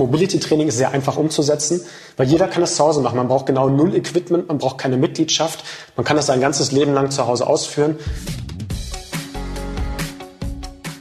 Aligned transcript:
Mobility 0.00 0.40
Training 0.40 0.68
ist 0.68 0.78
sehr 0.78 0.92
einfach 0.92 1.18
umzusetzen, 1.18 1.82
weil 2.16 2.26
jeder 2.26 2.48
kann 2.48 2.62
das 2.62 2.74
zu 2.76 2.84
Hause 2.84 3.02
machen. 3.02 3.16
Man 3.16 3.28
braucht 3.28 3.46
genau 3.46 3.68
null 3.68 3.94
Equipment, 3.94 4.48
man 4.48 4.56
braucht 4.56 4.78
keine 4.78 4.96
Mitgliedschaft, 4.96 5.62
man 5.94 6.04
kann 6.04 6.16
das 6.16 6.26
sein 6.26 6.40
ganzes 6.40 6.72
Leben 6.72 6.94
lang 6.94 7.10
zu 7.10 7.26
Hause 7.26 7.46
ausführen. 7.46 7.96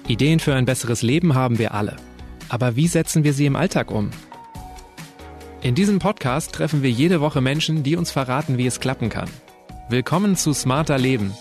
Ideen 0.07 0.39
für 0.39 0.53
ein 0.53 0.65
besseres 0.65 1.01
Leben 1.01 1.33
haben 1.33 1.59
wir 1.59 1.73
alle. 1.73 1.95
Aber 2.49 2.75
wie 2.75 2.87
setzen 2.87 3.23
wir 3.23 3.33
sie 3.33 3.45
im 3.45 3.55
Alltag 3.55 3.89
um? 3.89 4.11
In 5.61 5.75
diesem 5.75 5.99
Podcast 5.99 6.51
treffen 6.51 6.83
wir 6.83 6.91
jede 6.91 7.21
Woche 7.21 7.41
Menschen, 7.41 7.83
die 7.83 7.95
uns 7.95 8.11
verraten, 8.11 8.57
wie 8.57 8.67
es 8.67 8.79
klappen 8.79 9.09
kann. 9.09 9.29
Willkommen 9.87 10.35
zu 10.35 10.51
Smarter 10.51 10.97
Leben. 10.97 11.33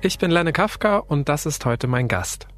Ich 0.00 0.18
bin 0.18 0.30
Lenne 0.30 0.52
Kafka 0.52 0.98
und 0.98 1.28
das 1.28 1.46
ist 1.46 1.64
heute 1.64 1.86
mein 1.86 2.08
Gast. 2.08 2.48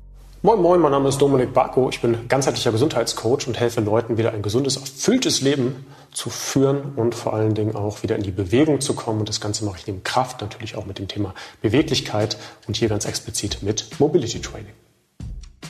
Moin 0.43 0.63
Moin, 0.63 0.81
mein 0.81 0.93
Name 0.93 1.11
ist 1.11 1.19
Dominik 1.19 1.53
Barko. 1.53 1.91
Ich 1.91 2.01
bin 2.01 2.27
ganzheitlicher 2.27 2.73
Gesundheitscoach 2.73 3.47
und 3.47 3.61
helfe 3.61 3.83
Leuten, 3.83 4.17
wieder 4.17 4.33
ein 4.33 4.41
gesundes, 4.41 4.79
erfülltes 4.79 5.43
Leben 5.43 5.85
zu 6.13 6.31
führen 6.31 6.95
und 6.97 7.15
vor 7.15 7.35
allen 7.35 7.55
Dingen 7.55 7.77
auch 7.77 8.03
wieder 8.03 8.17
in 8.17 8.23
die 8.23 8.31
Bewegung 8.31 8.81
zu 8.81 8.95
kommen. 8.95 9.21
Und 9.21 9.29
das 9.29 9.43
Ganze 9.43 9.67
mache 9.67 9.77
ich 9.81 9.87
neben 9.87 10.03
Kraft 10.03 10.41
natürlich 10.41 10.77
auch 10.77 10.87
mit 10.87 10.99
dem 10.99 11.09
Thema 11.09 11.35
Beweglichkeit 11.61 12.39
und 12.67 12.79
hier 12.79 12.89
ganz 12.89 13.05
explizit 13.05 13.63
mit 13.63 14.01
Mobility 14.01 14.41
Training. 14.41 14.73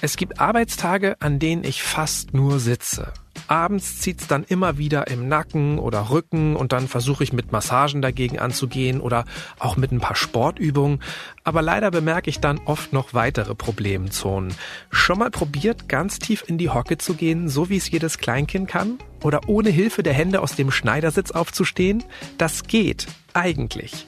Es 0.02 0.16
gibt 0.16 0.38
Arbeitstage, 0.38 1.16
an 1.18 1.40
denen 1.40 1.64
ich 1.64 1.82
fast 1.82 2.32
nur 2.32 2.60
sitze. 2.60 3.12
Abends 3.50 3.98
zieht's 3.98 4.28
dann 4.28 4.44
immer 4.44 4.78
wieder 4.78 5.08
im 5.08 5.26
Nacken 5.26 5.80
oder 5.80 6.10
Rücken 6.10 6.54
und 6.54 6.70
dann 6.70 6.86
versuche 6.86 7.24
ich 7.24 7.32
mit 7.32 7.50
Massagen 7.50 8.00
dagegen 8.00 8.38
anzugehen 8.38 9.00
oder 9.00 9.24
auch 9.58 9.76
mit 9.76 9.90
ein 9.90 9.98
paar 9.98 10.14
Sportübungen. 10.14 11.02
Aber 11.42 11.60
leider 11.60 11.90
bemerke 11.90 12.30
ich 12.30 12.38
dann 12.38 12.60
oft 12.64 12.92
noch 12.92 13.12
weitere 13.12 13.56
Problemzonen. 13.56 14.54
Schon 14.90 15.18
mal 15.18 15.32
probiert, 15.32 15.88
ganz 15.88 16.20
tief 16.20 16.44
in 16.46 16.58
die 16.58 16.70
Hocke 16.70 16.96
zu 16.96 17.14
gehen, 17.14 17.48
so 17.48 17.68
wie 17.68 17.76
es 17.76 17.90
jedes 17.90 18.18
Kleinkind 18.18 18.68
kann? 18.68 18.98
Oder 19.24 19.40
ohne 19.48 19.70
Hilfe 19.70 20.04
der 20.04 20.14
Hände 20.14 20.42
aus 20.42 20.54
dem 20.54 20.70
Schneidersitz 20.70 21.32
aufzustehen? 21.32 22.04
Das 22.38 22.62
geht. 22.62 23.08
Eigentlich. 23.34 24.06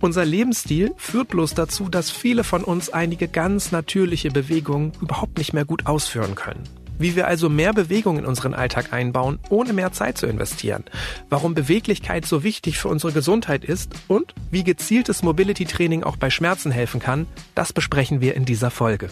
Unser 0.00 0.24
Lebensstil 0.24 0.92
führt 0.98 1.28
bloß 1.28 1.54
dazu, 1.54 1.88
dass 1.88 2.12
viele 2.12 2.44
von 2.44 2.62
uns 2.62 2.90
einige 2.90 3.26
ganz 3.26 3.72
natürliche 3.72 4.30
Bewegungen 4.30 4.92
überhaupt 5.00 5.38
nicht 5.38 5.52
mehr 5.52 5.64
gut 5.64 5.86
ausführen 5.86 6.36
können 6.36 6.83
wie 6.98 7.16
wir 7.16 7.26
also 7.26 7.48
mehr 7.48 7.72
Bewegung 7.72 8.18
in 8.18 8.26
unseren 8.26 8.54
Alltag 8.54 8.92
einbauen, 8.92 9.38
ohne 9.50 9.72
mehr 9.72 9.92
Zeit 9.92 10.18
zu 10.18 10.26
investieren, 10.26 10.84
warum 11.28 11.54
Beweglichkeit 11.54 12.26
so 12.26 12.42
wichtig 12.42 12.78
für 12.78 12.88
unsere 12.88 13.12
Gesundheit 13.12 13.64
ist 13.64 13.92
und 14.08 14.34
wie 14.50 14.64
gezieltes 14.64 15.22
Mobility 15.22 15.64
Training 15.64 16.02
auch 16.04 16.16
bei 16.16 16.30
Schmerzen 16.30 16.70
helfen 16.70 17.00
kann, 17.00 17.26
das 17.54 17.72
besprechen 17.72 18.20
wir 18.20 18.34
in 18.34 18.44
dieser 18.44 18.70
Folge. 18.70 19.10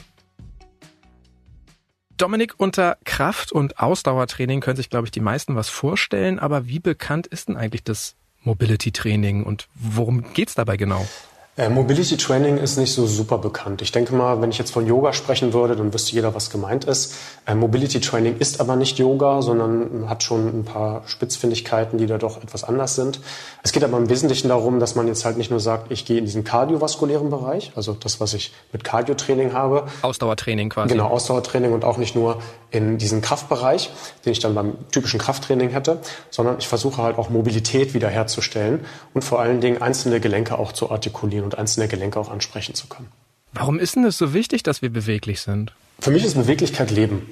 Dominik, 2.16 2.54
unter 2.58 2.98
Kraft- 3.04 3.50
und 3.50 3.78
Ausdauertraining 3.80 4.60
können 4.60 4.76
sich, 4.76 4.90
glaube 4.90 5.06
ich, 5.06 5.10
die 5.10 5.20
meisten 5.20 5.56
was 5.56 5.68
vorstellen, 5.68 6.38
aber 6.38 6.68
wie 6.68 6.78
bekannt 6.78 7.26
ist 7.26 7.48
denn 7.48 7.56
eigentlich 7.56 7.82
das 7.82 8.14
Mobility 8.42 8.92
Training 8.92 9.44
und 9.44 9.68
worum 9.74 10.32
geht's 10.32 10.54
dabei 10.54 10.76
genau? 10.76 11.06
Äh, 11.54 11.68
Mobility 11.68 12.16
Training 12.16 12.56
ist 12.56 12.78
nicht 12.78 12.94
so 12.94 13.06
super 13.06 13.36
bekannt. 13.36 13.82
Ich 13.82 13.92
denke 13.92 14.14
mal, 14.14 14.40
wenn 14.40 14.48
ich 14.48 14.56
jetzt 14.56 14.70
von 14.70 14.86
Yoga 14.86 15.12
sprechen 15.12 15.52
würde, 15.52 15.76
dann 15.76 15.92
wüsste 15.92 16.12
jeder, 16.12 16.34
was 16.34 16.48
gemeint 16.48 16.86
ist. 16.86 17.14
Äh, 17.44 17.54
Mobility 17.54 18.00
Training 18.00 18.38
ist 18.38 18.58
aber 18.58 18.74
nicht 18.74 18.98
Yoga, 18.98 19.42
sondern 19.42 20.08
hat 20.08 20.22
schon 20.22 20.46
ein 20.60 20.64
paar 20.64 21.02
Spitzfindigkeiten, 21.04 21.98
die 21.98 22.06
da 22.06 22.16
doch 22.16 22.42
etwas 22.42 22.64
anders 22.64 22.94
sind. 22.94 23.20
Es 23.62 23.72
geht 23.72 23.84
aber 23.84 23.98
im 23.98 24.08
Wesentlichen 24.08 24.48
darum, 24.48 24.80
dass 24.80 24.94
man 24.94 25.06
jetzt 25.08 25.26
halt 25.26 25.36
nicht 25.36 25.50
nur 25.50 25.60
sagt, 25.60 25.92
ich 25.92 26.06
gehe 26.06 26.16
in 26.16 26.24
diesen 26.24 26.42
kardiovaskulären 26.42 27.28
Bereich, 27.28 27.72
also 27.76 27.92
das, 27.92 28.18
was 28.18 28.32
ich 28.32 28.54
mit 28.72 28.82
Cardio-Training 28.82 29.52
habe. 29.52 29.84
Ausdauertraining 30.00 30.70
quasi. 30.70 30.88
Genau, 30.88 31.08
Ausdauertraining 31.08 31.74
und 31.74 31.84
auch 31.84 31.98
nicht 31.98 32.16
nur 32.16 32.38
in 32.72 32.98
diesen 32.98 33.20
Kraftbereich, 33.20 33.90
den 34.24 34.32
ich 34.32 34.40
dann 34.40 34.54
beim 34.54 34.76
typischen 34.90 35.20
Krafttraining 35.20 35.70
hätte, 35.70 36.00
sondern 36.30 36.58
ich 36.58 36.66
versuche 36.66 37.02
halt 37.02 37.18
auch 37.18 37.30
Mobilität 37.30 37.94
wiederherzustellen 37.94 38.80
und 39.14 39.22
vor 39.22 39.40
allen 39.40 39.60
Dingen 39.60 39.80
einzelne 39.80 40.20
Gelenke 40.20 40.58
auch 40.58 40.72
zu 40.72 40.90
artikulieren 40.90 41.44
und 41.44 41.56
einzelne 41.58 41.86
Gelenke 41.86 42.18
auch 42.18 42.30
ansprechen 42.30 42.74
zu 42.74 42.88
können. 42.88 43.08
Warum 43.52 43.78
ist 43.78 43.96
denn 43.96 44.04
es 44.04 44.16
so 44.16 44.32
wichtig, 44.32 44.62
dass 44.62 44.80
wir 44.80 44.90
beweglich 44.90 45.42
sind? 45.42 45.72
Für 46.00 46.10
mich 46.10 46.24
ist 46.24 46.34
Beweglichkeit 46.34 46.90
Leben. 46.90 47.28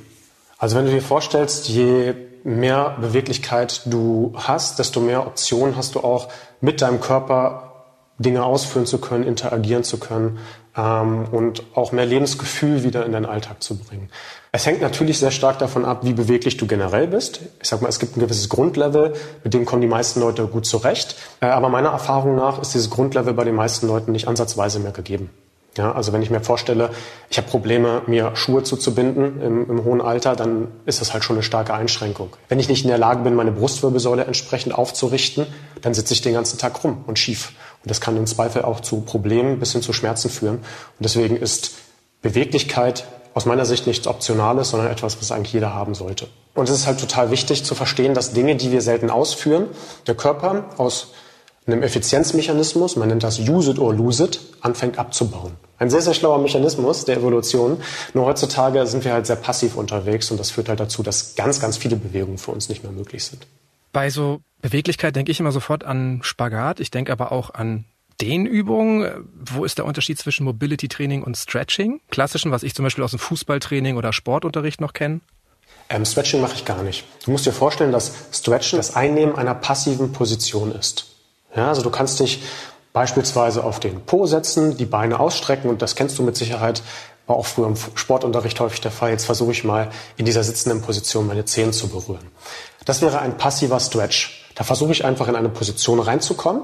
Also 0.59 0.77
wenn 0.77 0.85
du 0.85 0.93
dir 0.93 1.03
vorstellst, 1.03 1.69
je 1.69 2.15
mehr 2.45 2.97
Beweglichkeit 3.01 3.83
du 3.87 4.35
hast, 4.37 4.79
desto 4.79 5.01
mehr 5.01 5.27
Optionen 5.27 5.77
hast 5.77 5.95
du 5.95 6.01
auch 6.01 6.29
mit 6.61 6.83
deinem 6.83 7.01
Körper 7.01 7.70
Dinge 8.21 8.45
ausführen 8.45 8.87
zu 8.87 8.99
können, 8.99 9.25
interagieren 9.25 9.83
zu 9.83 9.99
können 9.99 10.39
ähm, 10.77 11.25
und 11.33 11.65
auch 11.75 11.93
mehr 11.93 12.07
Lebensgefühl 12.07 12.85
wieder 12.85 13.07
in 13.07 13.13
deinen 13.13 13.27
Alltag 13.27 13.63
zu 13.63 13.79
bringen. 13.79 14.11
Es 14.53 14.67
hängt 14.67 14.83
natürlich 14.83 15.19
sehr 15.19 15.31
stark 15.31 15.59
davon 15.59 15.85
ab, 15.85 16.01
wie 16.03 16.13
beweglich 16.13 16.57
du 16.57 16.67
generell 16.67 17.07
bist. 17.07 17.41
Ich 17.63 17.69
sag 17.69 17.81
mal, 17.83 17.89
es 17.89 17.99
gibt 17.99 18.17
ein 18.17 18.21
gewisses 18.21 18.49
Grundlevel, 18.49 19.15
mit 19.43 19.55
dem 19.55 19.65
kommen 19.65 19.81
die 19.81 19.89
meisten 19.89 20.21
Leute 20.21 20.47
gut 20.47 20.67
zurecht. 20.67 21.17
Äh, 21.41 21.47
aber 21.47 21.71
meiner 21.71 21.91
Erfahrung 21.91 22.37
nach 22.37 22.61
ist 22.61 22.75
dieses 22.75 22.91
Grundlevel 22.91 23.33
bei 23.33 23.45
den 23.45 23.55
meisten 23.55 23.89
Leuten 23.89 24.13
nicht 24.13 24.29
ansatzweise 24.29 24.81
mehr 24.81 24.93
gegeben. 24.93 25.31
Ja, 25.77 25.93
also 25.93 26.13
wenn 26.13 26.21
ich 26.21 26.31
mir 26.31 26.41
vorstelle, 26.41 26.91
ich 27.31 27.39
habe 27.39 27.49
Probleme, 27.49 28.03
mir 28.07 28.35
Schuhe 28.35 28.65
zuzubinden 28.65 29.41
im, 29.41 29.71
im 29.71 29.85
hohen 29.85 30.01
Alter, 30.01 30.35
dann 30.35 30.67
ist 30.85 31.01
das 31.01 31.13
halt 31.13 31.23
schon 31.23 31.37
eine 31.37 31.45
starke 31.45 31.73
Einschränkung. 31.73 32.31
Wenn 32.49 32.59
ich 32.59 32.69
nicht 32.69 32.83
in 32.83 32.89
der 32.89 32.99
Lage 32.99 33.23
bin, 33.23 33.35
meine 33.35 33.53
Brustwirbelsäule 33.53 34.25
entsprechend 34.25 34.75
aufzurichten, 34.75 35.47
dann 35.81 35.95
sitze 35.95 36.13
ich 36.13 36.23
den 36.23 36.35
ganzen 36.35 36.59
Tag 36.59 36.83
rum 36.83 37.05
und 37.07 37.21
schief. 37.21 37.53
Und 37.83 37.91
das 37.91 38.01
kann 38.01 38.17
im 38.17 38.27
Zweifel 38.27 38.63
auch 38.63 38.81
zu 38.81 39.01
Problemen 39.01 39.59
bis 39.59 39.73
hin 39.73 39.83
zu 39.83 39.93
Schmerzen 39.93 40.31
führen. 40.31 40.57
Und 40.57 40.65
deswegen 41.01 41.37
ist 41.37 41.73
Beweglichkeit 42.23 43.05
aus 43.33 43.47
meiner 43.47 43.65
Sicht 43.65 43.87
nichts 43.87 44.07
Optionales, 44.07 44.71
sondern 44.71 44.91
etwas, 44.91 45.21
was 45.21 45.33
eigentlich 45.33 45.53
jeder 45.53 45.75
haben 45.75 45.95
sollte. 45.95 46.29
Und 46.55 46.69
es 46.69 46.75
ist 46.75 46.87
halt 46.87 47.01
total 47.01 47.31
wichtig 47.31 47.65
zu 47.65 47.75
verstehen, 47.75 48.15
dass 48.15 48.33
Dinge, 48.33 48.57
die 48.57 48.73
wir 48.73 48.83
selten 48.83 49.09
ausführen, 49.09 49.69
der 50.07 50.15
Körper 50.15 50.65
aus 50.77 51.09
einem 51.67 51.83
Effizienzmechanismus, 51.83 52.97
man 52.97 53.09
nennt 53.09 53.23
das 53.23 53.39
Use 53.39 53.71
it 53.71 53.79
or 53.79 53.95
lose 53.95 54.25
it, 54.25 54.41
anfängt 54.61 54.99
abzubauen. 54.99 55.53
Ein 55.79 55.91
sehr, 55.91 56.03
sehr 56.03 56.15
schlauer 56.15 56.39
Mechanismus 56.39 57.05
der 57.05 57.17
Evolution. 57.17 57.81
Nur 58.13 58.27
heutzutage 58.27 58.87
sind 58.87 59.05
wir 59.05 59.13
halt 59.13 59.27
sehr 59.27 59.37
passiv 59.37 59.77
unterwegs 59.77 60.31
und 60.31 60.39
das 60.39 60.51
führt 60.51 60.69
halt 60.69 60.81
dazu, 60.81 61.03
dass 61.03 61.37
ganz, 61.37 61.61
ganz 61.61 61.77
viele 61.77 61.97
Bewegungen 61.97 62.39
für 62.39 62.51
uns 62.51 62.69
nicht 62.69 62.83
mehr 62.83 62.93
möglich 62.93 63.25
sind. 63.25 63.47
Bei 63.93 64.11
so 64.11 64.41
Beweglichkeit 64.63 65.17
denke 65.17 65.33
ich 65.33 65.41
immer 65.41 65.53
sofort 65.53 65.85
an 65.85 66.21
Spagat. 66.23 66.81
Ich 66.81 66.91
denke 66.91 67.13
aber 67.13 67.33
auch 67.33 67.51
an 67.55 67.85
Dehnübungen. 68.21 69.29
Wo 69.35 69.65
ist 69.65 69.79
der 69.79 69.85
Unterschied 69.85 70.19
zwischen 70.19 70.45
Mobility 70.45 70.89
Training 70.89 71.23
und 71.23 71.37
Stretching? 71.37 72.01
Klassischen, 72.11 72.51
was 72.51 72.63
ich 72.63 72.75
zum 72.75 72.85
Beispiel 72.85 73.05
aus 73.05 73.11
dem 73.11 73.19
Fußballtraining 73.19 73.97
oder 73.97 74.13
Sportunterricht 74.13 74.81
noch 74.81 74.93
kenne? 74.93 75.21
Ähm, 75.89 76.05
Stretching 76.05 76.41
mache 76.41 76.55
ich 76.55 76.65
gar 76.65 76.83
nicht. 76.83 77.05
Du 77.25 77.31
musst 77.31 77.47
dir 77.47 77.53
vorstellen, 77.53 77.93
dass 77.93 78.13
Stretchen 78.33 78.79
das 78.79 78.95
Einnehmen 78.95 79.37
einer 79.37 79.55
passiven 79.55 80.13
Position 80.13 80.73
ist. 80.73 81.07
Ja, 81.55 81.69
also 81.69 81.83
du 81.83 81.91
kannst 81.91 82.21
dich 82.21 82.43
beispielsweise 82.93 83.65
auf 83.65 83.81
den 83.81 84.01
Po 84.03 84.27
setzen, 84.27 84.77
die 84.77 84.85
Beine 84.85 85.19
ausstrecken 85.21 85.71
und 85.71 85.83
das 85.83 85.95
kennst 85.95 86.19
du 86.19 86.23
mit 86.23 86.37
Sicherheit, 86.37 86.83
war 87.31 87.37
auch 87.37 87.47
früher 87.47 87.69
im 87.69 87.77
Sportunterricht 87.95 88.61
häufig 88.61 88.81
der 88.81 88.91
Fall. 88.91 89.11
Jetzt 89.11 89.25
versuche 89.25 89.53
ich 89.53 89.65
mal 89.65 89.89
in 90.17 90.27
dieser 90.27 90.43
sitzenden 90.43 90.83
Position 90.83 91.27
meine 91.27 91.45
Zehen 91.45 91.73
zu 91.73 91.89
berühren. 91.89 92.29
Das 92.85 93.01
wäre 93.01 93.21
ein 93.21 93.39
passiver 93.39 93.81
Stretch. 93.81 94.45
Da 94.57 94.65
versuche 94.65 94.93
ich 94.93 95.05
einfach 95.05 95.29
in 95.29 95.37
eine 95.37 95.49
Position 95.49 96.01
reinzukommen. 96.01 96.63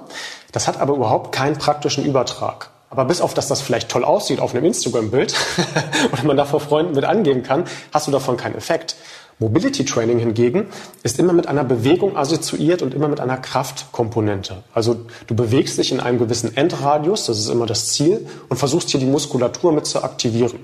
Das 0.52 0.66
hat 0.66 0.80
aber 0.80 0.94
überhaupt 0.94 1.32
keinen 1.32 1.56
praktischen 1.56 2.04
Übertrag. 2.04 2.70
Aber 2.90 3.04
bis 3.04 3.20
auf, 3.20 3.32
dass 3.32 3.46
das 3.48 3.60
vielleicht 3.60 3.88
toll 3.88 4.04
aussieht 4.04 4.40
auf 4.40 4.54
einem 4.54 4.64
Instagram-Bild 4.64 5.34
oder 6.12 6.22
man 6.24 6.36
da 6.36 6.44
vor 6.44 6.60
Freunden 6.60 6.94
mit 6.94 7.04
angeben 7.04 7.42
kann, 7.42 7.64
hast 7.92 8.08
du 8.08 8.10
davon 8.10 8.36
keinen 8.36 8.56
Effekt. 8.56 8.96
Mobility 9.38 9.84
Training 9.84 10.18
hingegen 10.18 10.68
ist 11.02 11.18
immer 11.18 11.34
mit 11.34 11.46
einer 11.46 11.62
Bewegung 11.62 12.16
assoziiert 12.16 12.80
und 12.80 12.94
immer 12.94 13.08
mit 13.08 13.20
einer 13.20 13.36
Kraftkomponente. 13.36 14.64
Also 14.72 15.04
du 15.26 15.34
bewegst 15.34 15.76
dich 15.76 15.92
in 15.92 16.00
einem 16.00 16.18
gewissen 16.18 16.56
Endradius, 16.56 17.26
das 17.26 17.38
ist 17.38 17.50
immer 17.50 17.66
das 17.66 17.88
Ziel, 17.88 18.26
und 18.48 18.56
versuchst 18.56 18.88
hier 18.88 19.00
die 19.00 19.06
Muskulatur 19.06 19.72
mit 19.72 19.84
zu 19.84 20.02
aktivieren. 20.02 20.58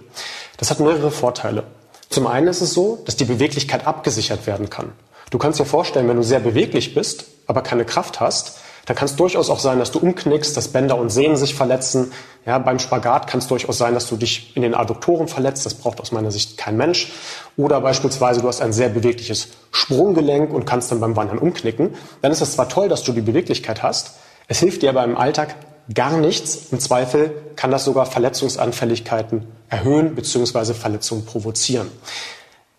Das 0.57 0.71
hat 0.71 0.81
mehrere 0.81 1.11
Vorteile. 1.11 1.65
Zum 2.09 2.27
einen 2.27 2.49
ist 2.49 2.63
es 2.63 2.73
so, 2.73 3.03
dass 3.05 3.17
die 3.17 3.27
Beweglichkeit 3.27 3.87
abgesichert 3.87 4.47
werden 4.47 4.71
kann. 4.71 4.93
Du 5.31 5.37
kannst 5.37 5.61
dir 5.61 5.67
vorstellen, 5.67 6.09
wenn 6.09 6.17
du 6.17 6.23
sehr 6.23 6.41
beweglich 6.41 6.95
bist, 6.95 7.27
aber 7.47 7.61
keine 7.61 7.85
Kraft 7.85 8.21
hast, 8.21 8.59
dann 8.87 8.97
kann 8.97 9.07
es 9.07 9.17
durchaus 9.17 9.49
auch 9.49 9.61
sein, 9.61 9.79
dass 9.79 9.93
du 9.93 10.01
umknickst, 10.01 10.57
dass 10.57 10.69
Bänder 10.69 10.99
und 10.99 11.11
Sehnen 11.11 11.37
sich 11.37 11.55
verletzen. 11.55 12.13
Ja, 12.45 12.59
beim 12.59 12.81
Spagat 12.81 13.29
kann 13.29 13.39
es 13.39 13.47
durchaus 13.47 13.79
sein, 13.79 13.95
dass 13.95 14.09
du 14.09 14.17
dich 14.17 14.57
in 14.57 14.63
den 14.63 14.75
Adduktoren 14.75 15.29
verletzt. 15.29 15.65
Das 15.65 15.75
braucht 15.75 16.01
aus 16.01 16.11
meiner 16.11 16.33
Sicht 16.33 16.59
kein 16.59 16.77
Mensch. 16.77 17.13
Oder 17.57 17.81
beispielsweise 17.81 18.41
du 18.41 18.49
hast 18.49 18.61
ein 18.61 18.73
sehr 18.73 18.89
bewegliches 18.89 19.49
Sprunggelenk 19.71 20.53
und 20.53 20.65
kannst 20.65 20.91
dann 20.91 21.01
beim 21.01 21.15
Wandern 21.15 21.39
umknicken. 21.39 21.95
Dann 22.23 22.33
ist 22.33 22.41
es 22.41 22.55
zwar 22.55 22.69
toll, 22.69 22.89
dass 22.89 23.05
du 23.05 23.13
die 23.13 23.21
Beweglichkeit 23.21 23.83
hast. 23.83 24.17
Es 24.49 24.59
hilft 24.59 24.83
dir 24.83 24.91
aber 24.91 25.05
im 25.05 25.17
Alltag 25.17 25.55
gar 25.95 26.17
nichts. 26.17 26.73
Im 26.73 26.81
Zweifel 26.81 27.33
kann 27.55 27.71
das 27.71 27.85
sogar 27.85 28.07
Verletzungsanfälligkeiten 28.07 29.47
erhöhen 29.69 30.17
bzw. 30.17 30.75
Verletzungen 30.75 31.25
provozieren. 31.25 31.89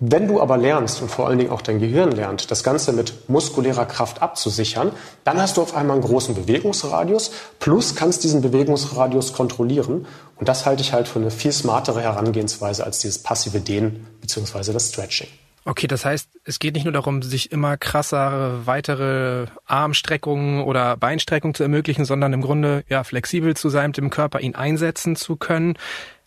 Wenn 0.05 0.27
du 0.27 0.41
aber 0.41 0.57
lernst 0.57 1.01
und 1.01 1.09
vor 1.09 1.29
allen 1.29 1.37
Dingen 1.37 1.51
auch 1.51 1.61
dein 1.61 1.79
Gehirn 1.79 2.11
lernt, 2.11 2.51
das 2.51 2.61
Ganze 2.61 2.91
mit 2.91 3.29
muskulärer 3.29 3.85
Kraft 3.85 4.21
abzusichern, 4.21 4.91
dann 5.23 5.41
hast 5.41 5.55
du 5.55 5.61
auf 5.61 5.77
einmal 5.77 5.95
einen 5.95 6.05
großen 6.05 6.35
Bewegungsradius 6.35 7.31
plus 7.59 7.95
kannst 7.95 8.25
diesen 8.25 8.41
Bewegungsradius 8.41 9.31
kontrollieren. 9.31 10.05
Und 10.35 10.49
das 10.49 10.65
halte 10.65 10.81
ich 10.81 10.91
halt 10.91 11.07
für 11.07 11.19
eine 11.19 11.31
viel 11.31 11.53
smartere 11.53 12.01
Herangehensweise 12.01 12.83
als 12.83 12.99
dieses 12.99 13.23
passive 13.23 13.61
Dehnen 13.61 14.05
beziehungsweise 14.19 14.73
das 14.73 14.89
Stretching. 14.89 15.29
Okay, 15.63 15.87
das 15.87 16.03
heißt, 16.03 16.27
es 16.43 16.59
geht 16.59 16.73
nicht 16.73 16.83
nur 16.83 16.91
darum, 16.91 17.21
sich 17.21 17.53
immer 17.53 17.77
krassere 17.77 18.67
weitere 18.67 19.45
Armstreckungen 19.65 20.61
oder 20.65 20.97
Beinstreckungen 20.97 21.55
zu 21.55 21.63
ermöglichen, 21.63 22.03
sondern 22.03 22.33
im 22.33 22.41
Grunde 22.41 22.83
ja 22.89 23.05
flexibel 23.05 23.55
zu 23.55 23.69
sein, 23.69 23.91
mit 23.91 23.97
dem 23.97 24.09
Körper 24.09 24.41
ihn 24.41 24.55
einsetzen 24.55 25.15
zu 25.15 25.37
können. 25.37 25.77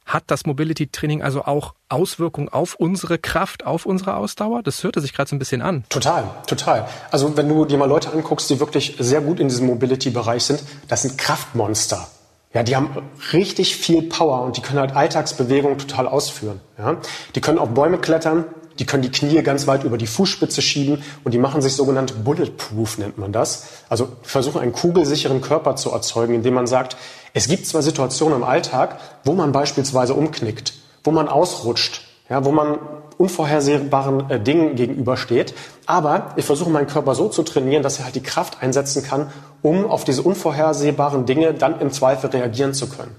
Hat 0.06 0.23
das 0.29 0.47
Mobility 0.47 0.87
Training 0.87 1.20
also 1.20 1.44
auch 1.44 1.75
Auswirkungen 1.88 2.49
auf 2.49 2.76
unsere 2.76 3.19
Kraft, 3.19 3.67
auf 3.67 3.87
unsere 3.87 4.17
Ausdauer? 4.17 4.62
Das 4.62 4.85
hörte 4.85 5.00
sich 5.00 5.12
gerade 5.12 5.29
so 5.29 5.35
ein 5.35 5.41
bisschen 5.41 5.62
an. 5.62 5.82
Total, 5.88 6.25
total. 6.47 6.88
Also 7.11 7.37
wenn 7.37 7.49
du 7.49 7.64
dir 7.64 7.76
mal 7.76 7.88
Leute 7.88 8.12
anguckst, 8.12 8.49
die 8.49 8.61
wirklich 8.61 8.97
sehr 9.00 9.20
gut 9.20 9.41
in 9.41 9.49
diesem 9.49 9.67
Mobility-Bereich 9.67 10.44
sind, 10.44 10.62
das 10.87 11.03
sind 11.03 11.19
Kraftmonster. 11.19 12.06
Ja, 12.55 12.62
die 12.62 12.76
haben 12.76 12.97
richtig 13.32 13.76
viel 13.76 14.03
Power 14.03 14.43
und 14.43 14.56
die 14.56 14.62
können 14.62 14.79
halt 14.79 14.94
Alltagsbewegungen 14.94 15.76
total 15.76 16.06
ausführen. 16.06 16.61
Ja, 16.79 16.99
die 17.35 17.41
können 17.41 17.59
auf 17.59 17.70
Bäume 17.70 17.99
klettern, 17.99 18.44
die 18.79 18.87
können 18.87 19.02
die 19.02 19.11
Knie 19.11 19.43
ganz 19.43 19.67
weit 19.67 19.85
über 19.85 19.99
die 19.99 20.06
Fußspitze 20.06 20.62
schieben 20.62 21.02
und 21.25 21.32
die 21.32 21.38
machen 21.38 21.62
sich 21.62 21.75
sogenannt 21.75 22.25
bulletproof, 22.25 22.99
nennt 22.99 23.19
man 23.19 23.32
das. 23.32 23.67
Also 23.88 24.09
versuchen 24.23 24.61
einen 24.61 24.73
kugelsicheren 24.73 25.41
Körper 25.41 25.76
zu 25.76 25.91
erzeugen, 25.91 26.35
indem 26.35 26.55
man 26.55 26.67
sagt, 26.67 26.97
es 27.37 27.49
gibt 27.49 27.67
zwar 27.67 27.83
Situationen 27.83 28.38
im 28.38 28.44
Alltag, 28.44 28.99
wo 29.25 29.35
man 29.35 29.53
beispielsweise 29.53 30.15
umknickt, 30.15 30.73
wo 31.05 31.11
man 31.11 31.29
ausrutscht, 31.29 32.00
ja, 32.31 32.47
wo 32.47 32.50
man 32.50 32.79
unvorhersehbaren 33.19 34.31
äh, 34.31 34.41
Dingen 34.41 34.75
gegenübersteht. 34.75 35.53
Aber 35.85 36.33
ich 36.37 36.47
versuche 36.47 36.71
meinen 36.71 36.87
Körper 36.87 37.15
so 37.15 37.29
zu 37.29 37.43
trainieren, 37.43 37.83
dass 37.83 37.99
er 37.99 38.06
halt 38.06 38.15
die 38.15 38.23
Kraft 38.23 38.62
einsetzen 38.62 39.03
kann, 39.03 39.31
um 39.61 39.85
auf 39.85 40.05
diese 40.05 40.23
unvorhersehbaren 40.23 41.27
Dinge 41.27 41.53
dann 41.53 41.79
im 41.83 41.91
Zweifel 41.91 42.31
reagieren 42.31 42.73
zu 42.73 42.88
können. 42.88 43.15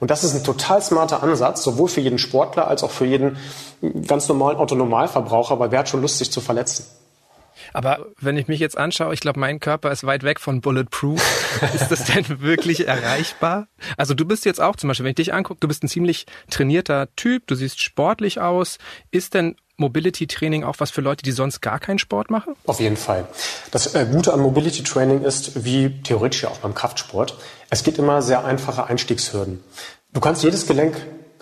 Und 0.00 0.10
das 0.10 0.22
ist 0.22 0.34
ein 0.34 0.44
total 0.44 0.82
smarter 0.82 1.22
Ansatz, 1.22 1.62
sowohl 1.62 1.88
für 1.88 2.02
jeden 2.02 2.18
Sportler 2.18 2.68
als 2.68 2.82
auch 2.82 2.90
für 2.90 3.06
jeden 3.06 3.38
ganz 4.06 4.28
normalen 4.28 4.58
Autonormalverbraucher, 4.58 5.58
weil 5.58 5.70
wer 5.70 5.78
hat 5.78 5.88
schon 5.88 6.02
Lust, 6.02 6.18
sich 6.18 6.30
zu 6.30 6.42
verletzen? 6.42 6.84
Aber 7.72 8.06
wenn 8.20 8.36
ich 8.36 8.48
mich 8.48 8.60
jetzt 8.60 8.76
anschaue, 8.76 9.14
ich 9.14 9.20
glaube, 9.20 9.40
mein 9.40 9.60
Körper 9.60 9.90
ist 9.90 10.04
weit 10.04 10.22
weg 10.22 10.40
von 10.40 10.60
Bulletproof. 10.60 11.20
ist 11.74 11.88
das 11.90 12.04
denn 12.04 12.40
wirklich 12.40 12.86
erreichbar? 12.86 13.68
Also 13.96 14.14
du 14.14 14.24
bist 14.24 14.44
jetzt 14.44 14.60
auch 14.60 14.76
zum 14.76 14.88
Beispiel, 14.88 15.04
wenn 15.04 15.10
ich 15.10 15.16
dich 15.16 15.34
angucke, 15.34 15.60
du 15.60 15.68
bist 15.68 15.82
ein 15.82 15.88
ziemlich 15.88 16.26
trainierter 16.50 17.08
Typ, 17.16 17.46
du 17.46 17.54
siehst 17.54 17.80
sportlich 17.80 18.40
aus. 18.40 18.78
Ist 19.10 19.34
denn 19.34 19.56
Mobility 19.76 20.26
Training 20.26 20.64
auch 20.64 20.76
was 20.78 20.90
für 20.90 21.00
Leute, 21.00 21.22
die 21.22 21.32
sonst 21.32 21.60
gar 21.60 21.78
keinen 21.78 21.98
Sport 21.98 22.30
machen? 22.30 22.54
Auf 22.66 22.80
jeden 22.80 22.96
Fall. 22.96 23.26
Das 23.70 23.94
äh, 23.94 24.06
Gute 24.10 24.32
an 24.32 24.40
Mobility 24.40 24.82
Training 24.82 25.22
ist, 25.22 25.64
wie 25.64 26.02
theoretisch 26.02 26.42
ja 26.42 26.50
auch 26.50 26.58
beim 26.58 26.74
Kraftsport, 26.74 27.36
es 27.70 27.82
gibt 27.82 27.98
immer 27.98 28.22
sehr 28.22 28.44
einfache 28.44 28.86
Einstiegshürden. 28.86 29.62
Du 30.12 30.20
kannst 30.20 30.42
jedes 30.42 30.66
Gelenk 30.66 30.96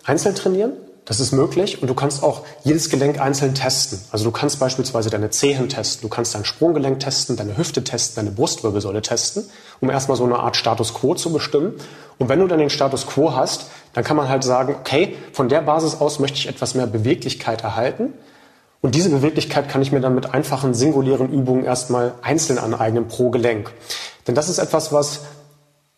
einzeln 0.04 0.34
trainieren. 0.34 0.72
Das 1.05 1.19
ist 1.19 1.32
möglich 1.32 1.82
und 1.82 1.88
du 1.88 1.94
kannst 1.94 2.23
auch 2.23 2.43
jedes 2.62 2.88
Gelenk 2.88 3.20
einzeln 3.20 3.55
testen. 3.55 4.00
Also 4.12 4.25
du 4.25 4.31
kannst 4.31 4.61
beispielsweise 4.61 5.11
deine 5.11 5.31
Zehen 5.31 5.69
testen, 5.69 6.02
du 6.02 6.08
kannst 6.08 6.35
dein 6.35 6.44
Sprunggelenk 6.44 7.00
testen, 7.00 7.37
deine 7.37 7.56
Hüfte 7.56 7.82
testen, 7.82 8.25
deine 8.25 8.35
Brustwirbelsäule 8.35 9.02
testen, 9.02 9.44
um 9.81 9.91
erstmal 9.91 10.17
so 10.17 10.25
eine 10.25 10.38
Art 10.38 10.56
Status 10.56 10.94
Quo 10.94 11.14
zu 11.14 11.32
bestimmen. 11.32 11.75
Und 12.19 12.29
wenn 12.29 12.38
du 12.38 12.47
dann 12.47 12.58
den 12.58 12.70
Status 12.70 13.06
Quo 13.06 13.35
hast, 13.35 13.70
dann 13.93 14.05
kann 14.05 14.17
man 14.17 14.29
halt 14.29 14.44
sagen, 14.44 14.76
okay, 14.79 15.17
von 15.32 15.49
der 15.49 15.62
Basis 15.62 16.00
aus 16.00 16.20
möchte 16.20 16.38
ich 16.38 16.49
etwas 16.49 16.75
mehr 16.75 16.87
Beweglichkeit 16.87 17.62
erhalten. 17.62 18.12
Und 18.82 18.94
diese 18.94 19.11
Beweglichkeit 19.11 19.69
kann 19.69 19.82
ich 19.82 19.93
mir 19.93 20.00
dann 20.00 20.14
mit 20.14 20.32
einfachen 20.32 20.75
singulären 20.75 21.31
Übungen 21.31 21.64
erstmal 21.64 22.14
einzeln 22.23 22.58
aneignen 22.58 23.08
pro 23.08 23.31
Gelenk. 23.31 23.73
Denn 24.26 24.35
das 24.35 24.49
ist 24.49 24.58
etwas, 24.58 24.93
was 24.93 25.23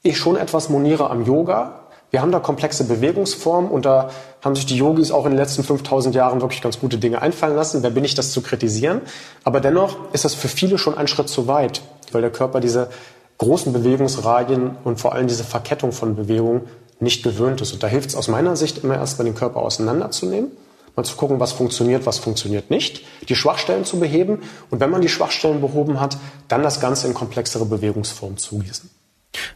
ich 0.03 0.17
schon 0.17 0.37
etwas 0.37 0.69
moniere 0.69 1.11
am 1.11 1.25
Yoga. 1.25 1.82
Wir 2.13 2.21
haben 2.21 2.31
da 2.31 2.41
komplexe 2.41 2.85
Bewegungsformen 2.85 3.71
und 3.71 3.87
da 3.87 4.11
haben 4.43 4.55
sich 4.55 4.67
die 4.67 4.77
Yogis 4.77 5.11
auch 5.11 5.25
in 5.25 5.33
den 5.33 5.39
letzten 5.39 5.65
5000 5.65 6.15
Jahren 6.15 6.43
wirklich 6.43 6.61
ganz 6.61 6.79
gute 6.79 6.99
Dinge 6.99 7.23
einfallen 7.23 7.57
lassen. 7.57 7.83
Wer 7.83 7.89
bin 7.89 8.05
ich, 8.05 8.15
das 8.15 8.33
zu 8.33 8.43
kritisieren? 8.43 9.01
Aber 9.45 9.61
dennoch 9.61 9.97
ist 10.13 10.27
das 10.27 10.35
für 10.35 10.49
viele 10.49 10.77
schon 10.77 10.95
ein 10.95 11.09
Schritt 11.09 11.31
zu 11.31 11.47
weit, 11.47 11.81
weil 12.13 12.21
der 12.21 12.31
Körper 12.31 12.61
diese 12.61 12.91
großen 13.39 13.73
Bewegungsradien 13.73 14.77
und 14.85 15.01
vor 15.01 15.15
allem 15.15 15.27
diese 15.27 15.43
Verkettung 15.43 15.93
von 15.93 16.15
Bewegungen 16.15 16.69
nicht 17.01 17.23
gewöhnt 17.23 17.63
ist. 17.63 17.73
Und 17.73 17.83
da 17.83 17.87
hilft 17.87 18.11
es 18.11 18.15
aus 18.15 18.29
meiner 18.29 18.57
Sicht 18.57 18.85
immer 18.85 18.97
erstmal 18.97 19.25
den 19.25 19.35
Körper 19.35 19.61
auseinanderzunehmen 19.61 20.53
mal 20.95 21.05
zu 21.05 21.17
gucken, 21.17 21.41
was 21.41 21.53
funktioniert, 21.53 22.05
was 22.05 22.19
funktioniert 22.19 22.71
nicht, 22.71 23.03
die 23.31 23.35
Schwachstellen 23.35 23.87
zu 23.87 23.99
beheben 23.99 24.43
und 24.69 24.81
wenn 24.81 24.91
man 24.91 25.01
die 25.01 25.09
Schwachstellen 25.09 25.63
behoben 25.63 26.01
hat, 26.01 26.19
dann 26.49 26.63
das 26.63 26.81
Ganze 26.81 27.07
in 27.07 27.15
komplexere 27.15 27.65
Bewegungsformen 27.65 28.37
zugießen. 28.37 28.91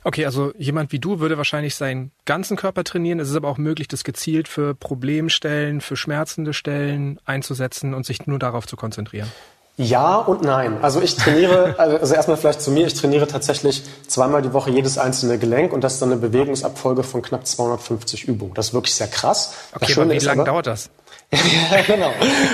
Okay, 0.05 0.25
also 0.25 0.53
jemand 0.57 0.93
wie 0.93 0.99
du 0.99 1.21
würde 1.21 1.37
wahrscheinlich 1.37 1.75
seinen 1.75 2.13
ganzen 2.25 2.57
Körper 2.57 2.85
trainieren. 2.85 3.21
Es 3.21 3.31
ist 3.31 3.37
aber 3.37 3.49
auch 3.49 3.59
möglich, 3.59 3.89
das 3.89 4.05
gezielt 4.05 4.49
für 4.49 4.75
Problemstellen, 4.75 5.81
für 5.81 5.97
schmerzende 5.97 6.55
Stellen 6.55 7.21
einzusetzen 7.25 7.95
und 7.95 8.07
sich 8.07 8.27
nur 8.27 8.39
darauf 8.39 8.67
zu 8.67 8.77
konzentrieren. 8.77 9.31
Ja 9.79 10.17
und 10.17 10.43
nein. 10.43 10.79
Also 10.81 11.03
ich 11.03 11.17
trainiere, 11.17 11.75
also 11.79 12.15
erstmal 12.15 12.39
vielleicht 12.39 12.63
zu 12.63 12.71
mir, 12.71 12.87
ich 12.87 12.95
trainiere 12.95 13.27
tatsächlich 13.27 13.83
zweimal 14.07 14.41
die 14.41 14.53
Woche 14.55 14.71
jedes 14.71 14.97
einzelne 14.97 15.39
Gelenk 15.39 15.73
und 15.73 15.83
das 15.83 15.95
ist 15.95 16.03
dann 16.03 16.13
eine 16.13 16.21
Bewegungsabfolge 16.21 17.03
von 17.03 17.21
knapp 17.21 17.47
250 17.47 18.25
Übungen. 18.27 18.55
Das 18.55 18.69
ist 18.69 18.75
wirklich 18.75 18.95
sehr 18.95 19.09
krass. 19.09 19.55
Okay, 19.75 19.93
aber 20.01 20.11
wie 20.11 20.19
lange 20.19 20.45
dauert 20.45 20.67
das? 20.67 20.91
ja, 21.33 21.83
genau. 21.87 22.11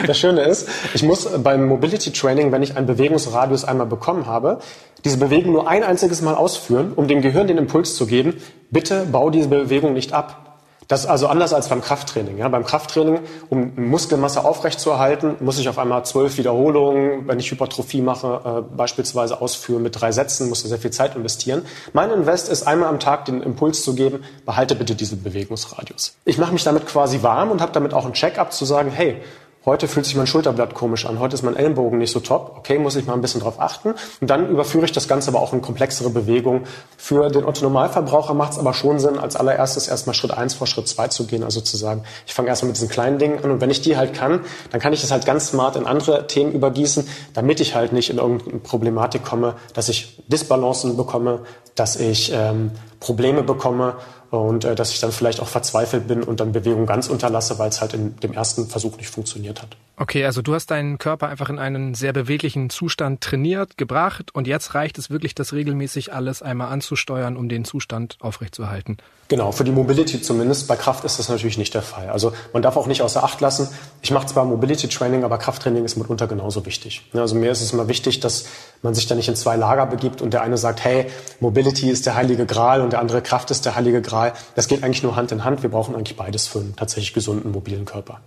Das 0.07 0.19
Schöne 0.19 0.43
ist, 0.43 0.69
ich 0.95 1.03
muss 1.03 1.29
beim 1.43 1.67
Mobility 1.67 2.11
Training, 2.11 2.53
wenn 2.53 2.63
ich 2.63 2.77
einen 2.77 2.87
Bewegungsradius 2.87 3.65
einmal 3.65 3.87
bekommen 3.87 4.27
habe, 4.27 4.61
diese 5.05 5.19
Bewegung 5.19 5.53
nur 5.53 5.69
ein 5.69 5.83
einziges 5.83 6.23
Mal 6.23 6.35
ausführen, 6.35 6.93
um 6.95 7.07
dem 7.07 7.21
Gehirn 7.21 7.47
den 7.47 7.59
Impuls 7.59 7.97
zu 7.97 8.07
geben, 8.07 8.41
bitte 8.71 9.07
bau 9.11 9.31
diese 9.31 9.49
Bewegung 9.49 9.93
nicht 9.93 10.13
ab. 10.13 10.52
Das 10.89 11.01
ist 11.01 11.07
also 11.07 11.29
anders 11.29 11.53
als 11.53 11.69
beim 11.69 11.81
Krafttraining. 11.81 12.39
Ja, 12.39 12.49
beim 12.49 12.65
Krafttraining, 12.65 13.21
um 13.49 13.73
Muskelmasse 13.77 14.45
aufrechtzuerhalten, 14.45 15.37
muss 15.41 15.59
ich 15.59 15.69
auf 15.69 15.79
einmal 15.79 16.05
zwölf 16.05 16.39
Wiederholungen, 16.39 17.27
wenn 17.29 17.39
ich 17.39 17.51
Hypertrophie 17.51 18.03
mache, 18.03 18.65
äh, 18.71 18.77
beispielsweise 18.77 19.41
ausführen 19.41 19.83
mit 19.83 20.01
drei 20.01 20.13
Sätzen, 20.13 20.49
muss 20.49 20.63
da 20.63 20.69
sehr 20.69 20.79
viel 20.79 20.91
Zeit 20.91 21.17
investieren. 21.17 21.63
Mein 21.93 22.11
Invest 22.11 22.49
ist 22.49 22.67
einmal 22.67 22.89
am 22.89 23.01
Tag 23.01 23.25
den 23.27 23.43
Impuls 23.43 23.83
zu 23.83 23.95
geben, 23.95 24.25
behalte 24.45 24.75
bitte 24.75 24.95
diesen 24.95 25.23
Bewegungsradius. 25.23 26.17
Ich 26.25 26.39
mache 26.39 26.53
mich 26.53 26.65
damit 26.65 26.87
quasi 26.87 27.23
warm 27.23 27.51
und 27.51 27.61
habe 27.61 27.73
damit 27.73 27.95
auch 27.95 28.07
ein 28.07 28.13
Check-up 28.13 28.53
zu 28.53 28.65
sagen, 28.65 28.91
hey, 28.91 29.23
Heute 29.65 29.87
fühlt 29.87 30.07
sich 30.07 30.17
mein 30.17 30.27
Schulterblatt 30.27 30.75
komisch 30.75 31.07
an, 31.07 31.21
heute 31.21 31.35
ist 31.35 31.43
mein 31.43 31.55
Ellenbogen 31.55 31.99
nicht 31.99 32.11
so 32.11 32.19
top. 32.19 32.57
Okay, 32.59 32.81
muss 32.81 32.97
ich 32.97 33.07
mal 33.07 33.15
ein 33.15 33.21
bisschen 33.21 33.41
drauf 33.41 33.61
achten. 33.61 33.95
Und 34.21 34.29
dann 34.29 34.49
überführe 34.49 34.87
ich 34.87 34.93
das 34.93 35.07
Ganze 35.07 35.31
aber 35.31 35.41
auch 35.41 35.53
in 35.53 35.63
komplexere 35.63 36.11
Bewegungen. 36.11 36.65
Für 36.97 37.29
den 37.29 37.45
Otto-Normalverbraucher 37.45 38.35
macht 38.35 38.53
es 38.53 38.59
aber 38.59 38.75
schon 38.75 38.99
Sinn, 38.99 39.21
als 39.21 39.37
allererstes 39.37 39.87
erstmal 39.87 40.15
Schritt 40.15 40.33
eins 40.33 40.55
vor 40.55 40.67
Schritt 40.67 40.89
zwei 40.89 41.07
zu 41.07 41.27
gehen. 41.27 41.45
Also 41.45 41.61
zu 41.61 41.77
sagen, 41.77 42.03
ich 42.27 42.35
fange 42.35 42.49
erstmal 42.49 42.69
mit 42.69 42.77
diesen 42.77 42.89
kleinen 42.89 43.21
Dingen 43.21 43.39
an 43.45 43.53
und 43.53 43.61
wenn 43.61 43.71
ich 43.71 43.81
die 43.81 43.97
halt 43.97 44.15
kann, 44.15 44.41
dann 44.73 44.81
kann 44.81 44.93
ich 44.93 45.01
das 45.01 45.13
halt 45.13 45.27
ganz 45.27 45.51
smart 45.51 45.77
in 45.77 45.87
andere 45.87 46.27
Themen 46.27 46.51
übergießen, 46.51 47.07
damit 47.33 47.61
ich 47.61 47.77
halt 47.77 47.93
nicht 47.93 48.11
in 48.11 48.19
irgendeine 48.19 48.59
Problematik 48.59 49.25
komme, 49.25 49.55
dass 49.75 49.89
ich 49.89 50.21
Disbalancen 50.27 50.97
bekomme, 50.97 51.41
dass 51.77 51.95
ich 51.95 52.33
ähm, 52.35 52.73
Probleme 53.03 53.43
bekomme 53.43 53.97
und 54.31 54.65
äh, 54.65 54.75
dass 54.75 54.93
ich 54.93 55.01
dann 55.01 55.13
vielleicht 55.13 55.41
auch 55.41 55.49
verzweifelt 55.49 56.07
bin 56.07 56.23
und 56.23 56.41
dann 56.41 56.53
Bewegung 56.53 56.87
ganz 56.87 57.09
unterlasse, 57.09 57.59
weil 57.59 57.69
es 57.69 57.81
halt 57.81 57.93
in 57.93 58.17
dem 58.21 58.33
ersten 58.33 58.67
Versuch 58.67 58.97
nicht 58.97 59.11
funktioniert 59.11 59.61
hat. 59.61 59.77
Okay, 59.97 60.25
also 60.25 60.41
du 60.41 60.55
hast 60.55 60.71
deinen 60.71 60.99
Körper 60.99 61.29
einfach 61.29 61.51
in 61.51 61.59
einen 61.59 61.95
sehr 61.95 62.13
beweglichen 62.13 62.71
Zustand 62.71 63.21
trainiert, 63.21 63.77
gebracht 63.77 64.35
und 64.35 64.47
jetzt 64.47 64.75
reicht 64.75 64.99
es 64.99 65.11
wirklich, 65.11 65.35
das 65.35 65.53
regelmäßig 65.53 66.15
alles 66.15 66.43
einmal 66.43 66.73
anzusteuern, 66.73 67.37
um 67.37 67.49
den 67.49 67.65
Zustand 67.65 68.17
aufrechtzuerhalten. 68.21 68.97
Genau, 69.29 69.53
für 69.53 69.65
die 69.65 69.71
Mobility 69.71 70.21
zumindest. 70.21 70.69
Bei 70.69 70.77
Kraft 70.77 71.05
ist 71.05 71.19
das 71.19 71.29
natürlich 71.29 71.59
nicht 71.59 71.75
der 71.75 71.83
Fall. 71.83 72.09
Also 72.09 72.33
man 72.53 72.63
darf 72.63 72.77
auch 72.77 72.87
nicht 72.87 73.03
außer 73.03 73.25
Acht 73.25 73.41
lassen. 73.41 73.69
Ich 74.03 74.11
mache 74.11 74.27
zwar 74.27 74.45
Mobility 74.45 74.89
Training, 74.89 75.25
aber 75.25 75.39
Krafttraining 75.39 75.85
ist 75.85 75.97
mitunter 75.97 76.27
genauso 76.27 76.67
wichtig. 76.67 77.09
Also 77.15 77.35
mir 77.35 77.51
ist 77.51 77.63
es 77.63 77.73
immer 77.73 77.89
wichtig, 77.89 78.21
dass 78.21 78.47
man 78.83 78.95
sich 78.95 79.07
da 79.07 79.15
nicht 79.15 79.29
in 79.29 79.37
zwei 79.37 79.57
Lager 79.57 79.87
begibt 79.87 80.21
und 80.21 80.35
der 80.35 80.43
eine 80.43 80.59
sagt, 80.59 80.85
hey, 80.85 81.07
Mobility 81.41 81.89
ist 81.89 82.05
der 82.05 82.15
heilige 82.15 82.45
Gral 82.45 82.81
und 82.81 82.92
der 82.93 83.01
andere 83.01 83.23
Kraft 83.23 83.51
ist 83.51 83.65
der 83.65 83.75
heilige 83.75 84.03
Gral. 84.03 84.33
Das 84.55 84.69
geht 84.69 84.85
eigentlich 84.85 85.03
nur 85.03 85.17
Hand 85.17 85.33
in 85.33 85.45
Hand. 85.45 85.63
Wir 85.63 85.71
brauchen 85.71 85.95
eigentlich 85.95 86.17
beides 86.17 86.47
für 86.47 86.61
einen 86.61 86.77
tatsächlich 86.77 87.15
gesunden 87.15 87.51
mobilen 87.51 87.85
Körper. 87.85 88.21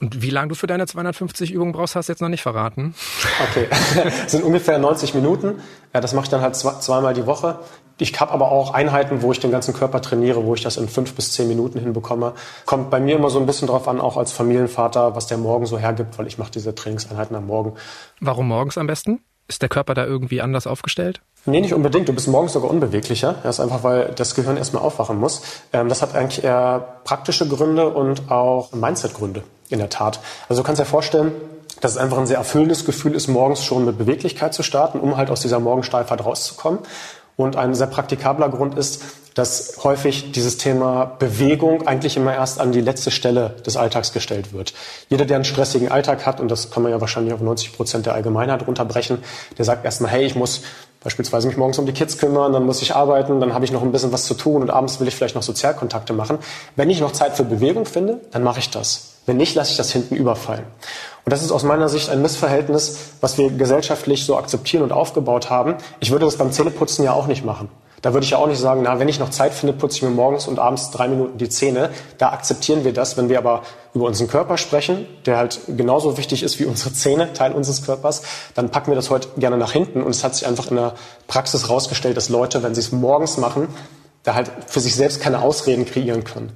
Und 0.00 0.22
wie 0.22 0.30
lange 0.30 0.48
du 0.48 0.54
für 0.54 0.66
deine 0.66 0.86
250 0.86 1.52
Übungen 1.52 1.72
brauchst, 1.72 1.96
hast 1.96 2.08
du 2.08 2.12
jetzt 2.12 2.20
noch 2.20 2.28
nicht 2.28 2.42
verraten. 2.42 2.94
Okay, 3.50 3.66
das 3.70 4.30
sind 4.32 4.44
ungefähr 4.44 4.78
90 4.78 5.14
Minuten. 5.14 5.60
Ja, 5.92 6.00
das 6.00 6.12
mache 6.12 6.24
ich 6.24 6.30
dann 6.30 6.40
halt 6.40 6.54
zwei, 6.56 6.78
zweimal 6.78 7.14
die 7.14 7.26
Woche. 7.26 7.58
Ich 7.98 8.18
habe 8.20 8.32
aber 8.32 8.50
auch 8.50 8.74
Einheiten, 8.74 9.22
wo 9.22 9.30
ich 9.30 9.38
den 9.38 9.52
ganzen 9.52 9.72
Körper 9.72 10.00
trainiere, 10.00 10.44
wo 10.44 10.54
ich 10.54 10.62
das 10.62 10.76
in 10.76 10.88
fünf 10.88 11.14
bis 11.14 11.32
zehn 11.32 11.46
Minuten 11.46 11.78
hinbekomme. 11.78 12.34
Kommt 12.66 12.90
bei 12.90 12.98
mir 12.98 13.16
immer 13.16 13.30
so 13.30 13.38
ein 13.38 13.46
bisschen 13.46 13.68
drauf 13.68 13.86
an, 13.86 14.00
auch 14.00 14.16
als 14.16 14.32
Familienvater, 14.32 15.14
was 15.14 15.26
der 15.26 15.38
Morgen 15.38 15.66
so 15.66 15.78
hergibt, 15.78 16.18
weil 16.18 16.26
ich 16.26 16.38
mache 16.38 16.50
diese 16.50 16.74
Trainingseinheiten 16.74 17.36
am 17.36 17.46
Morgen. 17.46 17.74
Warum 18.20 18.48
morgens 18.48 18.78
am 18.78 18.86
besten? 18.86 19.20
Ist 19.46 19.62
der 19.62 19.68
Körper 19.68 19.94
da 19.94 20.04
irgendwie 20.06 20.40
anders 20.40 20.66
aufgestellt? 20.66 21.20
Nee, 21.46 21.60
nicht 21.60 21.74
unbedingt. 21.74 22.08
Du 22.08 22.14
bist 22.14 22.26
morgens 22.26 22.54
sogar 22.54 22.70
unbeweglicher. 22.70 23.34
Das 23.42 23.56
ist 23.56 23.60
einfach, 23.60 23.82
weil 23.82 24.12
das 24.16 24.34
Gehirn 24.34 24.56
erstmal 24.56 24.82
aufwachen 24.82 25.18
muss. 25.18 25.42
Ähm, 25.72 25.88
das 25.88 26.00
hat 26.00 26.14
eigentlich 26.14 26.42
eher 26.42 27.00
praktische 27.04 27.46
Gründe 27.46 27.90
und 27.90 28.30
auch 28.30 28.72
Mindset-Gründe, 28.72 29.42
in 29.68 29.78
der 29.78 29.90
Tat. 29.90 30.20
Also 30.48 30.62
du 30.62 30.66
kannst 30.66 30.80
dir 30.80 30.86
vorstellen, 30.86 31.32
dass 31.80 31.92
es 31.92 31.98
einfach 31.98 32.16
ein 32.16 32.26
sehr 32.26 32.38
erfüllendes 32.38 32.86
Gefühl 32.86 33.14
ist, 33.14 33.28
morgens 33.28 33.62
schon 33.62 33.84
mit 33.84 33.98
Beweglichkeit 33.98 34.54
zu 34.54 34.62
starten, 34.62 35.00
um 35.00 35.18
halt 35.18 35.30
aus 35.30 35.40
dieser 35.40 35.60
Morgensteifheit 35.60 36.24
rauszukommen. 36.24 36.78
Und 37.36 37.56
ein 37.56 37.74
sehr 37.74 37.88
praktikabler 37.88 38.48
Grund 38.48 38.78
ist, 38.78 39.02
dass 39.34 39.80
häufig 39.82 40.30
dieses 40.30 40.56
Thema 40.58 41.04
Bewegung 41.18 41.86
eigentlich 41.86 42.16
immer 42.16 42.32
erst 42.32 42.60
an 42.60 42.70
die 42.70 42.80
letzte 42.80 43.10
Stelle 43.10 43.56
des 43.66 43.76
Alltags 43.76 44.12
gestellt 44.12 44.52
wird. 44.52 44.72
Jeder, 45.08 45.24
der 45.24 45.36
einen 45.36 45.44
stressigen 45.44 45.90
Alltag 45.90 46.24
hat, 46.24 46.40
und 46.40 46.48
das 46.48 46.70
kann 46.70 46.84
man 46.84 46.92
ja 46.92 47.00
wahrscheinlich 47.00 47.34
auf 47.34 47.40
90 47.40 47.72
Prozent 47.72 48.06
der 48.06 48.14
Allgemeinheit 48.14 48.66
runterbrechen, 48.66 49.18
der 49.58 49.64
sagt 49.64 49.84
erstmal, 49.84 50.12
hey, 50.12 50.24
ich 50.24 50.36
muss 50.36 50.62
beispielsweise 51.04 51.46
mich 51.46 51.56
morgens 51.56 51.78
um 51.78 51.86
die 51.86 51.92
Kids 51.92 52.18
kümmern, 52.18 52.52
dann 52.52 52.64
muss 52.66 52.82
ich 52.82 52.96
arbeiten, 52.96 53.38
dann 53.38 53.54
habe 53.54 53.64
ich 53.64 53.70
noch 53.70 53.82
ein 53.82 53.92
bisschen 53.92 54.10
was 54.10 54.24
zu 54.24 54.34
tun 54.34 54.62
und 54.62 54.70
abends 54.70 54.98
will 54.98 55.06
ich 55.06 55.14
vielleicht 55.14 55.36
noch 55.36 55.42
Sozialkontakte 55.42 56.12
machen. 56.12 56.38
Wenn 56.74 56.90
ich 56.90 57.00
noch 57.00 57.12
Zeit 57.12 57.36
für 57.36 57.44
Bewegung 57.44 57.84
finde, 57.84 58.20
dann 58.32 58.42
mache 58.42 58.58
ich 58.58 58.70
das. 58.70 59.12
Wenn 59.26 59.36
nicht, 59.36 59.54
lasse 59.54 59.70
ich 59.70 59.76
das 59.76 59.92
hinten 59.92 60.16
überfallen. 60.16 60.64
Und 61.24 61.32
das 61.32 61.42
ist 61.42 61.52
aus 61.52 61.62
meiner 61.62 61.88
Sicht 61.88 62.10
ein 62.10 62.20
Missverhältnis, 62.20 62.98
was 63.20 63.38
wir 63.38 63.50
gesellschaftlich 63.50 64.24
so 64.24 64.36
akzeptieren 64.36 64.82
und 64.82 64.92
aufgebaut 64.92 65.48
haben. 65.50 65.76
Ich 66.00 66.10
würde 66.10 66.24
das 66.24 66.36
beim 66.36 66.52
Zähneputzen 66.52 67.04
ja 67.04 67.12
auch 67.12 67.26
nicht 67.26 67.44
machen. 67.44 67.68
Da 68.04 68.12
würde 68.12 68.24
ich 68.24 68.32
ja 68.32 68.36
auch 68.36 68.46
nicht 68.46 68.58
sagen, 68.58 68.82
na, 68.82 68.98
wenn 68.98 69.08
ich 69.08 69.18
noch 69.18 69.30
Zeit 69.30 69.54
finde, 69.54 69.72
putze 69.72 69.96
ich 69.96 70.02
mir 70.02 70.10
morgens 70.10 70.46
und 70.46 70.58
abends 70.58 70.90
drei 70.90 71.08
Minuten 71.08 71.38
die 71.38 71.48
Zähne. 71.48 71.88
Da 72.18 72.32
akzeptieren 72.32 72.84
wir 72.84 72.92
das. 72.92 73.16
Wenn 73.16 73.30
wir 73.30 73.38
aber 73.38 73.62
über 73.94 74.04
unseren 74.04 74.28
Körper 74.28 74.58
sprechen, 74.58 75.06
der 75.24 75.38
halt 75.38 75.58
genauso 75.68 76.18
wichtig 76.18 76.42
ist 76.42 76.60
wie 76.60 76.66
unsere 76.66 76.92
Zähne, 76.92 77.32
Teil 77.32 77.52
unseres 77.52 77.82
Körpers, 77.82 78.20
dann 78.54 78.68
packen 78.68 78.90
wir 78.90 78.94
das 78.94 79.08
heute 79.08 79.28
gerne 79.38 79.56
nach 79.56 79.72
hinten. 79.72 80.02
Und 80.02 80.10
es 80.10 80.22
hat 80.22 80.34
sich 80.34 80.46
einfach 80.46 80.70
in 80.70 80.76
der 80.76 80.92
Praxis 81.28 81.62
herausgestellt, 81.62 82.18
dass 82.18 82.28
Leute, 82.28 82.62
wenn 82.62 82.74
sie 82.74 82.82
es 82.82 82.92
morgens 82.92 83.38
machen, 83.38 83.68
da 84.22 84.34
halt 84.34 84.50
für 84.66 84.80
sich 84.80 84.94
selbst 84.94 85.22
keine 85.22 85.40
Ausreden 85.40 85.86
kreieren 85.86 86.24
können. 86.24 86.52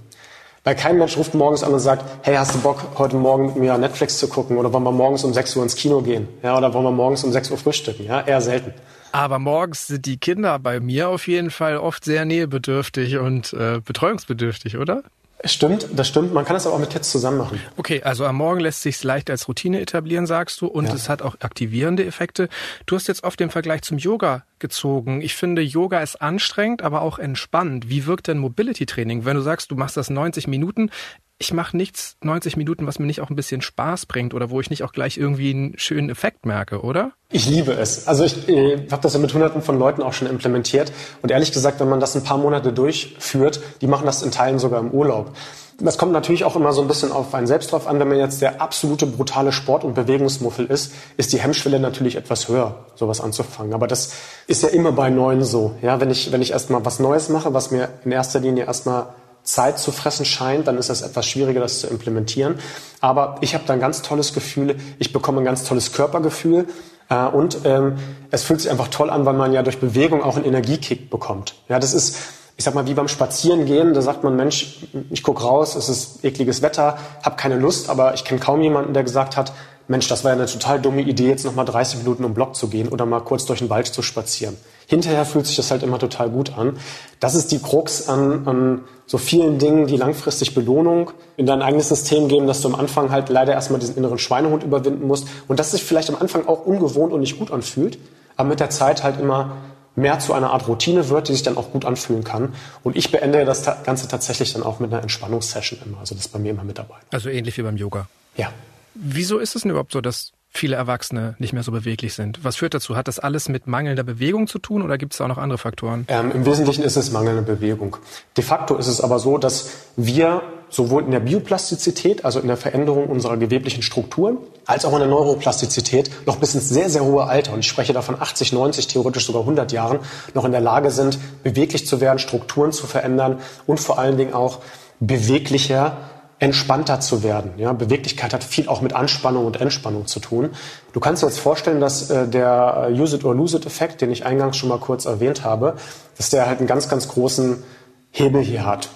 Weil 0.69 0.77
kein 0.77 0.99
Mensch 0.99 1.17
ruft 1.17 1.35
morgens 1.35 1.63
an 1.63 1.73
und 1.73 1.81
sagt, 1.81 2.05
hey, 2.25 2.37
hast 2.37 2.55
du 2.55 2.59
Bock, 2.61 2.99
heute 2.99 3.17
Morgen 3.17 3.47
mit 3.47 3.57
mir 3.57 3.79
Netflix 3.79 4.19
zu 4.19 4.29
gucken? 4.29 4.59
Oder 4.59 4.71
wollen 4.71 4.85
wir 4.85 4.93
morgens 4.93 5.25
um 5.25 5.33
6 5.33 5.57
Uhr 5.57 5.63
ins 5.63 5.75
Kino 5.75 6.03
gehen? 6.03 6.29
Ja, 6.43 6.59
oder 6.59 6.75
wollen 6.75 6.85
wir 6.85 6.91
morgens 6.91 7.25
um 7.25 7.33
6 7.33 7.51
Uhr 7.53 7.57
frühstücken? 7.57 8.05
Ja, 8.05 8.21
eher 8.21 8.43
selten. 8.43 8.75
Aber 9.11 9.39
morgens 9.39 9.87
sind 9.87 10.05
die 10.05 10.19
Kinder 10.19 10.59
bei 10.59 10.79
mir 10.79 11.09
auf 11.09 11.27
jeden 11.27 11.51
Fall 11.51 11.79
oft 11.79 12.05
sehr 12.05 12.27
nähebedürftig 12.27 13.17
und 13.17 13.55
äh, 13.55 13.81
betreuungsbedürftig, 13.83 14.77
oder? 14.77 15.05
Stimmt, 15.45 15.89
das 15.95 16.09
stimmt. 16.09 16.35
Man 16.35 16.45
kann 16.45 16.55
das 16.55 16.67
aber 16.67 16.75
auch 16.75 16.81
mit 16.81 16.91
Kids 16.91 17.11
zusammen 17.11 17.39
machen. 17.39 17.61
Okay, 17.77 18.03
also 18.03 18.25
am 18.27 18.37
Morgen 18.37 18.61
lässt 18.61 18.83
sich 18.83 19.03
leicht 19.05 19.31
als 19.31 19.47
Routine 19.47 19.81
etablieren, 19.81 20.27
sagst 20.27 20.61
du, 20.61 20.67
und 20.67 20.87
ja. 20.87 20.95
es 20.95 21.09
hat 21.09 21.23
auch 21.23 21.37
aktivierende 21.41 22.05
Effekte. 22.05 22.49
Du 22.87 22.97
hast 22.97 23.07
jetzt 23.07 23.23
oft 23.23 23.39
den 23.39 23.51
Vergleich 23.51 23.83
zum 23.83 23.99
Yoga 23.99 24.45
gezogen. 24.59 25.21
Ich 25.21 25.37
finde, 25.37 25.63
Yoga 25.63 26.01
ist 26.01 26.17
anstrengend, 26.17 26.83
aber 26.83 27.03
auch 27.03 27.21
entspannend. 27.21 27.89
Wie 27.89 28.07
wirkt 28.07 28.27
denn 28.27 28.39
Mobility 28.39 28.87
Training? 28.87 29.25
Wenn 29.25 29.37
du 29.37 29.43
sagst, 29.43 29.71
du 29.71 29.77
machst 29.77 29.97
das 29.97 30.11
90 30.11 30.49
Minuten, 30.49 30.91
ich 31.39 31.53
mache 31.53 31.77
nichts 31.77 32.17
90 32.23 32.57
Minuten, 32.57 32.87
was 32.87 32.99
mir 32.99 33.07
nicht 33.07 33.21
auch 33.21 33.31
ein 33.31 33.37
bisschen 33.37 33.63
Spaß 33.63 34.07
bringt 34.07 34.35
oder 34.35 34.51
wo 34.51 34.61
ich 34.61 34.71
nicht 34.71 34.83
auch 34.83 34.93
gleich 34.93 35.17
irgendwie 35.17 35.51
einen 35.51 35.79
schönen 35.79 36.11
Effekt 36.11 36.47
merke, 36.47 36.81
oder? 36.81 37.13
Ich 37.31 37.47
liebe 37.47 37.73
es. 37.73 38.09
Also 38.09 38.25
ich 38.25 38.49
äh, 38.49 38.89
habe 38.91 39.03
das 39.03 39.15
ja 39.15 39.21
mit 39.21 39.33
hunderten 39.33 39.63
von 39.63 39.79
Leuten 39.79 40.03
auch 40.03 40.13
schon 40.13 40.29
implementiert. 40.29 40.93
Und 41.23 41.31
ehrlich 41.31 41.53
gesagt, 41.53 41.79
wenn 41.79 41.89
man 41.89 42.01
das 42.01 42.17
ein 42.17 42.25
paar 42.25 42.39
Monate 42.39 42.73
durchführt, 42.73 43.61
die 43.81 43.87
machen 43.87 44.07
das 44.07 44.23
in 44.23 44.33
Teilen 44.33 44.59
sogar 44.59 44.81
im 44.81 44.91
Urlaub. 44.91 45.33
Das 45.81 45.97
kommt 45.97 46.11
natürlich 46.11 46.43
auch 46.43 46.57
immer 46.57 46.73
so 46.73 46.83
ein 46.83 46.89
bisschen 46.89 47.13
auf 47.13 47.33
einen 47.33 47.47
selbst 47.47 47.71
drauf 47.71 47.87
an. 47.87 48.01
Wenn 48.01 48.09
man 48.09 48.19
jetzt 48.19 48.43
der 48.43 48.61
absolute 48.61 49.07
brutale 49.07 49.53
Sport- 49.53 49.85
und 49.85 49.95
Bewegungsmuffel 49.95 50.67
ist, 50.67 50.93
ist 51.17 51.33
die 51.33 51.39
Hemmschwelle 51.39 51.79
natürlich 51.79 52.17
etwas 52.17 52.49
höher, 52.49 52.87
sowas 52.97 53.21
anzufangen. 53.21 53.75
Aber 53.75 53.87
das 53.87 54.13
ist 54.49 54.65
ja 54.65 54.71
immer 54.71 54.91
bei 54.91 55.09
Neuen 55.09 55.45
so. 55.45 55.77
Ja, 55.83 56.01
wenn 56.01 56.11
ich, 56.11 56.33
wenn 56.33 56.43
ich 56.43 56.51
erstmal 56.51 56.85
was 56.85 56.99
Neues 56.99 57.29
mache, 57.29 57.55
was 57.55 57.71
mir 57.71 57.91
in 58.05 58.11
erster 58.11 58.41
Linie 58.41 58.65
erstmal 58.65 59.07
Zeit 59.53 59.79
zu 59.79 59.93
fressen 59.93 60.25
scheint, 60.25 60.67
dann 60.69 60.79
ist 60.79 60.91
es 60.91 61.03
etwas 61.03 61.27
schwieriger, 61.27 61.61
das 61.61 61.81
zu 61.81 61.87
implementieren. 61.87 62.59
Aber 63.01 63.37
ich 63.41 63.55
habe 63.55 63.73
ein 63.73 63.81
ganz 63.81 64.03
tolles 64.03 64.33
Gefühl, 64.33 64.77
ich 64.99 65.13
bekomme 65.13 65.41
ein 65.41 65.45
ganz 65.45 65.65
tolles 65.65 65.93
Körpergefühl 65.93 66.67
äh, 67.09 67.27
und 67.27 67.61
ähm, 67.65 67.97
es 68.31 68.45
fühlt 68.45 68.61
sich 68.61 68.71
einfach 68.71 68.89
toll 68.89 69.11
an, 69.11 69.25
weil 69.25 69.35
man 69.35 69.53
ja 69.53 69.63
durch 69.63 69.79
Bewegung 69.79 70.23
auch 70.23 70.37
einen 70.37 70.45
Energiekick 70.45 71.11
bekommt. 71.11 71.55
Ja, 71.69 71.79
das 71.79 71.95
ist 71.95 72.17
ich 72.59 72.65
sag 72.65 72.75
mal, 72.75 72.89
wie 72.89 72.95
beim 72.95 73.07
Spazierengehen, 73.07 73.95
da 73.95 74.03
sagt 74.03 74.25
man, 74.25 74.35
Mensch, 74.35 74.85
ich 75.11 75.23
guck 75.23 75.45
raus, 75.45 75.77
es 75.77 75.89
ist 75.89 76.25
ekliges 76.25 76.61
Wetter, 76.61 76.99
habe 77.23 77.37
keine 77.37 77.55
Lust, 77.55 77.89
aber 77.89 78.15
ich 78.15 78.25
kenne 78.25 78.41
kaum 78.41 78.61
jemanden, 78.63 78.95
der 78.95 79.05
gesagt 79.05 79.37
hat, 79.37 79.53
Mensch, 79.87 80.09
das 80.09 80.25
war 80.25 80.33
ja 80.33 80.37
eine 80.37 80.47
total 80.47 80.81
dumme 80.81 81.03
Idee, 81.03 81.29
jetzt 81.29 81.45
nochmal 81.45 81.67
30 81.67 82.01
Minuten 82.01 82.25
um 82.25 82.35
Block 82.35 82.57
zu 82.57 82.67
gehen 82.67 82.89
oder 82.89 83.07
mal 83.07 83.21
kurz 83.21 83.47
durch 83.47 83.61
den 83.61 83.71
Wald 83.71 83.87
zu 83.87 84.03
spazieren. 84.03 84.57
Hinterher 84.89 85.27
fühlt 85.27 85.47
sich 85.47 85.55
das 85.55 85.71
halt 85.71 85.83
immer 85.83 85.99
total 85.99 86.31
gut 86.31 86.57
an. 86.57 86.79
Das 87.21 87.35
ist 87.35 87.53
die 87.53 87.59
Krux 87.59 88.09
an, 88.09 88.49
an 88.49 88.81
so 89.05 89.19
vielen 89.19 89.59
Dingen, 89.59 89.87
die 89.87 89.99
langfristig 89.99 90.55
Belohnung 90.55 91.11
in 91.37 91.45
dein 91.45 91.61
eigenes 91.61 91.91
System 91.91 92.27
geben, 92.27 92.47
dass 92.47 92.63
du 92.63 92.69
am 92.69 92.75
Anfang 92.75 93.11
halt 93.11 93.29
leider 93.29 93.53
erstmal 93.53 93.81
diesen 93.81 93.99
inneren 93.99 94.19
Schweinehund 94.19 94.65
überwinden 94.65 95.07
musst 95.07 95.29
und 95.47 95.61
das 95.61 95.73
sich 95.73 95.85
vielleicht 95.85 96.09
am 96.09 96.17
Anfang 96.17 96.47
auch 96.47 96.65
ungewohnt 96.65 97.13
und 97.13 97.21
nicht 97.21 97.39
gut 97.39 97.51
anfühlt, 97.51 97.99
aber 98.37 98.49
mit 98.49 98.61
der 98.61 98.71
Zeit 98.71 99.03
halt 99.03 99.21
immer 99.21 99.59
mehr 99.95 100.21
zu 100.21 100.33
einer 100.33 100.53
Art 100.53 100.69
Routine 100.69 101.11
wird, 101.11 101.29
die 101.29 101.33
sich 101.33 101.43
dann 101.43 101.59
auch 101.59 101.71
gut 101.71 101.85
anfühlen 101.85 102.25
kann. 102.25 102.55
Und 102.83 102.97
ich 102.97 103.11
beende 103.11 103.45
das 103.45 103.65
Ganze 103.85 104.09
tatsächlich 104.09 104.55
dann 104.55 104.63
auch 104.63 104.81
mit 104.81 104.91
einer 104.91 105.03
Entspannungssession 105.03 105.81
immer. 105.85 105.99
Also 105.99 106.15
das 106.15 106.27
ist 106.27 106.33
bei 106.33 106.39
mir 106.39 106.53
immer 106.53 106.65
mit 106.65 106.79
dabei. 106.79 106.95
Also 107.11 107.29
ähnlich 107.29 107.59
wie 107.59 107.63
beim 107.63 107.77
Yoga. 107.77 108.09
Ja. 108.37 108.53
Wieso 108.95 109.39
ist 109.39 109.55
es 109.55 109.63
denn 109.63 109.71
überhaupt 109.71 109.93
so, 109.93 110.01
dass 110.01 110.33
viele 110.51 110.77
Erwachsene 110.77 111.37
nicht 111.39 111.53
mehr 111.53 111.63
so 111.63 111.73
beweglich 111.73 112.15
sind? 112.15 112.45
Was 112.45 112.57
führt 112.57 112.75
dazu? 112.75 112.97
Hat 112.97 113.09
das 113.09 113.19
alles 113.19 113.49
mit 113.49 113.67
mangelnder 113.67 114.03
Bewegung 114.03 114.47
zu 114.47 114.59
tun 114.59 114.83
oder 114.83 114.99
gibt 114.99 115.15
es 115.15 115.21
auch 115.21 115.29
noch 115.29 115.39
andere 115.39 115.59
Faktoren? 115.59 116.07
Ähm, 116.09 116.33
Im 116.33 116.47
Wesentlichen 116.47 116.83
ist 116.83 116.97
es 116.97 117.11
mangelnde 117.11 117.43
Bewegung. 117.43 117.97
De 118.37 118.45
facto 118.45 118.77
ist 118.77 118.87
es 118.87 119.01
aber 119.01 119.19
so, 119.19 119.39
dass 119.39 119.71
wir 119.97 120.43
sowohl 120.71 121.05
in 121.05 121.11
der 121.11 121.21
Bioplastizität, 121.21 122.25
also 122.25 122.41
in 122.41 122.47
der 122.47 122.57
Veränderung 122.57 123.07
unserer 123.07 123.37
geweblichen 123.37 123.83
Strukturen, 123.83 124.39
als 124.67 124.85
auch 124.85 124.93
in 124.93 124.99
der 124.99 125.09
Neuroplastizität 125.09 126.11
noch 126.27 126.37
bis 126.37 126.55
ins 126.55 126.69
sehr, 126.69 126.91
sehr 126.91 127.05
hohe 127.05 127.25
Alter, 127.25 127.53
und 127.53 127.61
ich 127.61 127.69
spreche 127.69 127.93
davon 127.93 128.21
80, 128.21 128.53
90, 128.53 128.87
theoretisch 128.87 129.27
sogar 129.27 129.43
100 129.43 129.73
Jahren, 129.73 130.01
noch 130.35 130.45
in 130.45 130.53
der 130.53 130.61
Lage 130.61 130.91
sind, 130.91 131.19
beweglich 131.43 131.87
zu 131.87 132.01
werden, 132.01 132.19
Strukturen 132.19 132.73
zu 132.73 132.87
verändern 132.87 133.39
und 133.67 133.81
vor 133.81 133.99
allen 133.99 134.17
Dingen 134.17 134.35
auch 134.35 134.61
beweglicher, 135.01 135.97
entspannter 136.39 137.01
zu 137.01 137.23
werden. 137.23 137.53
Ja, 137.57 137.73
Beweglichkeit 137.73 138.33
hat 138.33 138.45
viel 138.45 138.69
auch 138.69 138.81
mit 138.81 138.93
Anspannung 138.93 139.47
und 139.47 139.61
Entspannung 139.61 140.07
zu 140.07 140.21
tun. 140.21 140.51
Du 140.93 141.01
kannst 141.01 141.23
dir 141.23 141.27
jetzt 141.27 141.41
vorstellen, 141.41 141.81
dass 141.81 142.11
äh, 142.11 142.29
der 142.29 142.91
Use 142.93 143.17
it 143.17 143.25
or 143.25 143.35
lose 143.35 143.57
it 143.57 143.67
Effekt, 143.67 144.01
den 144.01 144.11
ich 144.11 144.25
eingangs 144.25 144.57
schon 144.57 144.69
mal 144.69 144.79
kurz 144.79 145.05
erwähnt 145.05 145.45
habe, 145.45 145.75
dass 146.17 146.31
der 146.31 146.47
halt 146.47 146.59
einen 146.59 146.69
ganz, 146.69 146.89
ganz 146.89 147.09
großen 147.09 147.63
Hebel 148.11 148.43
hier 148.43 148.65
hat. 148.65 148.89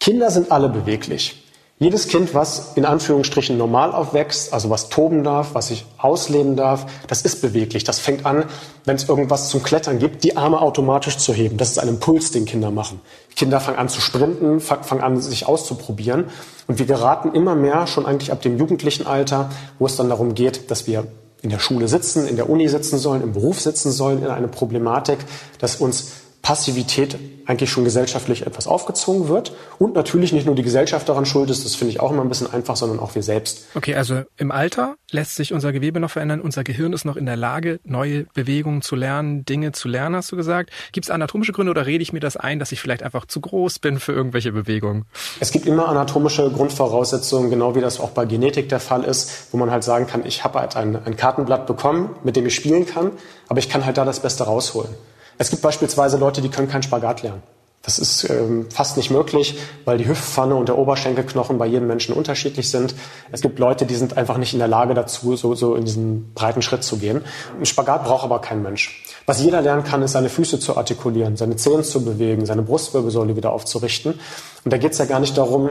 Kinder 0.00 0.30
sind 0.30 0.50
alle 0.50 0.68
beweglich. 0.68 1.44
Jedes 1.80 2.08
Kind, 2.08 2.34
was 2.34 2.72
in 2.74 2.84
Anführungsstrichen 2.84 3.56
normal 3.56 3.92
aufwächst, 3.92 4.52
also 4.52 4.68
was 4.68 4.88
toben 4.88 5.22
darf, 5.22 5.54
was 5.54 5.68
sich 5.68 5.86
ausleben 5.96 6.56
darf, 6.56 6.86
das 7.06 7.22
ist 7.22 7.40
beweglich. 7.40 7.84
Das 7.84 8.00
fängt 8.00 8.26
an, 8.26 8.46
wenn 8.84 8.96
es 8.96 9.08
irgendwas 9.08 9.48
zum 9.48 9.62
Klettern 9.62 10.00
gibt, 10.00 10.24
die 10.24 10.36
Arme 10.36 10.60
automatisch 10.60 11.18
zu 11.18 11.32
heben. 11.32 11.56
Das 11.56 11.70
ist 11.70 11.78
ein 11.78 11.86
Impuls, 11.86 12.32
den 12.32 12.46
Kinder 12.46 12.72
machen. 12.72 13.00
Kinder 13.36 13.60
fangen 13.60 13.78
an 13.78 13.88
zu 13.88 14.00
sprinten, 14.00 14.58
fangen 14.58 15.02
an, 15.02 15.20
sich 15.20 15.46
auszuprobieren. 15.46 16.24
Und 16.66 16.80
wir 16.80 16.86
geraten 16.86 17.32
immer 17.32 17.54
mehr, 17.54 17.86
schon 17.86 18.06
eigentlich 18.06 18.32
ab 18.32 18.42
dem 18.42 18.58
jugendlichen 18.58 19.06
Alter, 19.06 19.50
wo 19.78 19.86
es 19.86 19.94
dann 19.94 20.08
darum 20.08 20.34
geht, 20.34 20.72
dass 20.72 20.88
wir 20.88 21.06
in 21.42 21.50
der 21.50 21.60
Schule 21.60 21.86
sitzen, 21.86 22.26
in 22.26 22.34
der 22.34 22.50
Uni 22.50 22.68
sitzen 22.68 22.98
sollen, 22.98 23.22
im 23.22 23.32
Beruf 23.32 23.60
sitzen 23.60 23.92
sollen, 23.92 24.24
in 24.24 24.30
eine 24.30 24.48
Problematik, 24.48 25.18
dass 25.60 25.76
uns 25.76 26.10
Passivität 26.42 27.18
eigentlich 27.48 27.70
schon 27.70 27.84
gesellschaftlich 27.84 28.46
etwas 28.46 28.66
aufgezwungen 28.66 29.28
wird 29.28 29.52
und 29.78 29.94
natürlich 29.94 30.32
nicht 30.34 30.44
nur 30.44 30.54
die 30.54 30.62
Gesellschaft 30.62 31.08
daran 31.08 31.24
schuld 31.24 31.48
ist, 31.48 31.64
das 31.64 31.74
finde 31.74 31.92
ich 31.92 32.00
auch 32.00 32.12
immer 32.12 32.20
ein 32.20 32.28
bisschen 32.28 32.52
einfach, 32.52 32.76
sondern 32.76 33.00
auch 33.00 33.14
wir 33.14 33.22
selbst. 33.22 33.66
Okay, 33.74 33.94
also 33.94 34.22
im 34.36 34.50
Alter 34.50 34.96
lässt 35.10 35.36
sich 35.36 35.54
unser 35.54 35.72
Gewebe 35.72 35.98
noch 35.98 36.10
verändern, 36.10 36.42
unser 36.42 36.62
Gehirn 36.62 36.92
ist 36.92 37.06
noch 37.06 37.16
in 37.16 37.24
der 37.24 37.36
Lage, 37.36 37.80
neue 37.84 38.24
Bewegungen 38.34 38.82
zu 38.82 38.96
lernen, 38.96 39.46
Dinge 39.46 39.72
zu 39.72 39.88
lernen, 39.88 40.16
hast 40.16 40.30
du 40.30 40.36
gesagt. 40.36 40.70
Gibt 40.92 41.06
es 41.06 41.10
anatomische 41.10 41.52
Gründe 41.52 41.70
oder 41.70 41.86
rede 41.86 42.02
ich 42.02 42.12
mir 42.12 42.20
das 42.20 42.36
ein, 42.36 42.58
dass 42.58 42.70
ich 42.70 42.80
vielleicht 42.80 43.02
einfach 43.02 43.24
zu 43.24 43.40
groß 43.40 43.78
bin 43.78 43.98
für 43.98 44.12
irgendwelche 44.12 44.52
Bewegungen? 44.52 45.06
Es 45.40 45.50
gibt 45.50 45.64
immer 45.64 45.88
anatomische 45.88 46.50
Grundvoraussetzungen, 46.50 47.48
genau 47.48 47.74
wie 47.74 47.80
das 47.80 47.98
auch 47.98 48.10
bei 48.10 48.26
Genetik 48.26 48.68
der 48.68 48.80
Fall 48.80 49.04
ist, 49.04 49.48
wo 49.52 49.56
man 49.56 49.70
halt 49.70 49.84
sagen 49.84 50.06
kann, 50.06 50.26
ich 50.26 50.44
habe 50.44 50.60
halt 50.60 50.76
ein, 50.76 50.96
ein 51.02 51.16
Kartenblatt 51.16 51.66
bekommen, 51.66 52.10
mit 52.24 52.36
dem 52.36 52.44
ich 52.44 52.54
spielen 52.54 52.84
kann, 52.84 53.12
aber 53.48 53.58
ich 53.58 53.70
kann 53.70 53.86
halt 53.86 53.96
da 53.96 54.04
das 54.04 54.20
Beste 54.20 54.44
rausholen. 54.44 54.90
Es 55.38 55.50
gibt 55.50 55.62
beispielsweise 55.62 56.16
Leute, 56.16 56.42
die 56.42 56.48
können 56.48 56.68
keinen 56.68 56.82
Spagat 56.82 57.22
lernen. 57.22 57.42
Das 57.82 57.98
ist 57.98 58.28
ähm, 58.28 58.66
fast 58.70 58.96
nicht 58.96 59.10
möglich, 59.10 59.58
weil 59.84 59.98
die 59.98 60.08
Hüftpfanne 60.08 60.54
und 60.54 60.68
der 60.68 60.76
Oberschenkelknochen 60.76 61.58
bei 61.58 61.66
jedem 61.66 61.86
Menschen 61.86 62.14
unterschiedlich 62.14 62.70
sind. 62.70 62.94
Es 63.30 63.40
gibt 63.40 63.58
Leute, 63.58 63.86
die 63.86 63.94
sind 63.94 64.16
einfach 64.16 64.36
nicht 64.36 64.52
in 64.52 64.58
der 64.58 64.68
Lage 64.68 64.94
dazu, 64.94 65.36
so, 65.36 65.54
so 65.54 65.74
in 65.74 65.84
diesen 65.84 66.34
breiten 66.34 66.60
Schritt 66.60 66.82
zu 66.82 66.98
gehen. 66.98 67.22
Ein 67.58 67.66
Spagat 67.66 68.04
braucht 68.04 68.24
aber 68.24 68.40
kein 68.40 68.62
Mensch. 68.62 69.04
Was 69.26 69.40
jeder 69.40 69.62
lernen 69.62 69.84
kann, 69.84 70.02
ist 70.02 70.12
seine 70.12 70.28
Füße 70.28 70.58
zu 70.58 70.76
artikulieren, 70.76 71.36
seine 71.36 71.56
Zehen 71.56 71.84
zu 71.84 72.04
bewegen, 72.04 72.46
seine 72.46 72.62
Brustwirbelsäule 72.62 73.36
wieder 73.36 73.52
aufzurichten. 73.52 74.20
Und 74.64 74.72
da 74.72 74.76
geht 74.76 74.92
es 74.92 74.98
ja 74.98 75.04
gar 75.04 75.20
nicht 75.20 75.38
darum, 75.38 75.70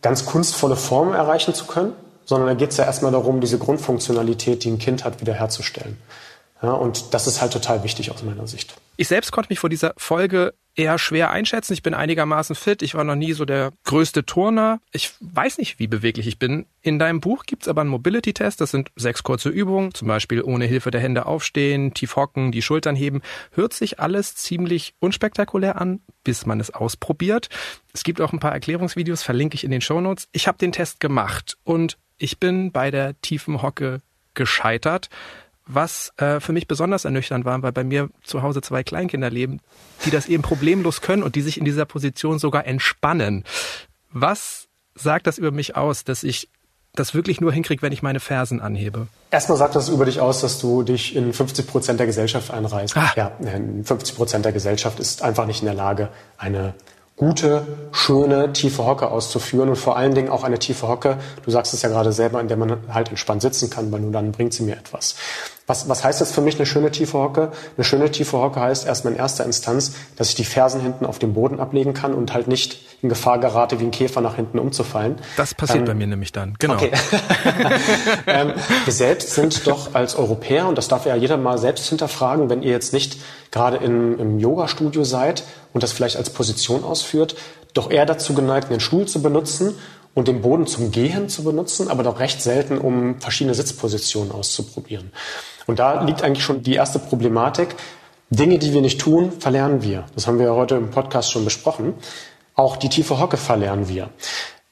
ganz 0.00 0.24
kunstvolle 0.24 0.76
Formen 0.76 1.14
erreichen 1.14 1.54
zu 1.54 1.66
können, 1.66 1.92
sondern 2.24 2.48
da 2.48 2.54
geht 2.54 2.70
es 2.70 2.78
ja 2.78 2.84
erstmal 2.84 3.12
darum, 3.12 3.40
diese 3.40 3.58
Grundfunktionalität, 3.58 4.64
die 4.64 4.70
ein 4.70 4.78
Kind 4.78 5.04
hat, 5.04 5.20
wiederherzustellen. 5.20 5.98
Ja, 6.62 6.72
und 6.72 7.12
das 7.12 7.26
ist 7.26 7.40
halt 7.40 7.52
total 7.52 7.82
wichtig 7.84 8.10
aus 8.10 8.22
meiner 8.22 8.46
Sicht. 8.46 8.74
Ich 8.96 9.08
selbst 9.08 9.32
konnte 9.32 9.50
mich 9.50 9.58
vor 9.58 9.70
dieser 9.70 9.92
Folge 9.96 10.54
eher 10.76 10.98
schwer 10.98 11.30
einschätzen. 11.30 11.72
Ich 11.72 11.82
bin 11.82 11.94
einigermaßen 11.94 12.56
fit. 12.56 12.82
Ich 12.82 12.94
war 12.94 13.04
noch 13.04 13.14
nie 13.14 13.32
so 13.32 13.44
der 13.44 13.72
größte 13.84 14.24
Turner. 14.24 14.80
Ich 14.92 15.12
weiß 15.20 15.58
nicht, 15.58 15.78
wie 15.78 15.86
beweglich 15.86 16.26
ich 16.26 16.38
bin. 16.38 16.66
In 16.80 16.98
deinem 16.98 17.20
Buch 17.20 17.44
gibt's 17.44 17.68
aber 17.68 17.82
einen 17.82 17.90
Mobility-Test. 17.90 18.60
Das 18.60 18.70
sind 18.70 18.90
sechs 18.96 19.22
kurze 19.22 19.48
Übungen, 19.48 19.94
zum 19.94 20.08
Beispiel 20.08 20.42
ohne 20.42 20.64
Hilfe 20.64 20.90
der 20.90 21.00
Hände 21.00 21.26
aufstehen, 21.26 21.94
tief 21.94 22.16
hocken, 22.16 22.50
die 22.50 22.62
Schultern 22.62 22.96
heben. 22.96 23.22
Hört 23.52 23.72
sich 23.72 24.00
alles 24.00 24.34
ziemlich 24.34 24.94
unspektakulär 25.00 25.80
an, 25.80 26.00
bis 26.24 26.46
man 26.46 26.60
es 26.60 26.70
ausprobiert. 26.70 27.48
Es 27.92 28.02
gibt 28.04 28.20
auch 28.20 28.32
ein 28.32 28.40
paar 28.40 28.52
Erklärungsvideos, 28.52 29.22
verlinke 29.22 29.54
ich 29.54 29.64
in 29.64 29.70
den 29.70 29.80
Shownotes. 29.80 30.28
Ich 30.32 30.48
habe 30.48 30.58
den 30.58 30.72
Test 30.72 30.98
gemacht 30.98 31.56
und 31.64 31.98
ich 32.16 32.38
bin 32.38 32.72
bei 32.72 32.90
der 32.90 33.20
tiefen 33.20 33.62
Hocke 33.62 34.00
gescheitert 34.34 35.08
was 35.66 36.12
äh, 36.18 36.40
für 36.40 36.52
mich 36.52 36.68
besonders 36.68 37.04
ernüchternd 37.04 37.44
war, 37.44 37.62
weil 37.62 37.72
bei 37.72 37.84
mir 37.84 38.10
zu 38.22 38.42
Hause 38.42 38.60
zwei 38.60 38.82
Kleinkinder 38.82 39.30
leben, 39.30 39.60
die 40.04 40.10
das 40.10 40.26
eben 40.26 40.42
problemlos 40.42 41.00
können 41.00 41.22
und 41.22 41.36
die 41.36 41.42
sich 41.42 41.58
in 41.58 41.64
dieser 41.64 41.86
Position 41.86 42.38
sogar 42.38 42.66
entspannen. 42.66 43.44
Was 44.10 44.68
sagt 44.94 45.26
das 45.26 45.38
über 45.38 45.50
mich 45.50 45.76
aus, 45.76 46.04
dass 46.04 46.22
ich 46.22 46.48
das 46.94 47.14
wirklich 47.14 47.40
nur 47.40 47.52
hinkriege, 47.52 47.82
wenn 47.82 47.92
ich 47.92 48.02
meine 48.02 48.20
Fersen 48.20 48.60
anhebe? 48.60 49.08
Erstmal 49.30 49.58
sagt 49.58 49.74
das 49.74 49.88
über 49.88 50.04
dich 50.04 50.20
aus, 50.20 50.40
dass 50.40 50.60
du 50.60 50.82
dich 50.82 51.16
in 51.16 51.32
50 51.32 51.66
Prozent 51.66 51.98
der 51.98 52.06
Gesellschaft 52.06 52.50
einreißt. 52.50 52.96
Ah. 52.96 53.12
Ja, 53.16 53.32
50 53.84 54.14
Prozent 54.14 54.44
der 54.44 54.52
Gesellschaft 54.52 55.00
ist 55.00 55.22
einfach 55.22 55.46
nicht 55.46 55.60
in 55.60 55.66
der 55.66 55.74
Lage, 55.74 56.10
eine 56.38 56.74
gute, 57.16 57.66
schöne, 57.92 58.52
tiefe 58.52 58.84
Hocke 58.84 59.08
auszuführen 59.08 59.68
und 59.68 59.76
vor 59.76 59.96
allen 59.96 60.14
Dingen 60.14 60.28
auch 60.28 60.44
eine 60.44 60.58
tiefe 60.58 60.88
Hocke, 60.88 61.18
du 61.44 61.50
sagst 61.50 61.72
es 61.72 61.82
ja 61.82 61.88
gerade 61.88 62.12
selber, 62.12 62.40
in 62.40 62.48
der 62.48 62.56
man 62.56 62.76
halt 62.92 63.08
entspannt 63.08 63.42
sitzen 63.42 63.70
kann, 63.70 63.92
weil 63.92 64.00
nur 64.00 64.12
dann 64.12 64.32
bringt 64.32 64.52
sie 64.52 64.64
mir 64.64 64.76
etwas. 64.76 65.14
Was, 65.66 65.88
was 65.88 66.04
heißt 66.04 66.20
jetzt 66.20 66.34
für 66.34 66.42
mich 66.42 66.56
eine 66.56 66.66
schöne 66.66 66.90
tiefe 66.90 67.18
Hocke? 67.18 67.50
Eine 67.76 67.84
schöne 67.84 68.10
tiefe 68.10 68.36
Hocke 68.36 68.60
heißt 68.60 68.86
erstmal 68.86 69.14
in 69.14 69.18
erster 69.18 69.44
Instanz, 69.44 69.94
dass 70.16 70.28
ich 70.28 70.34
die 70.34 70.44
Fersen 70.44 70.82
hinten 70.82 71.06
auf 71.06 71.18
dem 71.18 71.32
Boden 71.32 71.58
ablegen 71.58 71.94
kann 71.94 72.12
und 72.12 72.34
halt 72.34 72.48
nicht 72.48 72.84
in 73.00 73.08
Gefahr 73.08 73.38
gerate, 73.38 73.80
wie 73.80 73.84
ein 73.84 73.90
Käfer 73.90 74.20
nach 74.20 74.36
hinten 74.36 74.58
umzufallen. 74.58 75.16
Das 75.38 75.54
passiert 75.54 75.80
ähm, 75.80 75.84
bei 75.86 75.94
mir 75.94 76.06
nämlich 76.06 76.32
dann, 76.32 76.54
genau. 76.58 76.74
Okay. 76.74 76.90
ähm, 78.26 78.52
wir 78.84 78.92
selbst 78.92 79.30
sind 79.34 79.66
doch 79.66 79.94
als 79.94 80.16
Europäer, 80.16 80.66
und 80.66 80.76
das 80.76 80.88
darf 80.88 81.06
ja 81.06 81.16
jeder 81.16 81.38
mal 81.38 81.56
selbst 81.56 81.88
hinterfragen, 81.88 82.50
wenn 82.50 82.62
ihr 82.62 82.72
jetzt 82.72 82.92
nicht 82.92 83.18
gerade 83.50 83.78
im, 83.78 84.18
im 84.18 84.38
Yoga-Studio 84.38 85.04
seid 85.04 85.44
und 85.72 85.82
das 85.82 85.92
vielleicht 85.92 86.16
als 86.16 86.28
Position 86.28 86.84
ausführt, 86.84 87.36
doch 87.72 87.90
eher 87.90 88.06
dazu 88.06 88.34
geneigt, 88.34 88.70
einen 88.70 88.80
Stuhl 88.80 89.06
zu 89.06 89.22
benutzen 89.22 89.74
und 90.14 90.28
den 90.28 90.42
Boden 90.42 90.66
zum 90.66 90.90
Gehen 90.90 91.28
zu 91.28 91.44
benutzen, 91.44 91.88
aber 91.88 92.02
doch 92.02 92.20
recht 92.20 92.40
selten, 92.40 92.78
um 92.78 93.20
verschiedene 93.20 93.54
Sitzpositionen 93.54 94.32
auszuprobieren. 94.32 95.10
Und 95.66 95.78
da 95.78 96.02
liegt 96.04 96.22
eigentlich 96.22 96.44
schon 96.44 96.62
die 96.62 96.74
erste 96.74 96.98
Problematik. 96.98 97.74
Dinge, 98.30 98.58
die 98.58 98.72
wir 98.72 98.80
nicht 98.80 99.00
tun, 99.00 99.32
verlernen 99.38 99.82
wir. 99.82 100.04
Das 100.14 100.26
haben 100.26 100.38
wir 100.38 100.46
ja 100.46 100.54
heute 100.54 100.76
im 100.76 100.90
Podcast 100.90 101.30
schon 101.30 101.44
besprochen. 101.44 101.94
Auch 102.54 102.76
die 102.76 102.88
tiefe 102.88 103.18
Hocke 103.18 103.36
verlernen 103.36 103.88
wir. 103.88 104.10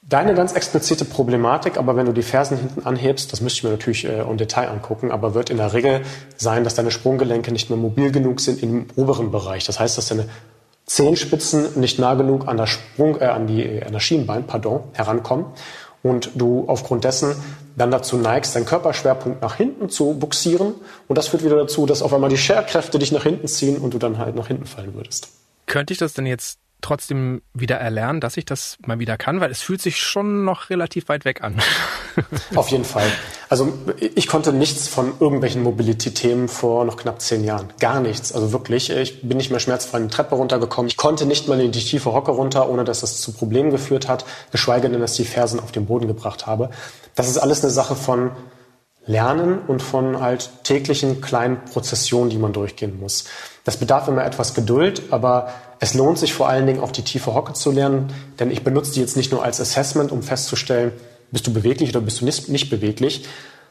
Deine 0.01 0.33
ganz 0.33 0.53
explizite 0.53 1.05
Problematik, 1.05 1.77
aber 1.77 1.95
wenn 1.95 2.05
du 2.05 2.11
die 2.11 2.23
Fersen 2.23 2.57
hinten 2.57 2.85
anhebst, 2.85 3.31
das 3.31 3.39
müsste 3.39 3.59
ich 3.59 3.63
mir 3.63 3.69
natürlich 3.69 4.05
äh, 4.05 4.21
im 4.21 4.37
Detail 4.37 4.67
angucken, 4.67 5.11
aber 5.11 5.33
wird 5.33 5.49
in 5.49 5.57
der 5.57 5.73
Regel 5.73 6.01
sein, 6.35 6.65
dass 6.65 6.75
deine 6.75 6.91
Sprunggelenke 6.91 7.51
nicht 7.53 7.69
mehr 7.69 7.79
mobil 7.79 8.11
genug 8.11 8.41
sind 8.41 8.61
im 8.61 8.87
oberen 8.95 9.31
Bereich. 9.31 9.65
Das 9.65 9.79
heißt, 9.79 9.97
dass 9.97 10.09
deine 10.09 10.27
Zehenspitzen 10.85 11.79
nicht 11.79 11.99
nah 11.99 12.13
genug 12.15 12.47
an, 12.47 12.57
der 12.57 12.67
Sprung, 12.67 13.19
äh, 13.19 13.25
an, 13.25 13.47
die, 13.47 13.81
an 13.83 13.93
das 13.93 14.03
Schienbein 14.03 14.45
pardon, 14.45 14.81
herankommen 14.93 15.45
und 16.01 16.31
du 16.35 16.65
aufgrund 16.67 17.03
dessen 17.03 17.35
dann 17.75 17.89
dazu 17.89 18.17
neigst, 18.17 18.55
deinen 18.55 18.65
Körperschwerpunkt 18.65 19.41
nach 19.41 19.55
hinten 19.55 19.89
zu 19.89 20.13
buxieren 20.13 20.75
und 21.07 21.17
das 21.17 21.27
führt 21.27 21.43
wieder 21.43 21.55
dazu, 21.55 21.85
dass 21.85 22.01
auf 22.01 22.13
einmal 22.13 22.29
die 22.29 22.37
Scherkräfte 22.37 22.99
dich 22.99 23.11
nach 23.11 23.23
hinten 23.23 23.47
ziehen 23.47 23.77
und 23.77 23.93
du 23.93 23.97
dann 23.97 24.17
halt 24.17 24.35
nach 24.35 24.47
hinten 24.47 24.65
fallen 24.65 24.93
würdest. 24.93 25.29
Könnte 25.65 25.93
ich 25.93 25.99
das 25.99 26.13
denn 26.13 26.25
jetzt 26.25 26.59
trotzdem 26.83 27.41
wieder 27.53 27.77
erlernen, 27.77 28.21
dass 28.21 28.37
ich 28.37 28.45
das 28.45 28.77
mal 28.85 28.99
wieder 28.99 29.17
kann, 29.17 29.41
weil 29.41 29.49
es 29.49 29.61
fühlt 29.61 29.81
sich 29.81 29.97
schon 29.97 30.43
noch 30.45 30.69
relativ 30.69 31.09
weit 31.09 31.25
weg 31.25 31.43
an. 31.43 31.59
Auf 32.55 32.69
jeden 32.69 32.85
Fall. 32.85 33.07
Also 33.49 33.73
ich 33.97 34.27
konnte 34.27 34.53
nichts 34.53 34.87
von 34.87 35.13
irgendwelchen 35.19 35.63
Mobility-Themen 35.63 36.47
vor 36.47 36.85
noch 36.85 36.97
knapp 36.97 37.21
zehn 37.21 37.43
Jahren. 37.43 37.73
Gar 37.79 38.01
nichts. 38.01 38.33
Also 38.33 38.51
wirklich, 38.51 38.89
ich 38.89 39.21
bin 39.21 39.37
nicht 39.37 39.49
mehr 39.49 39.59
schmerzfrei 39.59 39.97
eine 39.97 40.09
Treppe 40.09 40.35
runtergekommen. 40.35 40.89
Ich 40.89 40.97
konnte 40.97 41.25
nicht 41.25 41.47
mal 41.47 41.59
in 41.59 41.71
die 41.71 41.83
tiefe 41.83 42.13
Hocke 42.13 42.31
runter, 42.31 42.69
ohne 42.69 42.83
dass 42.83 43.01
das 43.01 43.21
zu 43.21 43.31
Problemen 43.31 43.71
geführt 43.71 44.07
hat, 44.07 44.25
geschweige 44.51 44.89
denn, 44.89 44.99
dass 44.99 45.13
die 45.13 45.25
Fersen 45.25 45.59
auf 45.59 45.71
den 45.71 45.85
Boden 45.85 46.07
gebracht 46.07 46.45
habe. 46.45 46.69
Das 47.15 47.27
ist 47.27 47.37
alles 47.37 47.63
eine 47.63 47.71
Sache 47.71 47.95
von 47.95 48.31
Lernen 49.05 49.59
und 49.67 49.81
von 49.81 50.21
halt 50.21 50.49
täglichen 50.63 51.21
kleinen 51.21 51.65
Prozessionen, 51.65 52.29
die 52.29 52.37
man 52.37 52.53
durchgehen 52.53 52.99
muss. 52.99 53.25
Das 53.65 53.77
bedarf 53.77 54.07
immer 54.07 54.25
etwas 54.25 54.53
Geduld, 54.53 55.03
aber 55.11 55.49
es 55.83 55.93
lohnt 55.93 56.17
sich 56.17 56.33
vor 56.33 56.47
allen 56.47 56.65
Dingen 56.65 56.79
auch 56.79 56.93
die 56.93 57.01
tiefe 57.01 57.33
Hocke 57.33 57.51
zu 57.51 57.69
lernen, 57.69 58.07
denn 58.39 58.49
ich 58.49 58.63
benutze 58.63 58.93
die 58.93 59.01
jetzt 59.01 59.17
nicht 59.17 59.33
nur 59.33 59.43
als 59.43 59.59
Assessment, 59.59 60.13
um 60.13 60.23
festzustellen, 60.23 60.93
bist 61.29 61.45
du 61.45 61.51
beweglich 61.51 61.89
oder 61.89 61.99
bist 61.99 62.21
du 62.21 62.25
nicht, 62.25 62.69
beweglich, 62.69 63.25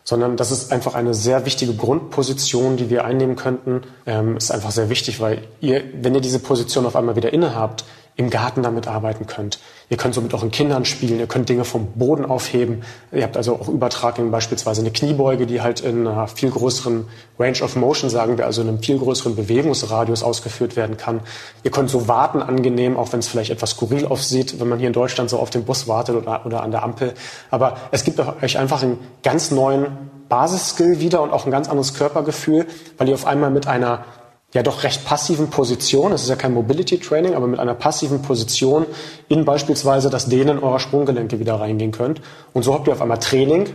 sondern 0.05 0.37
das 0.37 0.51
ist 0.51 0.73
einfach 0.73 0.95
eine 0.95 1.15
sehr 1.15 1.47
wichtige 1.47 1.73
Grundposition, 1.73 2.77
die 2.77 2.91
wir 2.91 3.07
einnehmen 3.07 3.35
könnten. 3.35 3.81
Ähm, 4.05 4.37
ist 4.37 4.51
einfach 4.51 4.73
sehr 4.73 4.91
wichtig, 4.91 5.21
weil 5.21 5.45
ihr, 5.63 5.85
wenn 6.03 6.15
ihr 6.15 6.21
diese 6.21 6.39
Position 6.39 6.85
auf 6.85 6.97
einmal 6.97 7.17
wieder 7.17 7.33
innehabt, 7.33 7.87
im 8.17 8.29
Garten 8.29 8.63
damit 8.63 8.89
arbeiten 8.89 9.27
könnt. 9.27 9.59
Ihr 9.93 9.99
könnt 9.99 10.15
somit 10.15 10.33
auch 10.33 10.43
in 10.43 10.51
Kindern 10.51 10.87
spielen, 10.87 11.21
ihr 11.21 11.27
könnt 11.27 11.51
Dinge 11.51 11.67
vom 11.67 11.89
Boden 11.89 12.25
aufheben. 12.25 12.83
Ihr 13.13 13.25
habt 13.25 13.37
also 13.37 13.57
auch 13.57 13.69
Übertragung, 13.69 14.31
beispielsweise 14.31 14.81
eine 14.81 14.91
Kniebeuge, 14.91 15.45
die 15.45 15.61
halt 15.61 15.81
in 15.81 16.07
einer 16.07 16.29
viel 16.29 16.51
größeren 16.51 17.05
Range 17.39 17.63
of 17.63 17.77
Motion, 17.77 18.09
sagen 18.09 18.39
wir, 18.39 18.47
also 18.47 18.63
in 18.63 18.69
einem 18.69 18.83
viel 18.83 18.99
größeren 18.99 19.37
Bewegungsradius 19.37 20.23
ausgeführt 20.23 20.77
werden 20.77 20.97
kann. 20.97 21.21
Ihr 21.63 21.71
könnt 21.71 21.91
so 21.91 22.09
warten 22.09 22.41
angenehm, 22.41 22.97
auch 22.97 23.13
wenn 23.13 23.21
es 23.21 23.29
vielleicht 23.29 23.51
etwas 23.51 23.73
skurril 23.73 24.07
aussieht, 24.07 24.59
wenn 24.59 24.67
man 24.71 24.79
hier 24.79 24.89
in 24.89 24.95
Deutschland 24.95 25.29
so 25.29 25.39
auf 25.39 25.51
den 25.51 25.65
Bus 25.65 25.87
wartet 25.87 26.17
oder, 26.17 26.47
oder 26.47 26.63
an 26.63 26.71
der 26.71 26.85
Ampel. 26.85 27.13
Aber 27.51 27.77
es 27.91 28.03
gibt 28.03 28.19
euch 28.19 28.59
einfach 28.59 28.83
einen 28.83 28.99
ganz 29.23 29.51
neuen 29.51 29.89
Basisskill 30.31 31.01
wieder 31.01 31.21
und 31.21 31.35
auch 31.35 31.45
ein 31.45 31.51
ganz 31.51 31.69
anderes 31.69 31.93
Körpergefühl, 31.93 32.65
weil 32.97 33.11
ihr 33.11 33.15
auf 33.15 33.27
einmal 33.27 33.51
mit 33.51 33.67
einer 33.67 34.07
ja 34.55 34.63
doch 34.63 34.83
recht 34.83 35.05
passiven 35.05 35.51
Position, 35.51 36.13
es 36.13 36.23
ist 36.23 36.29
ja 36.29 36.37
kein 36.37 36.53
Mobility 36.53 36.99
Training, 36.99 37.35
aber 37.35 37.47
mit 37.47 37.59
einer 37.59 37.75
passiven 37.75 38.23
Position 38.23 38.87
in 39.29 39.45
beispielsweise 39.45 40.11
das 40.11 40.27
Dehnen 40.27 40.59
eurer 40.59 40.79
Sprunggelenke 40.79 41.41
wieder 41.41 41.55
reingehen 41.55 41.93
könnt. 41.93 42.21
Und 42.53 42.63
so 42.63 42.75
habt 42.75 42.87
ihr 42.87 42.93
auf 42.93 43.01
einmal 43.01 43.19
Training 43.19 43.69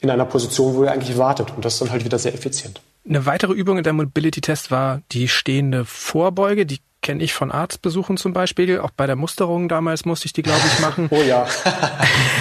in 0.00 0.10
einer 0.10 0.26
Position, 0.26 0.74
wo 0.74 0.84
ihr 0.84 0.92
eigentlich 0.92 1.16
wartet. 1.16 1.52
Und 1.54 1.64
das 1.64 1.74
ist 1.74 1.82
dann 1.82 1.90
halt 1.90 2.04
wieder 2.04 2.18
sehr 2.18 2.34
effizient. 2.34 2.80
Eine 3.08 3.24
weitere 3.26 3.52
Übung 3.52 3.78
in 3.78 3.84
der 3.84 3.92
Mobility-Test 3.94 4.70
war 4.70 5.00
die 5.12 5.28
stehende 5.28 5.84
Vorbeuge. 5.84 6.66
Die 6.66 6.80
kenne 7.00 7.22
ich 7.22 7.32
von 7.32 7.50
Arztbesuchen 7.50 8.16
zum 8.16 8.32
Beispiel. 8.32 8.78
Auch 8.80 8.90
bei 8.90 9.06
der 9.06 9.16
Musterung 9.16 9.68
damals 9.68 10.04
musste 10.04 10.26
ich 10.26 10.32
die, 10.32 10.42
glaube 10.42 10.60
ich, 10.64 10.80
machen. 10.80 11.08
oh 11.10 11.22
ja. 11.22 11.46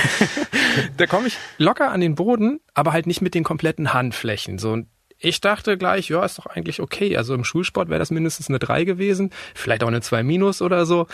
da 0.98 1.08
komme 1.08 1.28
ich 1.28 1.38
locker 1.58 1.92
an 1.92 2.02
den 2.02 2.16
Boden, 2.16 2.60
aber 2.74 2.94
halt 2.94 3.08
nicht 3.08 3.22
mit 3.22 3.34
den 3.34 3.44
kompletten 3.44 3.94
Handflächen. 3.94 4.60
So, 4.60 4.78
ich 5.22 5.40
dachte 5.40 5.78
gleich, 5.78 6.10
ja, 6.10 6.26
ist 6.26 6.40
doch 6.40 6.48
eigentlich 6.48 6.82
okay. 6.82 7.16
Also 7.16 7.36
im 7.36 7.44
Schulsport 7.44 7.90
wäre 7.90 8.00
das 8.00 8.12
mindestens 8.12 8.50
eine 8.50 8.60
3 8.60 8.84
gewesen, 8.84 9.32
vielleicht 9.54 9.84
auch 9.84 9.88
eine 9.88 10.02
2 10.02 10.24
minus 10.24 10.62
oder 10.62 10.86
so. 10.86 11.08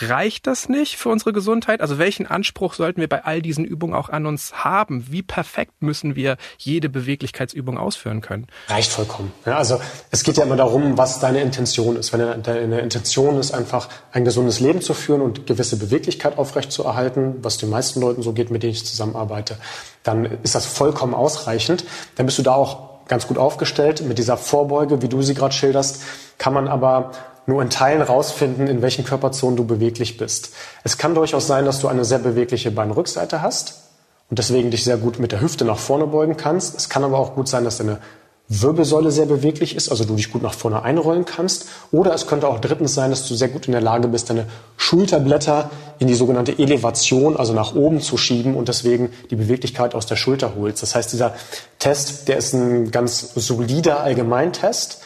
Reicht 0.00 0.46
das 0.46 0.68
nicht 0.68 0.96
für 0.96 1.08
unsere 1.08 1.32
Gesundheit? 1.32 1.80
Also 1.80 1.96
welchen 1.96 2.26
Anspruch 2.26 2.74
sollten 2.74 3.00
wir 3.00 3.08
bei 3.08 3.24
all 3.24 3.40
diesen 3.40 3.64
Übungen 3.64 3.94
auch 3.94 4.10
an 4.10 4.26
uns 4.26 4.64
haben? 4.64 5.06
Wie 5.10 5.22
perfekt 5.22 5.72
müssen 5.80 6.16
wir 6.16 6.36
jede 6.58 6.90
Beweglichkeitsübung 6.90 7.78
ausführen 7.78 8.20
können? 8.20 8.46
Reicht 8.68 8.92
vollkommen. 8.92 9.32
Ja, 9.46 9.56
also 9.56 9.80
es 10.10 10.22
geht 10.22 10.36
ja 10.36 10.44
immer 10.44 10.56
darum, 10.56 10.98
was 10.98 11.20
deine 11.20 11.40
Intention 11.40 11.96
ist. 11.96 12.12
Wenn 12.12 12.42
deine 12.42 12.80
Intention 12.80 13.38
ist, 13.38 13.52
einfach 13.52 13.88
ein 14.12 14.26
gesundes 14.26 14.60
Leben 14.60 14.82
zu 14.82 14.92
führen 14.92 15.22
und 15.22 15.46
gewisse 15.46 15.78
Beweglichkeit 15.78 16.36
aufrechtzuerhalten, 16.36 17.36
was 17.42 17.56
den 17.56 17.70
meisten 17.70 18.00
Leuten 18.00 18.20
so 18.20 18.34
geht, 18.34 18.50
mit 18.50 18.64
denen 18.64 18.72
ich 18.72 18.84
zusammenarbeite, 18.84 19.56
dann 20.02 20.26
ist 20.42 20.54
das 20.54 20.66
vollkommen 20.66 21.14
ausreichend. 21.14 21.86
Dann 22.16 22.26
bist 22.26 22.36
du 22.36 22.42
da 22.42 22.54
auch 22.54 22.95
ganz 23.08 23.26
gut 23.26 23.38
aufgestellt. 23.38 24.02
Mit 24.02 24.18
dieser 24.18 24.36
Vorbeuge, 24.36 25.02
wie 25.02 25.08
du 25.08 25.22
sie 25.22 25.34
gerade 25.34 25.54
schilderst, 25.54 26.02
kann 26.38 26.54
man 26.54 26.68
aber 26.68 27.12
nur 27.46 27.62
in 27.62 27.70
Teilen 27.70 28.02
rausfinden, 28.02 28.66
in 28.66 28.82
welchen 28.82 29.04
Körperzonen 29.04 29.56
du 29.56 29.64
beweglich 29.64 30.16
bist. 30.16 30.50
Es 30.82 30.98
kann 30.98 31.14
durchaus 31.14 31.46
sein, 31.46 31.64
dass 31.64 31.80
du 31.80 31.88
eine 31.88 32.04
sehr 32.04 32.18
bewegliche 32.18 32.70
Beinrückseite 32.70 33.40
hast 33.40 33.82
und 34.28 34.38
deswegen 34.38 34.70
dich 34.70 34.82
sehr 34.82 34.96
gut 34.96 35.20
mit 35.20 35.32
der 35.32 35.40
Hüfte 35.40 35.64
nach 35.64 35.78
vorne 35.78 36.06
beugen 36.06 36.36
kannst. 36.36 36.76
Es 36.76 36.88
kann 36.88 37.04
aber 37.04 37.18
auch 37.18 37.34
gut 37.34 37.48
sein, 37.48 37.64
dass 37.64 37.78
deine 37.78 37.98
Wirbelsäule 38.48 39.10
sehr 39.10 39.26
beweglich 39.26 39.74
ist, 39.74 39.88
also 39.88 40.04
du 40.04 40.14
dich 40.14 40.30
gut 40.30 40.42
nach 40.42 40.54
vorne 40.54 40.82
einrollen 40.82 41.24
kannst. 41.24 41.66
Oder 41.90 42.14
es 42.14 42.26
könnte 42.26 42.48
auch 42.48 42.60
drittens 42.60 42.94
sein, 42.94 43.10
dass 43.10 43.26
du 43.26 43.34
sehr 43.34 43.48
gut 43.48 43.66
in 43.66 43.72
der 43.72 43.80
Lage 43.80 44.06
bist, 44.06 44.30
deine 44.30 44.46
Schulterblätter 44.76 45.70
in 45.98 46.06
die 46.06 46.14
sogenannte 46.14 46.56
Elevation, 46.58 47.36
also 47.36 47.52
nach 47.52 47.74
oben 47.74 48.00
zu 48.00 48.16
schieben 48.16 48.54
und 48.54 48.68
deswegen 48.68 49.10
die 49.30 49.36
Beweglichkeit 49.36 49.94
aus 49.94 50.06
der 50.06 50.16
Schulter 50.16 50.52
holst. 50.56 50.82
Das 50.82 50.94
heißt, 50.94 51.12
dieser 51.12 51.34
Test, 51.80 52.28
der 52.28 52.36
ist 52.36 52.52
ein 52.52 52.92
ganz 52.92 53.34
solider 53.34 54.00
Allgemeintest 54.00 55.00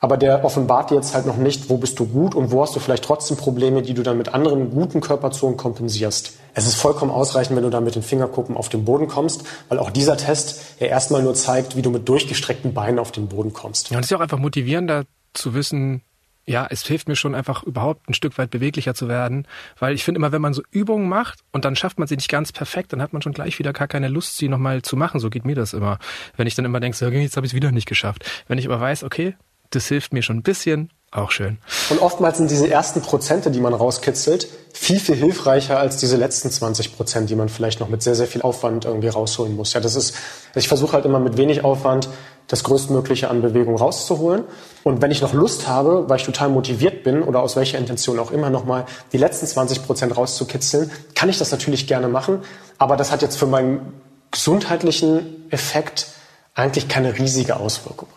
aber 0.00 0.16
der 0.16 0.44
offenbart 0.44 0.90
dir 0.90 0.96
jetzt 0.96 1.14
halt 1.14 1.26
noch 1.26 1.36
nicht, 1.36 1.70
wo 1.70 1.78
bist 1.78 1.98
du 1.98 2.06
gut 2.06 2.34
und 2.34 2.50
wo 2.50 2.62
hast 2.62 2.76
du 2.76 2.80
vielleicht 2.80 3.04
trotzdem 3.04 3.36
Probleme, 3.36 3.82
die 3.82 3.94
du 3.94 4.02
dann 4.02 4.18
mit 4.18 4.34
anderen 4.34 4.70
guten 4.70 5.00
Körperzonen 5.00 5.56
kompensierst. 5.56 6.34
Es 6.54 6.66
ist 6.66 6.76
vollkommen 6.76 7.10
ausreichend, 7.10 7.56
wenn 7.56 7.64
du 7.64 7.70
dann 7.70 7.84
mit 7.84 7.94
den 7.94 8.02
Fingerkuppen 8.02 8.56
auf 8.56 8.68
den 8.68 8.84
Boden 8.84 9.08
kommst, 9.08 9.44
weil 9.68 9.78
auch 9.78 9.90
dieser 9.90 10.16
Test 10.16 10.80
ja 10.80 10.86
erstmal 10.86 11.22
nur 11.22 11.34
zeigt, 11.34 11.76
wie 11.76 11.82
du 11.82 11.90
mit 11.90 12.08
durchgestreckten 12.08 12.74
Beinen 12.74 12.98
auf 12.98 13.12
den 13.12 13.28
Boden 13.28 13.52
kommst. 13.52 13.90
Ja, 13.90 13.96
und 13.96 14.04
es 14.04 14.10
ist 14.10 14.16
auch 14.16 14.22
einfach 14.22 14.38
motivierender 14.38 15.04
zu 15.34 15.54
wissen, 15.54 16.02
ja, 16.46 16.66
es 16.70 16.86
hilft 16.86 17.08
mir 17.08 17.16
schon 17.16 17.34
einfach 17.34 17.64
überhaupt 17.64 18.08
ein 18.08 18.14
Stück 18.14 18.38
weit 18.38 18.50
beweglicher 18.50 18.94
zu 18.94 19.08
werden, 19.08 19.48
weil 19.78 19.94
ich 19.94 20.04
finde 20.04 20.18
immer, 20.18 20.30
wenn 20.30 20.40
man 20.40 20.54
so 20.54 20.62
Übungen 20.70 21.08
macht 21.08 21.40
und 21.50 21.64
dann 21.64 21.74
schafft 21.74 21.98
man 21.98 22.06
sie 22.06 22.14
nicht 22.14 22.28
ganz 22.28 22.52
perfekt, 22.52 22.92
dann 22.92 23.02
hat 23.02 23.12
man 23.12 23.20
schon 23.20 23.32
gleich 23.32 23.58
wieder 23.58 23.72
gar 23.72 23.88
keine 23.88 24.08
Lust, 24.08 24.36
sie 24.36 24.48
nochmal 24.48 24.82
zu 24.82 24.96
machen. 24.96 25.18
So 25.18 25.28
geht 25.28 25.44
mir 25.44 25.56
das 25.56 25.72
immer. 25.72 25.98
Wenn 26.36 26.46
ich 26.46 26.54
dann 26.54 26.64
immer 26.64 26.78
denke, 26.78 26.96
so, 26.96 27.06
jetzt 27.08 27.36
habe 27.36 27.46
ich 27.46 27.52
es 27.52 27.56
wieder 27.56 27.72
nicht 27.72 27.88
geschafft. 27.88 28.24
Wenn 28.46 28.58
ich 28.58 28.66
aber 28.66 28.80
weiß, 28.80 29.02
okay, 29.02 29.34
das 29.70 29.86
hilft 29.86 30.12
mir 30.12 30.22
schon 30.22 30.38
ein 30.38 30.42
bisschen, 30.42 30.90
auch 31.12 31.30
schön. 31.30 31.58
Und 31.88 32.00
oftmals 32.00 32.38
sind 32.38 32.50
diese 32.50 32.68
ersten 32.68 33.00
Prozente, 33.00 33.50
die 33.50 33.60
man 33.60 33.72
rauskitzelt, 33.72 34.48
viel, 34.72 35.00
viel 35.00 35.14
hilfreicher 35.14 35.78
als 35.78 35.96
diese 35.96 36.16
letzten 36.16 36.50
20 36.50 36.96
Prozent, 36.96 37.30
die 37.30 37.36
man 37.36 37.48
vielleicht 37.48 37.80
noch 37.80 37.88
mit 37.88 38.02
sehr, 38.02 38.14
sehr 38.14 38.26
viel 38.26 38.42
Aufwand 38.42 38.84
irgendwie 38.84 39.08
rausholen 39.08 39.56
muss. 39.56 39.72
Ja, 39.72 39.80
das 39.80 39.94
ist, 39.96 40.14
ich 40.54 40.68
versuche 40.68 40.92
halt 40.92 41.04
immer 41.04 41.20
mit 41.20 41.36
wenig 41.36 41.64
Aufwand 41.64 42.08
das 42.48 42.62
Größtmögliche 42.62 43.28
an 43.28 43.42
Bewegung 43.42 43.76
rauszuholen. 43.76 44.44
Und 44.84 45.02
wenn 45.02 45.10
ich 45.10 45.20
noch 45.20 45.32
Lust 45.32 45.66
habe, 45.66 46.08
weil 46.08 46.18
ich 46.18 46.24
total 46.24 46.48
motiviert 46.48 47.02
bin 47.02 47.22
oder 47.22 47.40
aus 47.40 47.56
welcher 47.56 47.78
Intention 47.78 48.18
auch 48.18 48.30
immer 48.30 48.50
nochmal 48.50 48.86
die 49.12 49.18
letzten 49.18 49.46
20 49.46 49.84
Prozent 49.84 50.16
rauszukitzeln, 50.16 50.90
kann 51.14 51.28
ich 51.28 51.38
das 51.38 51.50
natürlich 51.50 51.86
gerne 51.86 52.08
machen. 52.08 52.42
Aber 52.78 52.96
das 52.96 53.10
hat 53.10 53.22
jetzt 53.22 53.36
für 53.36 53.46
meinen 53.46 53.92
gesundheitlichen 54.30 55.50
Effekt 55.50 56.08
eigentlich 56.54 56.88
keine 56.88 57.18
riesige 57.18 57.56
Auswirkung. 57.56 58.08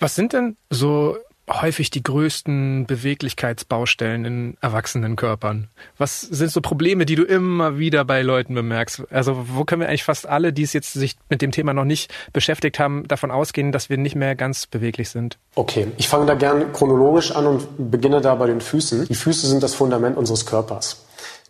Was 0.00 0.14
sind 0.14 0.32
denn 0.32 0.56
so 0.70 1.18
häufig 1.46 1.90
die 1.90 2.02
größten 2.02 2.86
Beweglichkeitsbaustellen 2.86 4.24
in 4.24 4.56
erwachsenen 4.60 5.16
Körpern? 5.16 5.68
Was 5.98 6.20
sind 6.20 6.50
so 6.50 6.60
Probleme, 6.60 7.04
die 7.04 7.16
du 7.16 7.24
immer 7.24 7.78
wieder 7.78 8.04
bei 8.04 8.22
Leuten 8.22 8.54
bemerkst? 8.54 9.02
Also 9.10 9.46
wo 9.48 9.64
können 9.64 9.82
wir 9.82 9.88
eigentlich 9.88 10.04
fast 10.04 10.26
alle, 10.26 10.52
die 10.52 10.62
es 10.62 10.72
jetzt 10.72 10.94
sich 10.94 11.16
mit 11.28 11.42
dem 11.42 11.50
Thema 11.50 11.74
noch 11.74 11.84
nicht 11.84 12.12
beschäftigt 12.32 12.78
haben, 12.78 13.06
davon 13.08 13.30
ausgehen, 13.30 13.72
dass 13.72 13.90
wir 13.90 13.98
nicht 13.98 14.16
mehr 14.16 14.36
ganz 14.36 14.66
beweglich 14.66 15.10
sind? 15.10 15.38
Okay, 15.54 15.88
ich 15.98 16.08
fange 16.08 16.26
da 16.26 16.34
gern 16.34 16.72
chronologisch 16.72 17.32
an 17.32 17.46
und 17.46 17.90
beginne 17.90 18.22
da 18.22 18.34
bei 18.36 18.46
den 18.46 18.60
Füßen. 18.60 19.06
Die 19.06 19.14
Füße 19.14 19.46
sind 19.46 19.62
das 19.62 19.74
Fundament 19.74 20.16
unseres 20.16 20.46
Körpers. 20.46 21.04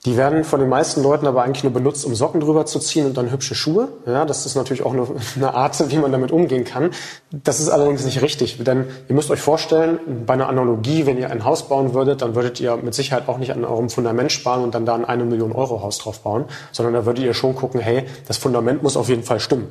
Die 0.06 0.16
werden 0.16 0.44
von 0.44 0.60
den 0.60 0.70
meisten 0.70 1.02
Leuten 1.02 1.26
aber 1.26 1.42
eigentlich 1.42 1.62
nur 1.62 1.74
benutzt, 1.74 2.06
um 2.06 2.14
Socken 2.14 2.40
drüber 2.40 2.64
zu 2.64 2.78
ziehen 2.78 3.04
und 3.04 3.18
dann 3.18 3.30
hübsche 3.30 3.54
Schuhe. 3.54 3.88
Ja, 4.06 4.24
das 4.24 4.46
ist 4.46 4.54
natürlich 4.54 4.82
auch 4.82 4.94
eine, 5.36 5.54
Art, 5.54 5.90
wie 5.90 5.98
man 5.98 6.10
damit 6.10 6.32
umgehen 6.32 6.64
kann. 6.64 6.90
Das 7.30 7.60
ist 7.60 7.68
allerdings 7.68 8.04
nicht 8.06 8.22
richtig, 8.22 8.64
denn 8.64 8.86
ihr 9.08 9.14
müsst 9.14 9.30
euch 9.30 9.40
vorstellen, 9.40 9.98
bei 10.24 10.34
einer 10.34 10.48
Analogie, 10.48 11.04
wenn 11.04 11.18
ihr 11.18 11.30
ein 11.30 11.44
Haus 11.44 11.68
bauen 11.68 11.92
würdet, 11.92 12.22
dann 12.22 12.34
würdet 12.34 12.60
ihr 12.60 12.76
mit 12.76 12.94
Sicherheit 12.94 13.28
auch 13.28 13.36
nicht 13.36 13.52
an 13.52 13.62
eurem 13.62 13.90
Fundament 13.90 14.32
sparen 14.32 14.62
und 14.62 14.74
dann 14.74 14.86
da 14.86 14.94
ein 14.94 15.04
eine 15.04 15.24
Million 15.24 15.52
Euro 15.52 15.82
Haus 15.82 15.98
drauf 15.98 16.20
bauen, 16.20 16.46
sondern 16.72 16.94
da 16.94 17.04
würdet 17.04 17.22
ihr 17.22 17.34
schon 17.34 17.54
gucken, 17.54 17.80
hey, 17.80 18.04
das 18.26 18.38
Fundament 18.38 18.82
muss 18.82 18.96
auf 18.96 19.10
jeden 19.10 19.22
Fall 19.22 19.38
stimmen. 19.38 19.68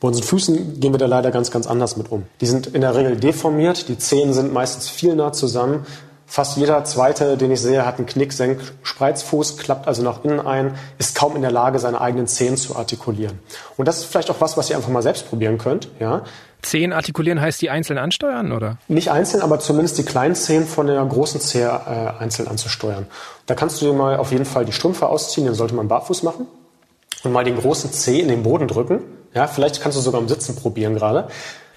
Bei 0.00 0.08
unseren 0.08 0.24
Füßen 0.24 0.80
gehen 0.80 0.92
wir 0.92 0.98
da 0.98 1.06
leider 1.06 1.30
ganz, 1.30 1.52
ganz 1.52 1.68
anders 1.68 1.96
mit 1.96 2.10
um. 2.10 2.24
Die 2.40 2.46
sind 2.46 2.66
in 2.68 2.80
der 2.80 2.96
Regel 2.96 3.16
deformiert, 3.16 3.88
die 3.88 3.98
Zehen 3.98 4.32
sind 4.32 4.52
meistens 4.52 4.88
viel 4.88 5.14
nah 5.14 5.32
zusammen 5.32 5.86
Fast 6.30 6.58
jeder 6.58 6.84
zweite, 6.84 7.38
den 7.38 7.50
ich 7.50 7.62
sehe, 7.62 7.86
hat 7.86 7.96
einen 7.96 8.06
Knicksenk, 8.06 8.60
Spreizfuß, 8.82 9.56
klappt 9.56 9.88
also 9.88 10.02
nach 10.02 10.24
innen 10.24 10.40
ein, 10.40 10.76
ist 10.98 11.16
kaum 11.16 11.34
in 11.36 11.40
der 11.40 11.50
Lage, 11.50 11.78
seine 11.78 12.02
eigenen 12.02 12.26
Zehen 12.26 12.58
zu 12.58 12.76
artikulieren. 12.76 13.38
Und 13.78 13.88
das 13.88 14.00
ist 14.00 14.04
vielleicht 14.04 14.30
auch 14.30 14.38
was, 14.38 14.58
was 14.58 14.68
ihr 14.68 14.76
einfach 14.76 14.90
mal 14.90 15.02
selbst 15.02 15.26
probieren 15.30 15.56
könnt. 15.56 15.88
Ja? 15.98 16.24
Zehen 16.60 16.92
artikulieren 16.92 17.40
heißt 17.40 17.62
die 17.62 17.70
einzeln 17.70 17.98
ansteuern, 17.98 18.52
oder? 18.52 18.76
Nicht 18.88 19.10
einzeln, 19.10 19.40
aber 19.42 19.58
zumindest 19.58 19.96
die 19.96 20.02
kleinen 20.02 20.34
Zehen 20.34 20.66
von 20.66 20.86
der 20.86 21.02
großen 21.02 21.40
Zehe 21.40 21.66
äh, 21.66 22.22
einzeln 22.22 22.46
anzusteuern. 22.46 23.06
Da 23.46 23.54
kannst 23.54 23.80
du 23.80 23.86
dir 23.86 23.94
mal 23.94 24.18
auf 24.18 24.30
jeden 24.30 24.44
Fall 24.44 24.66
die 24.66 24.72
Strümpfe 24.72 25.08
ausziehen, 25.08 25.46
den 25.46 25.54
sollte 25.54 25.74
man 25.74 25.88
barfuß 25.88 26.24
machen. 26.24 26.46
Und 27.24 27.32
mal 27.32 27.44
den 27.44 27.56
großen 27.56 27.90
Zeh 27.90 28.20
in 28.20 28.28
den 28.28 28.42
Boden 28.42 28.68
drücken. 28.68 29.00
Ja, 29.32 29.46
vielleicht 29.46 29.80
kannst 29.80 29.96
du 29.96 30.02
sogar 30.02 30.20
im 30.20 30.28
Sitzen 30.28 30.56
probieren 30.56 30.94
gerade. 30.94 31.28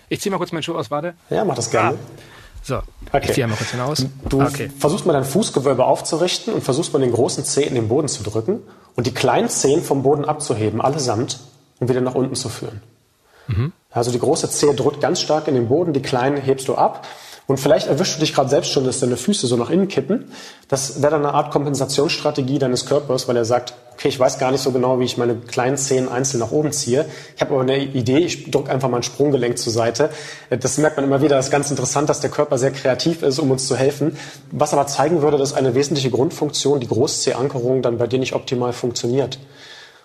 Ich 0.09 0.19
ziehe 0.19 0.29
mal 0.29 0.39
kurz 0.39 0.51
meinen 0.51 0.63
Schuh 0.63 0.75
aus, 0.75 0.91
warte. 0.91 1.13
Ja, 1.29 1.45
mach 1.45 1.55
das 1.55 1.71
gerne. 1.71 1.97
Ah. 1.97 2.21
So, 2.63 2.77
okay. 3.11 3.25
ich 3.25 3.33
ziehe 3.33 3.43
einmal 3.45 3.57
kurz 3.57 3.71
hinaus. 3.71 4.05
Du 4.29 4.41
okay. 4.41 4.69
versuchst 4.77 5.05
mal 5.05 5.13
dein 5.13 5.25
Fußgewölbe 5.25 5.85
aufzurichten 5.85 6.53
und 6.53 6.63
versuchst 6.63 6.93
mal 6.93 6.99
den 6.99 7.11
großen 7.11 7.43
Zeh 7.43 7.63
in 7.63 7.75
den 7.75 7.87
Boden 7.87 8.07
zu 8.07 8.23
drücken 8.23 8.59
und 8.95 9.07
die 9.07 9.13
kleinen 9.13 9.49
Zehen 9.49 9.81
vom 9.81 10.03
Boden 10.03 10.25
abzuheben, 10.25 10.81
allesamt, 10.81 11.39
und 11.79 11.89
wieder 11.89 12.01
nach 12.01 12.15
unten 12.15 12.35
zu 12.35 12.47
führen. 12.47 12.81
Mhm. 13.47 13.73
Also 13.89 14.11
die 14.11 14.19
große 14.19 14.49
Zehe 14.49 14.73
drückt 14.73 15.01
ganz 15.01 15.19
stark 15.19 15.47
in 15.47 15.55
den 15.55 15.67
Boden, 15.67 15.93
die 15.93 16.01
kleinen 16.01 16.37
hebst 16.37 16.67
du 16.67 16.75
ab 16.75 17.05
und 17.51 17.57
vielleicht 17.57 17.87
erwischst 17.87 18.15
du 18.15 18.21
dich 18.21 18.33
gerade 18.33 18.49
selbst 18.49 18.71
schon, 18.71 18.85
dass 18.85 19.01
deine 19.01 19.17
Füße 19.17 19.45
so 19.45 19.57
nach 19.57 19.69
innen 19.69 19.89
kippen. 19.89 20.31
Das 20.69 21.01
wäre 21.01 21.11
dann 21.11 21.25
eine 21.25 21.33
Art 21.33 21.51
Kompensationsstrategie 21.51 22.59
deines 22.59 22.85
Körpers, 22.85 23.27
weil 23.27 23.35
er 23.35 23.43
sagt, 23.43 23.73
okay, 23.91 24.07
ich 24.07 24.17
weiß 24.17 24.39
gar 24.39 24.51
nicht 24.51 24.61
so 24.61 24.71
genau, 24.71 25.01
wie 25.01 25.03
ich 25.03 25.17
meine 25.17 25.35
kleinen 25.35 25.75
Zehen 25.75 26.07
einzeln 26.07 26.39
nach 26.39 26.51
oben 26.51 26.71
ziehe. 26.71 27.05
Ich 27.35 27.41
habe 27.41 27.51
aber 27.53 27.63
eine 27.63 27.77
Idee, 27.83 28.19
ich 28.19 28.51
drücke 28.51 28.71
einfach 28.71 28.87
mein 28.87 29.03
Sprunggelenk 29.03 29.57
zur 29.57 29.73
Seite. 29.73 30.11
Das 30.49 30.77
merkt 30.77 30.95
man 30.95 31.03
immer 31.03 31.21
wieder, 31.21 31.35
das 31.35 31.47
ist 31.47 31.51
ganz 31.51 31.69
interessant, 31.69 32.07
dass 32.07 32.21
der 32.21 32.29
Körper 32.29 32.57
sehr 32.57 32.71
kreativ 32.71 33.21
ist, 33.21 33.37
um 33.37 33.51
uns 33.51 33.67
zu 33.67 33.75
helfen. 33.75 34.17
Was 34.51 34.71
aber 34.71 34.87
zeigen 34.87 35.21
würde, 35.21 35.37
dass 35.37 35.53
eine 35.53 35.75
wesentliche 35.75 36.09
Grundfunktion, 36.09 36.79
die 36.79 36.87
Großzehankerung, 36.87 37.81
dann 37.81 37.97
bei 37.97 38.07
dir 38.07 38.19
nicht 38.19 38.33
optimal 38.33 38.71
funktioniert. 38.71 39.39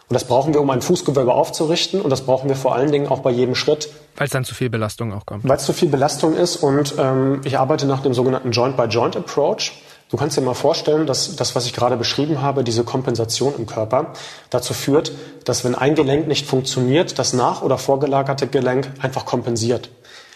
Und 0.08 0.14
das 0.14 0.24
brauchen 0.24 0.54
wir, 0.54 0.60
um 0.60 0.70
ein 0.70 0.82
Fußgewölbe 0.82 1.34
aufzurichten. 1.34 2.00
Und 2.00 2.10
das 2.10 2.20
brauchen 2.22 2.48
wir 2.48 2.56
vor 2.56 2.74
allen 2.74 2.92
Dingen 2.92 3.08
auch 3.08 3.20
bei 3.20 3.30
jedem 3.30 3.56
Schritt. 3.56 3.88
Weil 4.16 4.26
es 4.26 4.30
dann 4.30 4.44
zu 4.44 4.54
viel 4.54 4.70
Belastung 4.70 5.12
auch 5.12 5.26
kommt. 5.26 5.46
Weil 5.48 5.56
es 5.56 5.64
zu 5.64 5.72
viel 5.72 5.88
Belastung 5.88 6.36
ist. 6.36 6.56
Und 6.56 6.94
ähm, 6.98 7.40
ich 7.44 7.58
arbeite 7.58 7.86
nach 7.86 8.02
dem 8.02 8.14
sogenannten 8.14 8.52
Joint-by-Joint-Approach. 8.52 9.72
Du 10.08 10.16
kannst 10.16 10.36
dir 10.36 10.42
mal 10.42 10.54
vorstellen, 10.54 11.06
dass 11.08 11.34
das, 11.34 11.56
was 11.56 11.66
ich 11.66 11.72
gerade 11.72 11.96
beschrieben 11.96 12.40
habe, 12.40 12.62
diese 12.62 12.84
Kompensation 12.84 13.54
im 13.58 13.66
Körper, 13.66 14.12
dazu 14.50 14.72
führt, 14.72 15.10
dass 15.44 15.64
wenn 15.64 15.74
ein 15.74 15.96
Gelenk 15.96 16.28
nicht 16.28 16.46
funktioniert, 16.46 17.18
das 17.18 17.32
nach- 17.32 17.62
oder 17.62 17.76
vorgelagerte 17.76 18.46
Gelenk 18.46 18.88
einfach 19.02 19.24
kompensiert. 19.24 19.90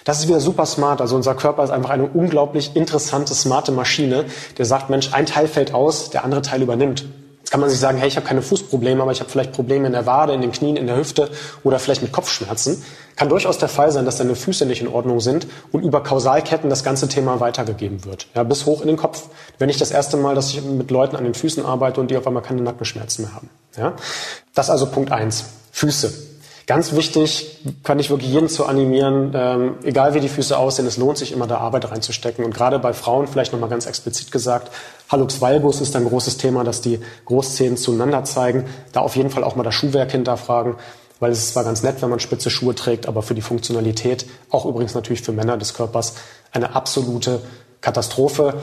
Das 0.04 0.18
ist 0.18 0.26
wieder 0.26 0.40
super 0.40 0.66
smart. 0.66 1.00
Also 1.00 1.14
unser 1.14 1.37
Körper 1.37 1.62
ist 1.62 1.70
einfach 1.70 1.90
eine 1.90 2.09
unglaublich 2.09 2.74
interessante, 2.74 3.33
smarte 3.35 3.70
Maschine, 3.70 4.24
der 4.59 4.64
sagt, 4.64 4.90
Mensch, 4.90 5.12
ein 5.12 5.26
Teil 5.26 5.46
fällt 5.46 5.72
aus, 5.72 6.11
der 6.11 6.24
andere 6.24 6.42
Teil 6.42 6.62
übernimmt. 6.62 7.04
Jetzt 7.50 7.54
kann 7.54 7.62
man 7.62 7.70
sich 7.70 7.80
sagen, 7.80 7.98
hey, 7.98 8.06
ich 8.06 8.14
habe 8.14 8.24
keine 8.24 8.42
Fußprobleme, 8.42 9.02
aber 9.02 9.10
ich 9.10 9.18
habe 9.18 9.28
vielleicht 9.28 9.50
Probleme 9.50 9.88
in 9.88 9.92
der 9.92 10.06
Wade, 10.06 10.32
in 10.32 10.40
den 10.40 10.52
Knien, 10.52 10.76
in 10.76 10.86
der 10.86 10.96
Hüfte 10.96 11.30
oder 11.64 11.80
vielleicht 11.80 12.00
mit 12.00 12.12
Kopfschmerzen. 12.12 12.80
Kann 13.16 13.28
durchaus 13.28 13.58
der 13.58 13.68
Fall 13.68 13.90
sein, 13.90 14.04
dass 14.04 14.18
deine 14.18 14.36
Füße 14.36 14.66
nicht 14.66 14.82
in 14.82 14.86
Ordnung 14.86 15.18
sind 15.18 15.48
und 15.72 15.82
über 15.82 16.00
Kausalketten 16.00 16.70
das 16.70 16.84
ganze 16.84 17.08
Thema 17.08 17.40
weitergegeben 17.40 18.04
wird. 18.04 18.28
Ja, 18.36 18.44
bis 18.44 18.66
hoch 18.66 18.82
in 18.82 18.86
den 18.86 18.96
Kopf. 18.96 19.24
Wenn 19.58 19.68
ich 19.68 19.78
das 19.78 19.90
erste 19.90 20.16
Mal, 20.16 20.36
dass 20.36 20.50
ich 20.50 20.62
mit 20.62 20.92
Leuten 20.92 21.16
an 21.16 21.24
den 21.24 21.34
Füßen 21.34 21.66
arbeite 21.66 22.00
und 22.00 22.12
die 22.12 22.16
auf 22.16 22.24
einmal 22.24 22.44
keine 22.44 22.62
Nackenschmerzen 22.62 23.24
mehr 23.24 23.34
haben. 23.34 23.50
Ja? 23.76 23.94
Das 24.54 24.66
ist 24.66 24.70
also 24.70 24.86
Punkt 24.86 25.10
eins. 25.10 25.46
Füße. 25.72 26.12
Ganz 26.70 26.92
wichtig, 26.92 27.64
kann 27.82 27.98
ich 27.98 28.10
wirklich 28.10 28.30
jeden 28.30 28.48
zu 28.48 28.64
animieren, 28.64 29.32
ähm, 29.34 29.74
egal 29.82 30.14
wie 30.14 30.20
die 30.20 30.28
Füße 30.28 30.56
aussehen, 30.56 30.86
es 30.86 30.98
lohnt 30.98 31.18
sich 31.18 31.32
immer 31.32 31.48
da 31.48 31.58
Arbeit 31.58 31.90
reinzustecken. 31.90 32.44
Und 32.44 32.54
gerade 32.54 32.78
bei 32.78 32.92
Frauen 32.92 33.26
vielleicht 33.26 33.52
nochmal 33.52 33.70
ganz 33.70 33.86
explizit 33.86 34.30
gesagt, 34.30 34.70
Hallux 35.10 35.40
valgus 35.40 35.80
ist 35.80 35.96
ein 35.96 36.04
großes 36.04 36.36
Thema, 36.36 36.62
dass 36.62 36.80
die 36.80 37.00
Großzehen 37.24 37.76
zueinander 37.76 38.24
zeigen. 38.24 38.64
Da 38.92 39.00
auf 39.00 39.16
jeden 39.16 39.30
Fall 39.30 39.42
auch 39.42 39.56
mal 39.56 39.64
das 39.64 39.74
Schuhwerk 39.74 40.12
hinterfragen, 40.12 40.76
weil 41.18 41.32
es 41.32 41.40
ist 41.40 41.52
zwar 41.52 41.64
ganz 41.64 41.82
nett, 41.82 42.00
wenn 42.00 42.10
man 42.10 42.20
spitze 42.20 42.48
Schuhe 42.48 42.74
trägt, 42.74 43.06
aber 43.06 43.22
für 43.22 43.34
die 43.34 43.42
Funktionalität, 43.42 44.26
auch 44.50 44.64
übrigens 44.66 44.94
natürlich 44.94 45.22
für 45.22 45.32
Männer 45.32 45.56
des 45.56 45.74
Körpers, 45.74 46.14
eine 46.52 46.74
absolute 46.76 47.40
Katastrophe. 47.80 48.54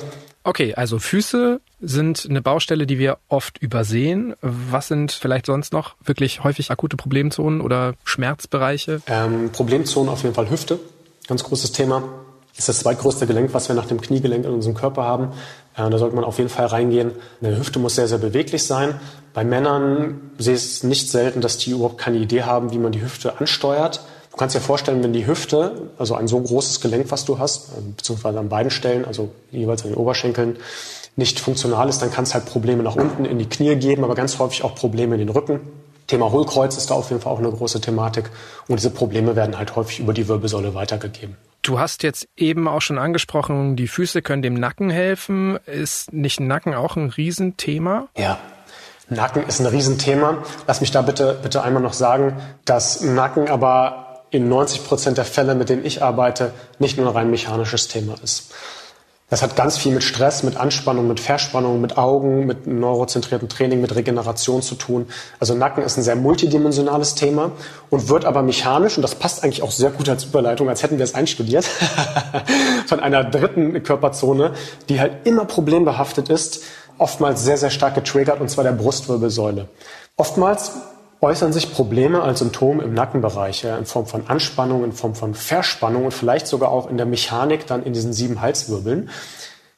Okay, 0.43 0.73
also 0.75 0.99
Füße 0.99 1.59
sind 1.81 2.25
eine 2.29 2.41
Baustelle, 2.41 2.87
die 2.87 2.97
wir 2.97 3.17
oft 3.27 3.57
übersehen. 3.57 4.33
Was 4.41 4.87
sind 4.87 5.11
vielleicht 5.11 5.47
sonst 5.47 5.73
noch 5.73 5.95
wirklich 6.03 6.45
häufig 6.45 6.71
akute 6.71 6.95
Problemzonen 6.95 7.59
oder 7.59 7.95
Schmerzbereiche? 8.05 9.01
Ähm, 9.07 9.49
Problemzonen 9.51 10.09
auf 10.09 10.23
jeden 10.23 10.33
Fall 10.33 10.49
Hüfte, 10.49 10.79
ganz 11.27 11.43
großes 11.43 11.73
Thema. 11.73 12.03
Ist 12.57 12.69
das 12.69 12.79
zweitgrößte 12.79 13.27
Gelenk, 13.27 13.53
was 13.53 13.67
wir 13.67 13.75
nach 13.75 13.85
dem 13.85 14.01
Kniegelenk 14.01 14.45
in 14.45 14.51
unserem 14.51 14.75
Körper 14.75 15.03
haben. 15.03 15.31
Äh, 15.75 15.89
da 15.89 15.97
sollte 15.97 16.15
man 16.15 16.23
auf 16.23 16.37
jeden 16.39 16.49
Fall 16.49 16.65
reingehen. 16.65 17.11
Eine 17.41 17.57
Hüfte 17.57 17.77
muss 17.77 17.95
sehr, 17.95 18.07
sehr 18.07 18.17
beweglich 18.17 18.65
sein. 18.65 18.99
Bei 19.33 19.43
Männern 19.43 20.31
sehe 20.39 20.55
ich 20.55 20.63
es 20.63 20.83
nicht 20.83 21.11
selten, 21.11 21.41
dass 21.41 21.57
die 21.57 21.71
überhaupt 21.71 21.99
keine 21.99 22.17
Idee 22.17 22.43
haben, 22.43 22.71
wie 22.71 22.79
man 22.79 22.91
die 22.91 23.01
Hüfte 23.01 23.39
ansteuert. 23.39 24.01
Du 24.31 24.37
kannst 24.37 24.55
dir 24.55 24.59
vorstellen, 24.59 25.03
wenn 25.03 25.13
die 25.13 25.27
Hüfte, 25.27 25.89
also 25.99 26.15
ein 26.15 26.27
so 26.27 26.39
großes 26.39 26.81
Gelenk, 26.81 27.11
was 27.11 27.25
du 27.25 27.37
hast, 27.37 27.69
äh, 27.69 27.81
beziehungsweise 27.95 28.39
an 28.39 28.49
beiden 28.49 28.71
Stellen, 28.71 29.05
also 29.05 29.29
jeweils 29.51 29.83
an 29.83 29.89
den 29.89 29.97
Oberschenkeln, 29.97 30.57
nicht 31.15 31.39
funktional 31.39 31.89
ist, 31.89 32.01
dann 32.01 32.11
kann 32.11 32.23
es 32.23 32.33
halt 32.33 32.45
Probleme 32.45 32.83
nach 32.83 32.95
unten 32.95 33.25
in 33.25 33.39
die 33.39 33.49
Knie 33.49 33.75
geben, 33.75 34.03
aber 34.03 34.13
ganz 34.15 34.37
häufig 34.39 34.63
auch 34.63 34.75
Probleme 34.75 35.15
in 35.15 35.19
den 35.19 35.29
Rücken. 35.29 35.59
Thema 36.07 36.31
Hohlkreuz 36.31 36.77
ist 36.77 36.89
da 36.89 36.95
auf 36.95 37.09
jeden 37.09 37.21
Fall 37.21 37.33
auch 37.33 37.39
eine 37.39 37.51
große 37.51 37.81
Thematik. 37.81 38.29
Und 38.67 38.79
diese 38.79 38.91
Probleme 38.91 39.35
werden 39.35 39.57
halt 39.57 39.75
häufig 39.75 39.99
über 39.99 40.13
die 40.13 40.27
Wirbelsäule 40.27 40.73
weitergegeben. 40.73 41.35
Du 41.61 41.79
hast 41.79 42.03
jetzt 42.03 42.27
eben 42.37 42.67
auch 42.67 42.81
schon 42.81 42.97
angesprochen, 42.97 43.75
die 43.75 43.87
Füße 43.87 44.21
können 44.21 44.41
dem 44.41 44.53
Nacken 44.53 44.89
helfen. 44.89 45.57
Ist 45.65 46.13
nicht 46.13 46.39
Nacken 46.39 46.73
auch 46.73 46.95
ein 46.95 47.09
Riesenthema? 47.09 48.07
Ja, 48.17 48.39
Nacken 49.09 49.45
ist 49.47 49.59
ein 49.59 49.65
Riesenthema. 49.65 50.43
Lass 50.65 50.81
mich 50.81 50.91
da 50.91 51.01
bitte, 51.01 51.37
bitte 51.41 51.63
einmal 51.63 51.81
noch 51.81 51.93
sagen, 51.93 52.37
dass 52.65 53.01
Nacken 53.01 53.49
aber 53.49 54.23
in 54.29 54.49
90 54.49 54.85
Prozent 54.85 55.17
der 55.17 55.25
Fälle, 55.25 55.55
mit 55.55 55.69
denen 55.69 55.85
ich 55.85 56.03
arbeite, 56.03 56.51
nicht 56.79 56.97
nur 56.97 57.07
ein 57.07 57.13
rein 57.13 57.31
mechanisches 57.31 57.87
Thema 57.87 58.15
ist. 58.21 58.53
Das 59.29 59.41
hat 59.41 59.57
ganz 59.57 59.77
viel 59.77 59.91
mit 59.91 60.03
Stress, 60.03 60.43
mit 60.43 60.55
Anspannung, 60.55 61.05
mit 61.09 61.19
Verspannung, 61.19 61.81
mit 61.81 61.97
Augen, 61.97 62.45
mit 62.45 62.65
neurozentriertem 62.65 63.49
Training, 63.49 63.81
mit 63.81 63.93
Regeneration 63.93 64.61
zu 64.61 64.75
tun. 64.75 65.05
Also 65.37 65.53
Nacken 65.53 65.83
ist 65.83 65.97
ein 65.97 66.03
sehr 66.03 66.15
multidimensionales 66.15 67.15
Thema 67.15 67.51
und 67.89 68.07
wird 68.07 68.23
aber 68.23 68.41
mechanisch, 68.41 68.95
und 68.95 69.01
das 69.01 69.15
passt 69.15 69.43
eigentlich 69.43 69.63
auch 69.63 69.71
sehr 69.71 69.89
gut 69.89 70.07
als 70.07 70.23
Überleitung, 70.23 70.69
als 70.69 70.81
hätten 70.81 70.97
wir 70.97 71.03
es 71.03 71.13
einstudiert, 71.13 71.65
von 72.87 73.01
einer 73.01 73.25
dritten 73.25 73.83
Körperzone, 73.83 74.53
die 74.87 75.01
halt 75.01 75.27
immer 75.27 75.43
problembehaftet 75.43 76.29
ist, 76.29 76.63
oftmals 76.97 77.43
sehr, 77.43 77.57
sehr 77.57 77.69
stark 77.69 77.95
getriggert, 77.95 78.39
und 78.39 78.49
zwar 78.49 78.63
der 78.63 78.71
Brustwirbelsäule. 78.71 79.67
Oftmals 80.15 80.71
äußern 81.21 81.53
sich 81.53 81.73
Probleme 81.73 82.21
als 82.21 82.39
Symptom 82.39 82.79
im 82.79 82.93
Nackenbereich, 82.93 83.63
ja, 83.63 83.77
in 83.77 83.85
Form 83.85 84.05
von 84.05 84.27
Anspannung, 84.27 84.83
in 84.83 84.91
Form 84.91 85.15
von 85.15 85.33
Verspannung 85.33 86.05
und 86.05 86.13
vielleicht 86.13 86.47
sogar 86.47 86.71
auch 86.71 86.89
in 86.89 86.97
der 86.97 87.05
Mechanik 87.05 87.65
dann 87.67 87.83
in 87.83 87.93
diesen 87.93 88.13
sieben 88.13 88.41
Halswirbeln. 88.41 89.09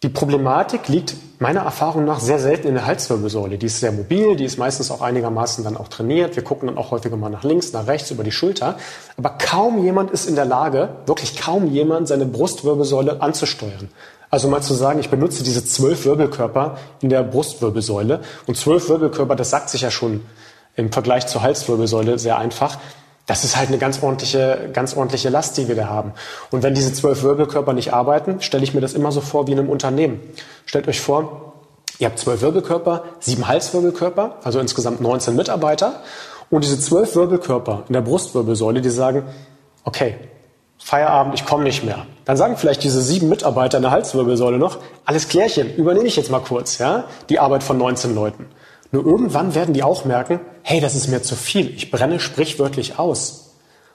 Die 0.02 0.08
Problematik 0.08 0.88
liegt 0.88 1.15
meiner 1.39 1.60
Erfahrung 1.62 2.06
nach 2.06 2.21
sehr 2.21 2.39
selten 2.39 2.69
in 2.69 2.75
der 2.75 2.86
Halswirbelsäule. 2.86 3.58
Die 3.58 3.65
ist 3.65 3.82
sehr 3.82 3.91
mobil, 3.91 4.38
die 4.38 4.45
ist 4.45 4.58
meistens 4.58 4.91
auch 4.91 5.02
einigermaßen 5.02 5.62
dann 5.65 5.75
auch 5.75 5.89
trainiert. 5.89 6.38
Wir 6.38 6.43
gucken 6.43 6.67
dann 6.67 6.78
auch 6.78 6.91
häufiger 6.91 7.17
mal 7.17 7.30
nach 7.30 7.43
links, 7.43 7.73
nach 7.73 7.86
rechts, 7.88 8.10
über 8.10 8.23
die 8.23 8.32
Schulter. 8.32 8.78
Aber 9.17 9.32
kaum 9.32 9.84
jemand 9.84 10.12
ist 10.12 10.25
in 10.25 10.36
der 10.36 10.45
Lage, 10.45 10.89
wirklich 11.06 11.36
kaum 11.36 11.67
jemand, 11.67 12.08
seine 12.08 12.25
Brustwirbelsäule 12.25 13.21
anzusteuern. 13.21 13.89
Also 14.30 14.47
mal 14.47 14.62
zu 14.62 14.73
sagen, 14.73 14.99
ich 14.99 15.10
benutze 15.10 15.43
diese 15.43 15.65
zwölf 15.65 16.06
Wirbelkörper 16.06 16.78
in 17.02 17.10
der 17.10 17.23
Brustwirbelsäule. 17.23 18.21
Und 18.47 18.56
zwölf 18.56 18.88
Wirbelkörper, 18.88 19.36
das 19.36 19.49
sagt 19.49 19.69
sich 19.69 19.82
ja 19.82 19.91
schon 19.91 20.21
im 20.75 20.91
Vergleich 20.91 21.27
zur 21.27 21.41
Halswirbelsäule 21.41 22.19
sehr 22.19 22.38
einfach. 22.38 22.77
Das 23.25 23.43
ist 23.43 23.58
halt 23.58 23.67
eine 23.67 23.77
ganz 23.77 24.01
ordentliche, 24.01 24.69
ganz 24.73 24.95
ordentliche 24.95 25.29
Last, 25.29 25.58
die 25.58 25.67
wir 25.67 25.75
da 25.75 25.88
haben. 25.88 26.13
Und 26.49 26.63
wenn 26.63 26.73
diese 26.73 26.91
zwölf 26.93 27.21
Wirbelkörper 27.21 27.73
nicht 27.73 27.93
arbeiten, 27.93 28.41
stelle 28.41 28.63
ich 28.63 28.73
mir 28.73 28.82
das 28.82 28.93
immer 28.93 29.12
so 29.12 29.21
vor 29.21 29.45
wie 29.47 29.51
in 29.51 29.60
einem 29.60 29.69
Unternehmen. 29.69 30.19
Stellt 30.65 30.88
euch 30.88 30.99
vor, 30.99 31.53
ihr 31.99 32.08
habt 32.08 32.17
zwölf 32.17 32.41
Wirbelkörper, 32.41 33.03
sieben 33.19 33.47
Halswirbelkörper, 33.47 34.38
also 34.43 34.60
insgesamt 34.60 34.99
19 35.01 35.36
Mitarbeiter. 35.36 36.01
Und 36.49 36.63
diese 36.63 36.79
zwölf 36.79 37.15
Wirbelkörper 37.15 37.84
in 37.88 37.93
der 37.93 38.01
Brustwirbelsäule, 38.01 38.82
die 38.82 38.89
sagen, 38.89 39.23
okay, 39.84 40.15
Feierabend, 40.79 41.36
ich 41.36 41.45
komme 41.45 41.65
nicht 41.65 41.84
mehr. 41.84 42.08
Dann 42.25 42.38
sagen 42.38 42.58
vielleicht 42.58 42.84
diese 42.84 43.01
sieben 43.01 43.29
Mitarbeiter 43.29 43.77
in 43.77 43.84
der 43.84 43.91
Halswirbelsäule 43.91 44.58
noch, 44.58 44.79
alles 45.05 45.27
klärchen, 45.27 45.75
übernehme 45.75 46.08
ich 46.08 46.15
jetzt 46.15 46.32
mal 46.32 46.39
kurz, 46.39 46.79
ja, 46.79 47.03
die 47.29 47.38
Arbeit 47.38 47.63
von 47.63 47.77
19 47.77 48.15
Leuten. 48.15 48.47
Nur 48.91 49.06
irgendwann 49.06 49.54
werden 49.56 49.73
die 49.73 49.84
auch 49.84 50.06
merken, 50.06 50.39
hey, 50.63 50.80
das 50.82 50.95
ist 50.95 51.08
mir 51.08 51.21
zu 51.21 51.36
viel, 51.36 51.69
ich 51.75 51.91
brenne 51.91 52.19
sprichwörtlich 52.19 52.97
aus. 52.97 53.52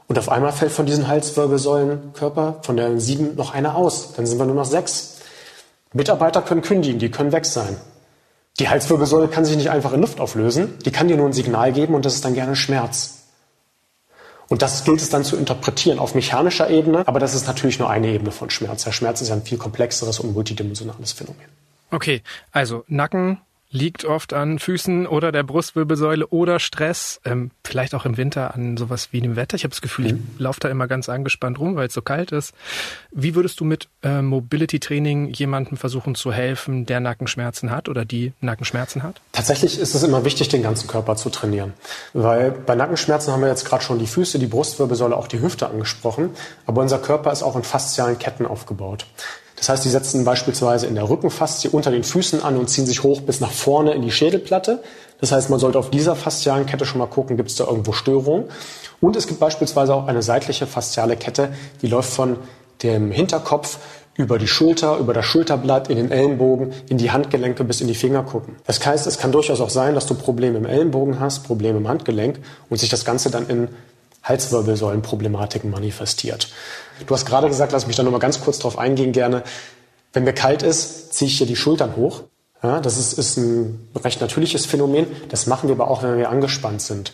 Und 0.07 0.19
auf 0.19 0.29
einmal 0.29 0.53
fällt 0.53 0.73
von 0.73 0.87
diesen 0.87 1.09
Halswirbelsäulenkörper, 1.09 2.61
von 2.63 2.77
der 2.77 3.01
sieben, 3.01 3.37
noch 3.37 3.55
einer 3.55 3.75
aus. 3.75 4.13
Dann 4.15 4.27
sind 4.27 4.39
wir 4.39 4.45
nur 4.45 4.55
noch 4.55 4.67
sechs. 4.67 5.21
Mitarbeiter 5.93 6.43
können 6.43 6.63
kündigen, 6.63 6.99
die 6.99 7.11
können 7.11 7.33
weg 7.33 7.47
sein. 7.47 7.77
Die 8.61 8.69
Halswirbelsäule 8.69 9.29
kann 9.29 9.45
sich 9.45 9.57
nicht 9.57 9.71
einfach 9.71 9.93
in 9.93 10.01
Luft 10.01 10.21
auflösen, 10.21 10.79
die 10.85 10.93
kann 10.93 11.09
dir 11.09 11.17
nur 11.17 11.27
ein 11.27 11.33
Signal 11.33 11.73
geben 11.73 11.95
und 11.95 12.05
das 12.05 12.15
ist 12.15 12.25
dann 12.25 12.35
gerne 12.35 12.55
Schmerz. 12.55 13.23
Und 14.49 14.63
das 14.63 14.85
gilt 14.85 15.01
es 15.01 15.09
dann 15.09 15.25
zu 15.25 15.37
interpretieren 15.37 15.99
auf 15.99 16.15
mechanischer 16.15 16.69
Ebene, 16.71 17.09
aber 17.09 17.19
das 17.19 17.35
ist 17.35 17.47
natürlich 17.47 17.79
nur 17.79 17.91
eine 17.91 18.09
Ebene 18.09 18.31
von 18.31 18.51
Schmerz. 18.51 18.85
Der 18.85 18.93
Schmerz 18.93 19.21
ist 19.23 19.29
ja 19.29 19.35
ein 19.35 19.43
viel 19.43 19.59
komplexeres 19.59 20.21
und 20.21 20.35
multidimensionales 20.35 21.13
Phänomen. 21.13 21.49
Okay, 21.91 22.23
also 22.53 22.85
Nacken, 22.87 23.41
liegt 23.75 24.05
oft 24.05 24.33
an 24.33 24.61
Füßen 24.61 25.07
oder 25.07 25.33
der 25.33 25.43
Brustwirbelsäule 25.43 26.29
oder 26.29 26.61
Stress, 26.61 27.21
ähm, 27.25 27.51
vielleicht 27.65 27.95
auch 27.97 28.05
im 28.05 28.17
Winter 28.17 28.55
an 28.55 28.77
sowas 28.77 29.09
wie 29.11 29.21
dem 29.21 29.35
Wetter. 29.35 29.57
Ich 29.57 29.65
habe 29.65 29.71
das 29.71 29.83
Gefühl, 29.83 30.13
mhm. 30.13 30.29
ich 30.35 30.41
laufe 30.41 30.61
da 30.61 30.69
immer 30.69 30.87
ganz 30.87 31.09
angespannt 31.09 31.59
rum, 31.59 31.75
weil 31.75 31.89
es 31.89 31.95
so 31.95 32.01
kalt 32.01 32.31
ist. 32.31 32.55
Wie 33.11 33.35
würdest 33.35 33.59
du 33.59 33.65
mit 33.65 33.89
äh, 34.05 34.23
Mobility 34.23 34.79
Training 34.79 35.31
jemandem 35.31 35.77
versuchen 35.77 36.15
zu 36.15 36.33
helfen, 36.33 36.87
der 36.87 37.01
Nackenschmerzen 37.01 37.73
hat 37.73 37.89
oder 37.89 38.05
die 38.05 38.33
Nackenschmerzen 38.41 39.03
hat? 39.03 39.21
Tatsächlich 39.33 39.81
ist 39.81 39.95
es 39.97 40.05
immer 40.05 40.25
wichtig, 40.25 40.49
den 40.49 40.63
ganzen 40.63 40.87
Körper 40.87 41.17
zu 41.17 41.29
trainieren, 41.29 41.73
weil 42.13 42.53
bei 42.53 42.77
Nackenschmerzen 42.77 43.33
haben 43.33 43.41
wir 43.41 43.49
jetzt 43.49 43.65
gerade 43.65 43.83
schon 43.83 43.99
die 43.99 44.07
Füße, 44.07 44.39
die 44.39 44.47
Brustwirbelsäule, 44.47 45.17
auch 45.17 45.27
die 45.27 45.41
Hüfte 45.41 45.69
angesprochen, 45.69 46.31
aber 46.65 46.81
unser 46.81 47.01
Körper 47.01 47.33
ist 47.33 47.43
auch 47.43 47.57
in 47.57 47.65
faszialen 47.65 48.21
Ketten 48.21 48.47
aufgebaut. 48.47 49.05
Das 49.65 49.71
heißt, 49.71 49.85
die 49.87 49.89
setzen 49.89 50.27
beispielsweise 50.27 50.87
in 50.87 50.95
der 50.95 51.09
Rückenfaszie 51.09 51.71
unter 51.71 51.91
den 51.91 52.05
Füßen 52.05 52.43
an 52.43 52.59
und 52.59 52.69
ziehen 52.69 52.85
sich 52.85 53.03
hoch 53.03 53.23
bis 53.23 53.41
nach 53.41 53.51
vorne 53.51 53.95
in 53.95 54.03
die 54.03 54.11
Schädelplatte. 54.11 54.83
Das 55.23 55.33
heißt, 55.33 55.49
man 55.49 55.59
sollte 55.59 55.79
auf 55.79 55.89
dieser 55.89 56.17
faszialen 56.17 56.67
Kette 56.67 56.85
schon 56.85 56.99
mal 56.99 57.07
gucken, 57.07 57.39
gibt 57.39 57.49
es 57.49 57.57
da 57.57 57.65
irgendwo 57.65 57.93
Störungen. 57.93 58.45
Und 59.01 59.17
es 59.17 59.27
gibt 59.27 59.41
beispielsweise 59.41 59.95
auch 59.95 60.07
eine 60.07 60.21
seitliche 60.21 60.67
fasziale 60.67 61.17
Kette, 61.17 61.49
die 61.81 61.87
läuft 61.87 62.13
von 62.13 62.37
dem 62.83 63.11
Hinterkopf 63.11 63.79
über 64.17 64.39
die 64.39 64.49
Schulter, 64.49 64.99
über 64.99 65.15
das 65.15 65.25
Schulterblatt, 65.25 65.89
in 65.89 65.97
den 65.97 66.11
Ellenbogen, 66.11 66.75
in 66.91 66.99
die 66.99 67.11
Handgelenke 67.11 67.65
bis 67.65 67.81
in 67.81 67.89
die 67.89 67.95
Fingerkuppen. 67.95 68.57
Das 68.67 68.85
heißt, 68.85 69.07
es 69.07 69.17
kann 69.17 69.33
durchaus 69.33 69.63
auch 69.63 69.71
sein, 69.71 69.95
dass 69.95 70.05
du 70.05 70.15
Probleme 70.15 70.59
im 70.59 70.67
Ellenbogen 70.67 71.21
hast, 71.21 71.45
Probleme 71.45 71.79
im 71.79 71.89
Handgelenk 71.89 72.39
und 72.69 72.77
sich 72.77 72.91
das 72.91 73.07
Ganze 73.07 73.31
dann 73.31 73.49
in 73.49 73.69
Halswirbelsäulenproblematiken 74.25 75.71
manifestiert. 75.71 76.49
Du 77.07 77.15
hast 77.15 77.27
gerade 77.27 77.49
gesagt, 77.49 77.73
lass 77.73 77.87
mich 77.87 77.97
da 77.97 78.03
noch 78.03 78.11
mal 78.11 78.19
ganz 78.19 78.41
kurz 78.41 78.59
drauf 78.59 78.79
eingehen 78.79 79.13
gerne. 79.13 79.43
Wenn 80.13 80.25
mir 80.25 80.33
kalt 80.33 80.63
ist, 80.63 81.15
ziehe 81.15 81.29
ich 81.29 81.39
hier 81.39 81.47
die 81.47 81.57
Schultern 81.57 81.97
hoch. 81.97 82.23
Ja, 82.63 82.81
das 82.81 82.97
ist, 82.97 83.19
ist 83.19 83.37
ein 83.37 83.89
recht 84.03 84.21
natürliches 84.21 84.65
Phänomen. 84.65 85.07
Das 85.29 85.47
machen 85.47 85.69
wir 85.69 85.75
aber 85.75 85.89
auch, 85.89 86.03
wenn 86.03 86.17
wir 86.17 86.31
angespannt 86.31 86.81
sind. 86.81 87.13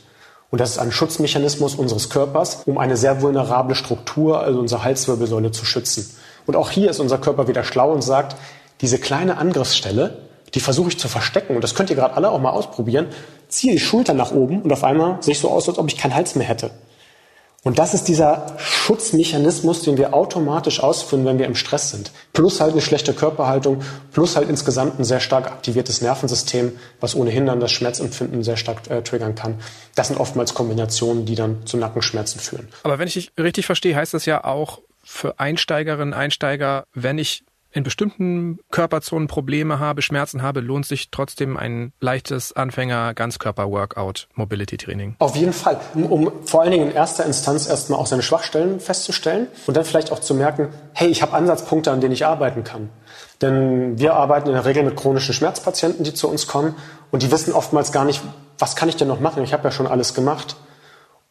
Und 0.51 0.61
das 0.61 0.71
ist 0.71 0.79
ein 0.79 0.93
Schutzmechanismus 0.93 1.75
unseres 1.75 2.11
Körpers, 2.11 2.63
um 2.67 2.79
eine 2.79 2.97
sehr 2.97 3.23
vulnerable 3.23 3.75
Struktur, 3.75 4.41
also 4.41 4.59
unsere 4.61 4.85
Halswirbelsäule, 4.85 5.51
zu 5.53 5.65
schützen. 5.65 6.11
Und 6.47 6.57
auch 6.57 6.71
hier 6.71 6.91
ist 6.91 7.01
unser 7.01 7.19
Körper 7.19 7.49
wieder 7.49 7.65
schlau 7.65 7.93
und 7.93 8.03
sagt, 8.03 8.37
diese 8.81 8.99
kleine 8.99 9.37
Angriffsstelle, 9.39 10.19
die 10.55 10.61
versuche 10.61 10.89
ich 10.89 10.99
zu 10.99 11.09
verstecken. 11.09 11.55
Und 11.55 11.63
das 11.63 11.75
könnt 11.75 11.91
ihr 11.91 11.97
gerade 11.97 12.15
alle 12.15 12.31
auch 12.31 12.41
mal 12.41 12.51
ausprobieren. 12.51 13.07
Ziehe 13.49 13.73
die 13.73 13.81
Schultern 13.81 14.17
nach 14.17 14.33
oben 14.33 14.63
und 14.63 14.73
auf 14.73 14.85
einmal 14.85 15.19
sehe 15.21 15.33
ich 15.33 15.41
so 15.41 15.51
aus, 15.51 15.69
als 15.69 15.79
ob 15.79 15.89
ich 15.89 15.97
keinen 15.97 16.15
Hals 16.15 16.35
mehr 16.35 16.47
hätte. 16.47 16.71
Und 17.63 17.79
das 17.79 17.93
ist 17.93 18.05
dieser 18.05 18.57
Schutzmechanismus, 18.59 19.83
den 19.83 19.99
wir 19.99 20.15
automatisch 20.15 20.83
ausführen, 20.83 21.27
wenn 21.27 21.39
wir 21.39 21.45
im 21.45 21.55
Stress 21.55 21.91
sind. 21.91 22.11
Plus 22.33 22.61
halt 22.61 22.73
eine 22.73 22.81
schlechte 22.81 23.13
Körperhaltung, 23.13 23.83
plus 24.13 24.37
halt 24.37 24.49
insgesamt 24.49 24.99
ein 24.99 25.05
sehr 25.05 25.21
stark 25.21 25.47
aktiviertes 25.47 26.01
Nervensystem, 26.01 26.73
was 27.01 27.15
ohnehin 27.15 27.45
dann 27.45 27.61
das 27.61 27.71
Schmerzempfinden 27.73 28.43
sehr 28.43 28.57
stark 28.57 28.91
äh, 28.91 29.03
triggern 29.03 29.35
kann. 29.35 29.57
Das 29.95 30.09
sind 30.09 30.19
oftmals 30.19 30.55
Kombinationen, 30.55 31.27
die 31.27 31.35
dann 31.35 31.67
zu 31.67 31.77
Nackenschmerzen 31.77 32.41
führen. 32.41 32.69
Aber 32.83 32.99
wenn 32.99 33.09
ich 33.09 33.15
dich 33.15 33.33
richtig 33.39 33.67
verstehe, 33.67 33.95
heißt 33.95 34.15
das 34.15 34.25
ja 34.25 34.45
auch 34.45 34.81
für 35.05 35.39
Einsteigerinnen, 35.39 36.15
Einsteiger, 36.15 36.85
wenn 36.95 37.19
ich 37.19 37.45
in 37.73 37.85
bestimmten 37.85 38.59
Körperzonen 38.71 39.29
Probleme 39.29 39.79
habe, 39.79 40.03
Schmerzen 40.03 40.43
habe, 40.43 40.61
lohnt 40.61 40.87
sich 40.87 41.11
trotzdem 41.11 41.57
ein 41.57 41.93
leichtes 42.01 42.53
Anfänger-Ganzkörper-Workout, 42.53 44.29
Mobility-Training? 44.35 45.17
Auf 45.19 45.37
jeden 45.37 45.53
Fall, 45.53 45.81
um, 45.95 46.07
um, 46.07 46.33
vor 46.45 46.63
allen 46.63 46.73
Dingen 46.73 46.91
in 46.91 46.95
erster 46.95 47.25
Instanz 47.25 47.69
erstmal 47.69 48.01
auch 48.01 48.07
seine 48.07 48.23
Schwachstellen 48.23 48.81
festzustellen 48.81 49.47
und 49.67 49.77
dann 49.77 49.85
vielleicht 49.85 50.11
auch 50.13 50.19
zu 50.19 50.35
merken, 50.35 50.69
hey, 50.93 51.09
ich 51.09 51.23
habe 51.23 51.33
Ansatzpunkte, 51.33 51.91
an 51.91 52.01
denen 52.01 52.13
ich 52.13 52.27
arbeiten 52.27 52.65
kann. 52.65 52.89
Denn 53.41 53.99
wir 53.99 54.15
arbeiten 54.15 54.49
in 54.49 54.55
der 54.55 54.65
Regel 54.65 54.83
mit 54.83 54.97
chronischen 54.97 55.35
Schmerzpatienten, 55.35 56.05
die 56.05 56.13
zu 56.13 56.29
uns 56.29 56.47
kommen 56.47 56.75
und 57.11 57.23
die 57.23 57.31
wissen 57.31 57.53
oftmals 57.53 57.93
gar 57.93 58.05
nicht, 58.05 58.23
was 58.59 58.77
kann 58.77 58.89
ich 58.89 58.97
denn 58.97 59.09
noch 59.09 59.21
machen? 59.21 59.43
Ich 59.43 59.53
habe 59.53 59.65
ja 59.65 59.71
schon 59.71 59.87
alles 59.87 60.15
gemacht. 60.15 60.57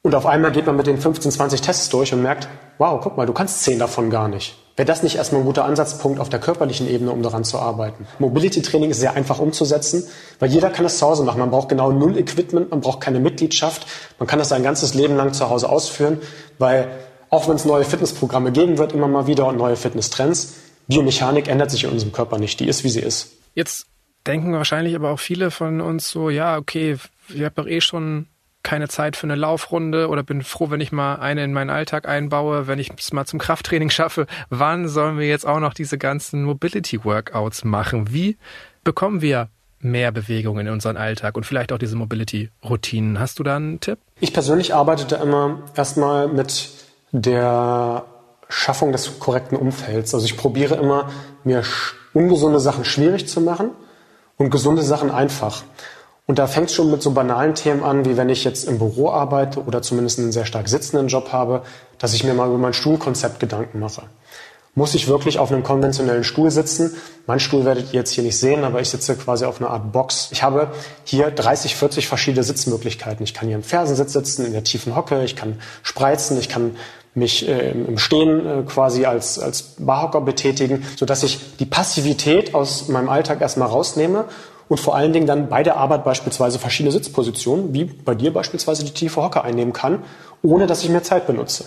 Und 0.01 0.15
auf 0.15 0.25
einmal 0.25 0.51
geht 0.51 0.65
man 0.65 0.77
mit 0.77 0.87
den 0.87 0.97
15, 0.97 1.31
20 1.31 1.61
Tests 1.61 1.89
durch 1.89 2.13
und 2.13 2.21
merkt, 2.21 2.47
wow, 2.77 3.01
guck 3.03 3.17
mal, 3.17 3.25
du 3.25 3.33
kannst 3.33 3.63
10 3.63 3.79
davon 3.79 4.09
gar 4.09 4.29
nicht. 4.29 4.57
Wäre 4.77 4.87
das 4.87 5.03
nicht 5.03 5.17
erstmal 5.17 5.41
ein 5.41 5.45
guter 5.45 5.65
Ansatzpunkt 5.65 6.21
auf 6.21 6.29
der 6.29 6.39
körperlichen 6.39 6.87
Ebene, 6.87 7.11
um 7.11 7.21
daran 7.21 7.43
zu 7.43 7.59
arbeiten? 7.59 8.07
Mobility 8.17 8.61
Training 8.61 8.91
ist 8.91 9.01
sehr 9.01 9.13
einfach 9.15 9.39
umzusetzen, 9.39 10.07
weil 10.39 10.49
jeder 10.49 10.69
kann 10.69 10.85
es 10.85 10.99
zu 10.99 11.05
Hause 11.05 11.25
machen. 11.25 11.39
Man 11.39 11.51
braucht 11.51 11.67
genau 11.67 11.91
null 11.91 12.17
Equipment, 12.17 12.71
man 12.71 12.79
braucht 12.79 13.01
keine 13.01 13.19
Mitgliedschaft. 13.19 13.85
Man 14.19 14.27
kann 14.27 14.39
das 14.39 14.47
sein 14.47 14.63
ganzes 14.63 14.93
Leben 14.93 15.17
lang 15.17 15.33
zu 15.33 15.49
Hause 15.49 15.67
ausführen, 15.67 16.21
weil 16.59 16.87
auch 17.29 17.49
wenn 17.49 17.57
es 17.57 17.65
neue 17.65 17.83
Fitnessprogramme 17.83 18.53
geben 18.53 18.77
wird, 18.77 18.93
immer 18.93 19.09
mal 19.09 19.27
wieder 19.27 19.47
und 19.47 19.57
neue 19.57 19.75
Fitnesstrends, 19.75 20.55
Biomechanik 20.87 21.49
ändert 21.49 21.71
sich 21.71 21.83
in 21.83 21.89
unserem 21.89 22.13
Körper 22.13 22.37
nicht. 22.37 22.61
Die 22.61 22.67
ist, 22.69 22.85
wie 22.85 22.89
sie 22.89 23.01
ist. 23.01 23.33
Jetzt 23.55 23.85
denken 24.25 24.53
wahrscheinlich 24.53 24.95
aber 24.95 25.11
auch 25.11 25.19
viele 25.19 25.51
von 25.51 25.81
uns 25.81 26.09
so, 26.09 26.29
ja, 26.29 26.57
okay, 26.57 26.97
ich 27.27 27.43
habe 27.43 27.55
doch 27.55 27.67
eh 27.67 27.81
schon 27.81 28.27
keine 28.63 28.87
Zeit 28.87 29.15
für 29.15 29.25
eine 29.25 29.35
Laufrunde 29.35 30.09
oder 30.09 30.23
bin 30.23 30.43
froh, 30.43 30.69
wenn 30.69 30.81
ich 30.81 30.91
mal 30.91 31.15
eine 31.15 31.43
in 31.43 31.53
meinen 31.53 31.69
Alltag 31.69 32.07
einbaue, 32.07 32.67
wenn 32.67 32.79
ich 32.79 32.91
es 32.97 33.13
mal 33.13 33.25
zum 33.25 33.39
Krafttraining 33.39 33.89
schaffe. 33.89 34.27
Wann 34.49 34.87
sollen 34.87 35.17
wir 35.17 35.27
jetzt 35.27 35.47
auch 35.47 35.59
noch 35.59 35.73
diese 35.73 35.97
ganzen 35.97 36.43
Mobility-Workouts 36.43 37.63
machen? 37.63 38.11
Wie 38.11 38.37
bekommen 38.83 39.21
wir 39.21 39.49
mehr 39.79 40.11
Bewegung 40.11 40.59
in 40.59 40.67
unseren 40.67 40.97
Alltag 40.97 41.37
und 41.37 41.45
vielleicht 41.45 41.71
auch 41.71 41.77
diese 41.77 41.95
Mobility-Routinen? 41.95 43.19
Hast 43.19 43.39
du 43.39 43.43
da 43.43 43.55
einen 43.55 43.79
Tipp? 43.79 43.99
Ich 44.19 44.33
persönlich 44.33 44.73
arbeite 44.73 45.05
da 45.05 45.21
immer 45.23 45.63
erstmal 45.75 46.27
mit 46.27 46.69
der 47.11 48.05
Schaffung 48.49 48.91
des 48.91 49.19
korrekten 49.19 49.57
Umfelds. 49.57 50.13
Also 50.13 50.25
ich 50.25 50.35
probiere 50.35 50.75
immer, 50.75 51.09
mir 51.43 51.63
ungesunde 52.13 52.59
Sachen 52.59 52.83
schwierig 52.83 53.27
zu 53.27 53.41
machen 53.41 53.71
und 54.37 54.49
gesunde 54.49 54.81
Sachen 54.81 55.11
einfach. 55.11 55.63
Und 56.29 56.37
da 56.37 56.45
fängt 56.45 56.69
es 56.69 56.75
schon 56.75 56.91
mit 56.91 57.01
so 57.01 57.09
banalen 57.09 57.55
Themen 57.55 57.83
an, 57.83 58.05
wie 58.05 58.15
wenn 58.15 58.29
ich 58.29 58.43
jetzt 58.43 58.65
im 58.65 58.77
Büro 58.77 59.09
arbeite 59.09 59.63
oder 59.63 59.81
zumindest 59.81 60.19
einen 60.19 60.31
sehr 60.31 60.45
stark 60.45 60.69
sitzenden 60.69 61.07
Job 61.07 61.31
habe, 61.31 61.63
dass 61.97 62.13
ich 62.13 62.23
mir 62.23 62.35
mal 62.35 62.47
über 62.47 62.59
mein 62.59 62.73
Stuhlkonzept 62.73 63.39
Gedanken 63.39 63.79
mache. 63.79 64.03
Muss 64.75 64.93
ich 64.93 65.07
wirklich 65.07 65.39
auf 65.39 65.51
einem 65.51 65.63
konventionellen 65.63 66.23
Stuhl 66.23 66.51
sitzen? 66.51 66.95
Mein 67.25 67.39
Stuhl 67.39 67.65
werdet 67.65 67.93
ihr 67.93 68.01
jetzt 68.01 68.11
hier 68.11 68.23
nicht 68.23 68.37
sehen, 68.37 68.63
aber 68.63 68.79
ich 68.79 68.89
sitze 68.89 69.15
quasi 69.15 69.45
auf 69.45 69.59
einer 69.59 69.71
Art 69.71 69.91
Box. 69.91 70.29
Ich 70.31 70.43
habe 70.43 70.67
hier 71.03 71.31
30, 71.31 71.75
40 71.75 72.07
verschiedene 72.07 72.43
Sitzmöglichkeiten. 72.43 73.23
Ich 73.23 73.33
kann 73.33 73.47
hier 73.47 73.57
im 73.57 73.63
Fersensitz 73.63 74.13
sitzen, 74.13 74.45
in 74.45 74.53
der 74.53 74.63
tiefen 74.63 74.95
Hocke, 74.95 75.23
ich 75.23 75.35
kann 75.35 75.59
spreizen, 75.81 76.37
ich 76.39 76.47
kann 76.47 76.75
mich 77.15 77.49
äh, 77.49 77.71
im 77.71 77.97
Stehen 77.97 78.45
äh, 78.45 78.61
quasi 78.67 79.05
als, 79.05 79.39
als 79.39 79.75
Barhocker 79.79 80.21
betätigen, 80.21 80.85
sodass 80.95 81.23
ich 81.23 81.57
die 81.57 81.65
Passivität 81.65 82.53
aus 82.53 82.87
meinem 82.87 83.09
Alltag 83.09 83.41
erstmal 83.41 83.67
rausnehme 83.67 84.25
und 84.69 84.79
vor 84.79 84.95
allen 84.95 85.11
Dingen 85.11 85.27
dann 85.27 85.49
bei 85.49 85.63
der 85.63 85.75
Arbeit 85.75 86.05
beispielsweise 86.05 86.59
verschiedene 86.59 86.93
Sitzpositionen, 86.93 87.73
wie 87.73 87.85
bei 87.85 88.15
dir 88.15 88.31
beispielsweise 88.31 88.85
die 88.85 88.93
tiefe 88.93 89.21
Hocke 89.21 89.43
einnehmen 89.43 89.73
kann, 89.73 90.03
ohne 90.41 90.67
dass 90.67 90.83
ich 90.83 90.89
mehr 90.89 91.03
Zeit 91.03 91.27
benutze. 91.27 91.65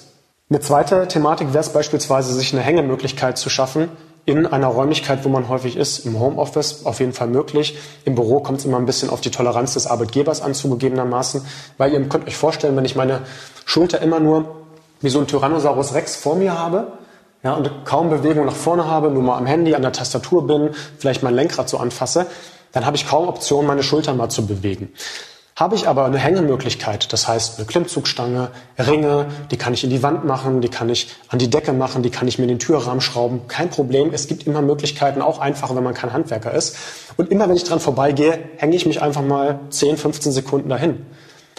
Eine 0.48 0.60
zweite 0.60 1.08
Thematik 1.08 1.48
wäre 1.48 1.60
es 1.60 1.70
beispielsweise, 1.70 2.32
sich 2.32 2.52
eine 2.52 2.62
Hängemöglichkeit 2.62 3.36
zu 3.36 3.50
schaffen 3.50 3.88
in 4.24 4.46
einer 4.46 4.68
Räumlichkeit, 4.68 5.24
wo 5.24 5.28
man 5.28 5.48
häufig 5.48 5.76
ist, 5.76 6.06
im 6.06 6.20
Homeoffice 6.20 6.86
auf 6.86 7.00
jeden 7.00 7.12
Fall 7.12 7.26
möglich. 7.26 7.76
Im 8.04 8.14
Büro 8.14 8.38
kommt 8.40 8.60
es 8.60 8.64
immer 8.64 8.76
ein 8.76 8.86
bisschen 8.86 9.10
auf 9.10 9.20
die 9.20 9.30
Toleranz 9.30 9.74
des 9.74 9.88
Arbeitgebers 9.88 10.40
an, 10.40 10.54
zugegebenermaßen, 10.54 11.44
weil 11.78 11.92
ihr 11.92 12.00
könnt 12.08 12.28
euch 12.28 12.36
vorstellen, 12.36 12.76
wenn 12.76 12.84
ich 12.84 12.94
meine 12.94 13.22
Schulter 13.64 14.00
immer 14.00 14.20
nur 14.20 14.62
wie 15.00 15.08
so 15.08 15.18
ein 15.18 15.26
Tyrannosaurus 15.26 15.94
Rex 15.94 16.14
vor 16.14 16.36
mir 16.36 16.56
habe, 16.56 16.92
ja, 17.42 17.54
und 17.54 17.84
kaum 17.84 18.10
Bewegung 18.10 18.46
nach 18.46 18.54
vorne 18.54 18.86
habe, 18.86 19.10
nur 19.10 19.22
mal 19.22 19.36
am 19.36 19.46
Handy, 19.46 19.74
an 19.74 19.82
der 19.82 19.92
Tastatur 19.92 20.46
bin, 20.46 20.70
vielleicht 20.98 21.22
mein 21.22 21.34
Lenkrad 21.34 21.68
so 21.68 21.78
anfasse, 21.78 22.26
dann 22.72 22.86
habe 22.86 22.96
ich 22.96 23.06
kaum 23.06 23.28
Option, 23.28 23.66
meine 23.66 23.82
Schultern 23.82 24.16
mal 24.16 24.28
zu 24.28 24.46
bewegen. 24.46 24.92
Habe 25.54 25.74
ich 25.74 25.86
aber 25.86 26.06
eine 26.06 26.16
Hängemöglichkeit, 26.16 27.12
das 27.12 27.28
heißt 27.28 27.58
eine 27.58 27.66
Klimmzugstange, 27.66 28.50
Ringe, 28.78 29.26
die 29.50 29.58
kann 29.58 29.74
ich 29.74 29.84
in 29.84 29.90
die 29.90 30.02
Wand 30.02 30.24
machen, 30.24 30.62
die 30.62 30.70
kann 30.70 30.88
ich 30.88 31.14
an 31.28 31.38
die 31.38 31.50
Decke 31.50 31.74
machen, 31.74 32.02
die 32.02 32.08
kann 32.08 32.26
ich 32.26 32.38
mir 32.38 32.44
in 32.44 32.48
den 32.48 32.58
Türrahmen 32.58 33.02
schrauben, 33.02 33.46
kein 33.48 33.68
Problem. 33.68 34.14
Es 34.14 34.28
gibt 34.28 34.46
immer 34.46 34.62
Möglichkeiten, 34.62 35.20
auch 35.20 35.40
einfacher, 35.40 35.76
wenn 35.76 35.84
man 35.84 35.92
kein 35.92 36.14
Handwerker 36.14 36.52
ist. 36.52 36.76
Und 37.18 37.30
immer 37.30 37.50
wenn 37.50 37.56
ich 37.56 37.64
dran 37.64 37.80
vorbeigehe, 37.80 38.38
hänge 38.56 38.74
ich 38.76 38.86
mich 38.86 39.02
einfach 39.02 39.20
mal 39.20 39.60
10, 39.68 39.98
15 39.98 40.32
Sekunden 40.32 40.70
dahin. 40.70 41.04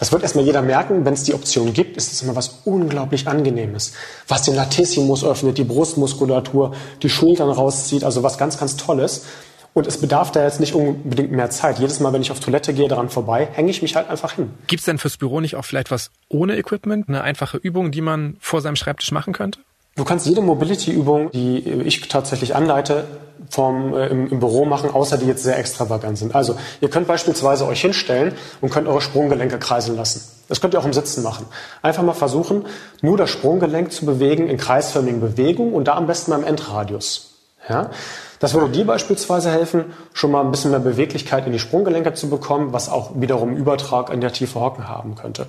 Das 0.04 0.12
wird 0.12 0.22
erstmal 0.22 0.44
jeder 0.44 0.60
merken, 0.60 1.06
wenn 1.06 1.14
es 1.14 1.22
die 1.22 1.32
Option 1.32 1.72
gibt, 1.72 1.96
ist 1.96 2.12
es 2.12 2.20
immer 2.20 2.36
was 2.36 2.60
unglaublich 2.66 3.26
Angenehmes. 3.26 3.94
Was 4.28 4.42
den 4.42 4.54
Latissimus 4.54 5.24
öffnet, 5.24 5.56
die 5.56 5.64
Brustmuskulatur, 5.64 6.74
die 7.02 7.08
Schultern 7.08 7.48
rauszieht, 7.48 8.04
also 8.04 8.22
was 8.22 8.36
ganz, 8.36 8.58
ganz 8.58 8.76
Tolles. 8.76 9.24
Und 9.72 9.86
es 9.86 9.96
bedarf 9.96 10.30
da 10.30 10.44
jetzt 10.44 10.60
nicht 10.60 10.74
unbedingt 10.74 11.32
mehr 11.32 11.48
Zeit. 11.48 11.78
Jedes 11.78 12.00
Mal, 12.00 12.12
wenn 12.12 12.20
ich 12.20 12.30
auf 12.30 12.38
Toilette 12.38 12.74
gehe, 12.74 12.86
daran 12.86 13.08
vorbei, 13.08 13.48
hänge 13.50 13.70
ich 13.70 13.80
mich 13.80 13.96
halt 13.96 14.10
einfach 14.10 14.32
hin. 14.32 14.50
Gibt's 14.66 14.84
denn 14.84 14.98
fürs 14.98 15.16
Büro 15.16 15.40
nicht 15.40 15.56
auch 15.56 15.64
vielleicht 15.64 15.90
was 15.90 16.10
ohne 16.28 16.58
Equipment? 16.58 17.08
Eine 17.08 17.22
einfache 17.22 17.56
Übung, 17.56 17.90
die 17.90 18.02
man 18.02 18.36
vor 18.40 18.60
seinem 18.60 18.76
Schreibtisch 18.76 19.10
machen 19.10 19.32
könnte? 19.32 19.60
Du 19.96 20.04
kannst 20.04 20.26
jede 20.26 20.42
Mobility-Übung, 20.42 21.30
die 21.30 21.60
ich 21.60 22.08
tatsächlich 22.08 22.54
anleite, 22.54 23.06
vom, 23.50 23.94
äh, 23.94 24.06
im, 24.08 24.28
im, 24.28 24.40
Büro 24.40 24.64
machen, 24.64 24.90
außer 24.90 25.18
die 25.18 25.26
jetzt 25.26 25.42
sehr 25.42 25.58
extravagant 25.58 26.18
sind. 26.18 26.34
Also 26.34 26.56
ihr 26.80 26.90
könnt 26.90 27.06
beispielsweise 27.06 27.66
euch 27.66 27.80
hinstellen 27.80 28.34
und 28.60 28.70
könnt 28.70 28.88
eure 28.88 29.00
Sprunggelenke 29.00 29.58
kreisen 29.58 29.96
lassen. 29.96 30.22
Das 30.48 30.60
könnt 30.60 30.74
ihr 30.74 30.80
auch 30.80 30.84
im 30.84 30.92
Sitzen 30.92 31.22
machen. 31.22 31.46
Einfach 31.82 32.02
mal 32.02 32.14
versuchen, 32.14 32.66
nur 33.00 33.16
das 33.16 33.30
Sprunggelenk 33.30 33.92
zu 33.92 34.04
bewegen 34.06 34.48
in 34.48 34.58
kreisförmigen 34.58 35.20
Bewegungen 35.20 35.72
und 35.72 35.88
da 35.88 35.94
am 35.94 36.06
besten 36.06 36.32
beim 36.32 36.44
Endradius. 36.44 37.34
Ja? 37.68 37.90
Das 38.44 38.52
würde 38.52 38.68
dir 38.68 38.84
beispielsweise 38.84 39.50
helfen, 39.50 39.86
schon 40.12 40.30
mal 40.30 40.42
ein 40.42 40.50
bisschen 40.50 40.70
mehr 40.70 40.78
Beweglichkeit 40.78 41.46
in 41.46 41.52
die 41.52 41.58
Sprunggelenke 41.58 42.12
zu 42.12 42.28
bekommen, 42.28 42.74
was 42.74 42.90
auch 42.90 43.12
wiederum 43.14 43.56
Übertrag 43.56 44.12
in 44.12 44.20
der 44.20 44.34
tiefe 44.34 44.60
Hocken 44.60 44.86
haben 44.86 45.14
könnte. 45.14 45.46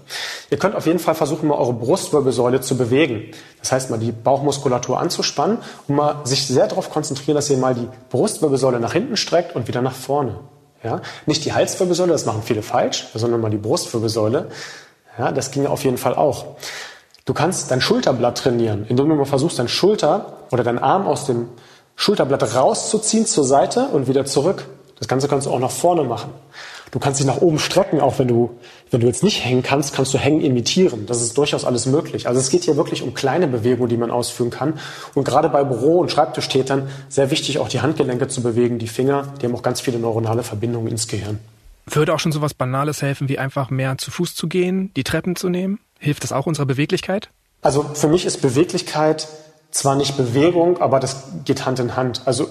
Ihr 0.49 0.57
könnt 0.57 0.77
auf 0.77 0.85
jeden 0.85 0.99
Fall 0.99 1.13
versuchen, 1.13 1.49
mal 1.49 1.57
eure 1.57 1.73
Brustwirbelsäule 1.73 2.61
zu 2.61 2.77
bewegen. 2.77 3.31
Das 3.59 3.73
heißt, 3.73 3.89
mal 3.89 3.99
die 3.99 4.13
Bauchmuskulatur 4.13 4.97
anzuspannen 4.97 5.57
und 5.89 5.95
mal 5.97 6.21
sich 6.23 6.47
sehr 6.47 6.67
darauf 6.67 6.89
konzentrieren, 6.89 7.35
dass 7.35 7.49
ihr 7.49 7.57
mal 7.57 7.75
die 7.75 7.89
Brustwirbelsäule 8.11 8.79
nach 8.79 8.93
hinten 8.93 9.17
streckt 9.17 9.57
und 9.57 9.67
wieder 9.67 9.81
nach 9.81 9.91
vorne. 9.91 10.39
Ja? 10.81 11.01
Nicht 11.25 11.43
die 11.43 11.51
Halswirbelsäule, 11.51 12.13
das 12.13 12.25
machen 12.25 12.43
viele 12.45 12.61
falsch, 12.61 13.07
sondern 13.13 13.41
mal 13.41 13.51
die 13.51 13.57
Brustwirbelsäule. 13.57 14.47
Ja, 15.19 15.33
das 15.33 15.51
ging 15.51 15.67
auf 15.67 15.83
jeden 15.83 15.97
Fall 15.97 16.15
auch. 16.15 16.45
Du 17.25 17.33
kannst 17.33 17.71
dein 17.71 17.81
Schulterblatt 17.81 18.37
trainieren, 18.37 18.85
indem 18.87 19.09
du 19.09 19.15
mal 19.15 19.25
versuchst, 19.25 19.59
dein 19.59 19.67
Schulter 19.67 20.43
oder 20.51 20.63
dein 20.63 20.79
Arm 20.79 21.07
aus 21.07 21.25
dem 21.25 21.49
Schulterblatt 21.95 22.55
rauszuziehen 22.55 23.25
zur 23.25 23.43
Seite 23.43 23.87
und 23.87 24.07
wieder 24.07 24.25
zurück. 24.25 24.65
Das 24.99 25.07
Ganze 25.07 25.27
kannst 25.27 25.47
du 25.47 25.51
auch 25.51 25.59
nach 25.59 25.71
vorne 25.71 26.03
machen. 26.03 26.31
Du 26.91 26.99
kannst 26.99 27.19
dich 27.19 27.27
nach 27.27 27.41
oben 27.41 27.59
strecken, 27.59 27.99
auch 27.99 28.19
wenn 28.19 28.29
du, 28.29 28.57
wenn 28.89 29.01
du 29.01 29.07
jetzt 29.07 29.21
nicht 29.21 29.43
hängen 29.43 29.63
kannst, 29.63 29.93
kannst 29.93 30.13
du 30.13 30.17
hängen 30.17 30.39
imitieren. 30.39 31.05
Das 31.07 31.21
ist 31.21 31.37
durchaus 31.37 31.65
alles 31.65 31.85
möglich. 31.87 32.27
Also 32.27 32.39
es 32.39 32.49
geht 32.49 32.63
hier 32.63 32.77
wirklich 32.77 33.01
um 33.01 33.13
kleine 33.13 33.47
Bewegungen, 33.47 33.89
die 33.89 33.97
man 33.97 34.11
ausführen 34.11 34.49
kann. 34.49 34.79
Und 35.13 35.25
gerade 35.25 35.49
bei 35.49 35.65
Büro- 35.65 35.99
und 35.99 36.09
Schreibtischtätern 36.09 36.87
sehr 37.09 37.31
wichtig, 37.31 37.59
auch 37.59 37.67
die 37.67 37.81
Handgelenke 37.81 38.29
zu 38.29 38.41
bewegen, 38.41 38.79
die 38.79 38.87
Finger, 38.87 39.33
die 39.41 39.45
haben 39.45 39.55
auch 39.55 39.61
ganz 39.61 39.81
viele 39.81 39.99
neuronale 39.99 40.43
Verbindungen 40.43 40.87
ins 40.87 41.09
Gehirn. 41.09 41.39
Würde 41.85 42.13
auch 42.13 42.19
schon 42.19 42.31
so 42.31 42.41
was 42.41 42.53
Banales 42.53 43.01
helfen, 43.01 43.27
wie 43.27 43.39
einfach 43.39 43.69
mehr 43.69 43.97
zu 43.97 44.09
Fuß 44.09 44.33
zu 44.33 44.47
gehen, 44.47 44.91
die 44.95 45.03
Treppen 45.03 45.35
zu 45.35 45.49
nehmen? 45.49 45.79
Hilft 45.99 46.23
das 46.23 46.31
auch 46.31 46.45
unserer 46.45 46.65
Beweglichkeit? 46.65 47.29
Also 47.61 47.83
für 47.93 48.07
mich 48.07 48.25
ist 48.25 48.41
Beweglichkeit 48.41 49.27
zwar 49.75 49.95
nicht 49.95 50.15
Bewegung, 50.15 50.81
aber 50.81 51.01
das 51.01 51.23
geht 51.43 51.65
Hand 51.65 51.79
in 51.79 51.97
Hand. 51.97 52.21
Also 52.25 52.47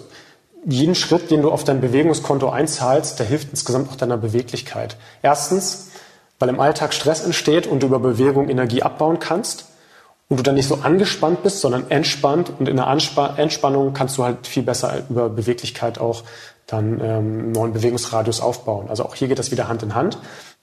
jeden 0.66 0.94
Schritt, 0.94 1.30
den 1.30 1.40
du 1.40 1.50
auf 1.50 1.64
dein 1.64 1.80
Bewegungskonto 1.80 2.50
einzahlst, 2.50 3.18
der 3.18 3.26
hilft 3.26 3.48
insgesamt 3.50 3.90
auch 3.90 3.96
deiner 3.96 4.18
Beweglichkeit. 4.18 4.96
Erstens, 5.22 5.88
weil 6.38 6.50
im 6.50 6.60
Alltag 6.60 6.92
Stress 6.92 7.24
entsteht 7.24 7.66
und 7.66 7.82
du 7.82 7.87
über 7.87 7.98
Bewegung 7.98 8.50
Energie 8.50 8.82
abbauen 8.82 9.20
kannst 9.20 9.66
und 10.28 10.37
du 10.37 10.42
dann 10.42 10.54
nicht 10.54 10.68
so 10.68 10.76
angespannt 10.82 11.42
bist, 11.42 11.60
sondern 11.60 11.90
entspannt 11.90 12.52
und 12.58 12.68
in 12.68 12.76
der 12.76 12.88
Anspa 12.88 13.37
Entspannung 13.38 13.94
kannst 13.94 14.18
du 14.18 14.24
halt 14.24 14.46
viel 14.46 14.62
besser 14.62 15.04
über 15.08 15.30
Beweglichkeit 15.30 15.98
auch 15.98 16.24
dann 16.66 17.00
ähm, 17.00 17.52
neuen 17.52 17.72
Bewegungsradius 17.72 18.40
aufbauen. 18.40 18.90
Also 18.90 19.04
auch 19.04 19.14
hier 19.14 19.28
geht 19.28 19.38
das 19.38 19.50
wieder 19.50 19.68
Hand 19.68 19.82
in 19.82 19.94
Hand. 19.94 20.18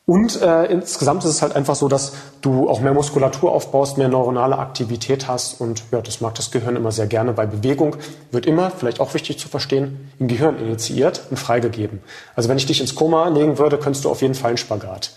Und 0.06 0.42
äh, 0.42 0.66
insgesamt 0.66 1.24
ist 1.24 1.30
es 1.30 1.42
halt 1.42 1.56
einfach 1.56 1.76
so, 1.76 1.88
dass 1.88 2.14
du 2.42 2.68
auch 2.70 2.82
mehr 2.82 2.94
Muskulatur 2.94 3.52
aufbaust, 3.52 3.98
mehr 3.98 4.08
neuronale 4.08 4.58
Aktivität 4.58 5.28
hast 5.28 5.62
und 5.62 5.84
ja, 5.92 6.02
das 6.02 6.22
mag 6.22 6.34
das 6.36 6.50
Gehirn 6.50 6.76
immer 6.76 6.92
sehr 6.92 7.06
gerne, 7.06 7.38
weil 7.38 7.48
Bewegung 7.48 7.96
wird 8.32 8.48
immer, 8.48 8.72
vielleicht 8.72 9.00
auch 9.00 9.14
wichtig 9.14 9.38
zu 9.38 9.48
verstehen, 9.48 10.12
im 10.20 10.28
Gehirn 10.28 10.58
initiiert 10.60 11.22
und 11.30 11.38
freigegeben. 11.38 12.02
Also 12.36 12.50
wenn 12.50 12.58
ich 12.58 12.66
dich 12.66 12.82
ins 12.82 12.96
Koma 12.96 13.28
legen 13.28 13.60
würde, 13.60 13.78
könntest 13.78 14.04
du 14.04 14.10
auf 14.10 14.22
jeden 14.22 14.34
Fall 14.34 14.50
einen 14.50 14.58
Spagat. 14.58 15.12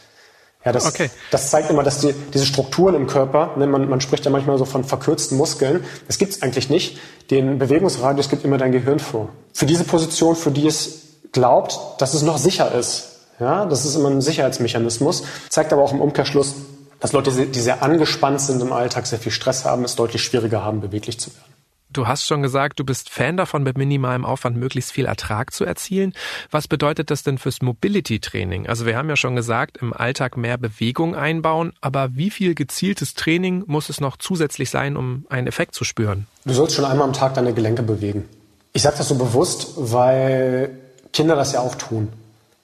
Ja, 0.65 0.73
das, 0.73 0.87
okay. 0.87 1.11
das 1.31 1.51
zeigt 1.51 1.71
immer, 1.71 1.83
dass 1.83 2.01
die, 2.01 2.15
diese 2.33 2.47
Strukturen 2.47 2.95
im 2.95 3.07
Körper, 3.07 3.55
ne, 3.57 3.67
man, 3.67 3.89
man 3.89 4.01
spricht 4.01 4.25
ja 4.25 4.31
manchmal 4.31 4.57
so 4.59 4.65
von 4.65 4.85
verkürzten 4.85 5.37
Muskeln, 5.37 5.85
das 6.07 6.19
gibt's 6.19 6.41
eigentlich 6.43 6.71
nicht. 6.71 6.99
Den 7.31 7.59
Bewegungsradius 7.59 8.31
gibt 8.31 8.45
immer 8.45 8.59
dein 8.59 8.73
Gehirn 8.73 8.99
vor. 8.99 9.29
Für 9.53 9.67
diese 9.67 9.85
Position, 9.85 10.37
für 10.37 10.51
die 10.51 10.67
es 10.67 11.01
glaubt, 11.33 11.79
dass 11.99 12.15
es 12.15 12.23
noch 12.23 12.39
sicher 12.39 12.73
ist, 12.75 13.14
ja, 13.41 13.67
das 13.67 13.85
ist 13.85 13.97
immer 13.97 14.11
ein 14.11 14.21
Sicherheitsmechanismus. 14.21 15.25
Zeigt 15.49 15.73
aber 15.73 15.83
auch 15.83 15.93
im 15.93 16.01
Umkehrschluss, 16.01 16.55
dass 17.01 17.13
Leute, 17.13 17.47
die 17.47 17.61
sehr 17.61 17.83
angespannt 17.83 18.41
sind 18.41 18.63
im 18.63 18.73
Alltag, 18.73 19.07
sehr 19.07 19.19
viel 19.19 19.33
Stress 19.33 19.65
haben, 19.65 19.85
es 19.85 19.97
deutlich 19.97 20.23
schwieriger 20.23 20.65
haben, 20.65 20.81
beweglich 20.81 21.19
zu 21.19 21.31
werden. 21.35 21.55
Du 21.95 22.09
hast 22.09 22.27
schon 22.27 22.43
gesagt, 22.43 22.81
du 22.81 22.85
bist 22.85 23.09
Fan 23.09 23.37
davon, 23.37 23.63
mit 23.63 23.79
minimalem 23.79 24.25
Aufwand 24.25 24.57
möglichst 24.57 24.91
viel 24.91 25.07
Ertrag 25.07 25.53
zu 25.53 25.65
erzielen. 25.65 26.13
Was 26.51 26.67
bedeutet 26.67 27.09
das 27.09 27.23
denn 27.23 27.39
fürs 27.39 27.63
Mobility-Training? 27.63 28.67
Also 28.67 28.85
wir 28.85 28.97
haben 28.97 29.09
ja 29.09 29.15
schon 29.15 29.37
gesagt, 29.37 29.77
im 29.77 29.93
Alltag 29.93 30.37
mehr 30.37 30.59
Bewegung 30.59 31.15
einbauen, 31.15 31.73
aber 31.81 32.17
wie 32.17 32.31
viel 32.31 32.57
gezieltes 32.57 33.15
Training 33.15 33.63
muss 33.69 33.91
es 33.91 34.01
noch 34.01 34.17
zusätzlich 34.17 34.71
sein, 34.71 34.97
um 34.97 35.25
einen 35.29 35.47
Effekt 35.47 35.77
zu 35.77 35.85
spüren? 35.85 36.27
Du 36.45 36.53
sollst 36.53 36.75
schon 36.75 36.85
einmal 36.85 37.07
am 37.07 37.13
Tag 37.13 37.35
deine 37.35 37.55
Gelenke 37.55 37.85
bewegen. 37.85 38.29
Ich 38.73 38.83
sage 38.83 38.97
das 38.99 39.07
so 39.07 39.15
bewusst, 39.15 39.75
weil 39.77 40.71
Kinder 41.13 41.37
das 41.37 41.53
ja 41.53 41.61
auch 41.61 41.77
tun. 41.77 42.09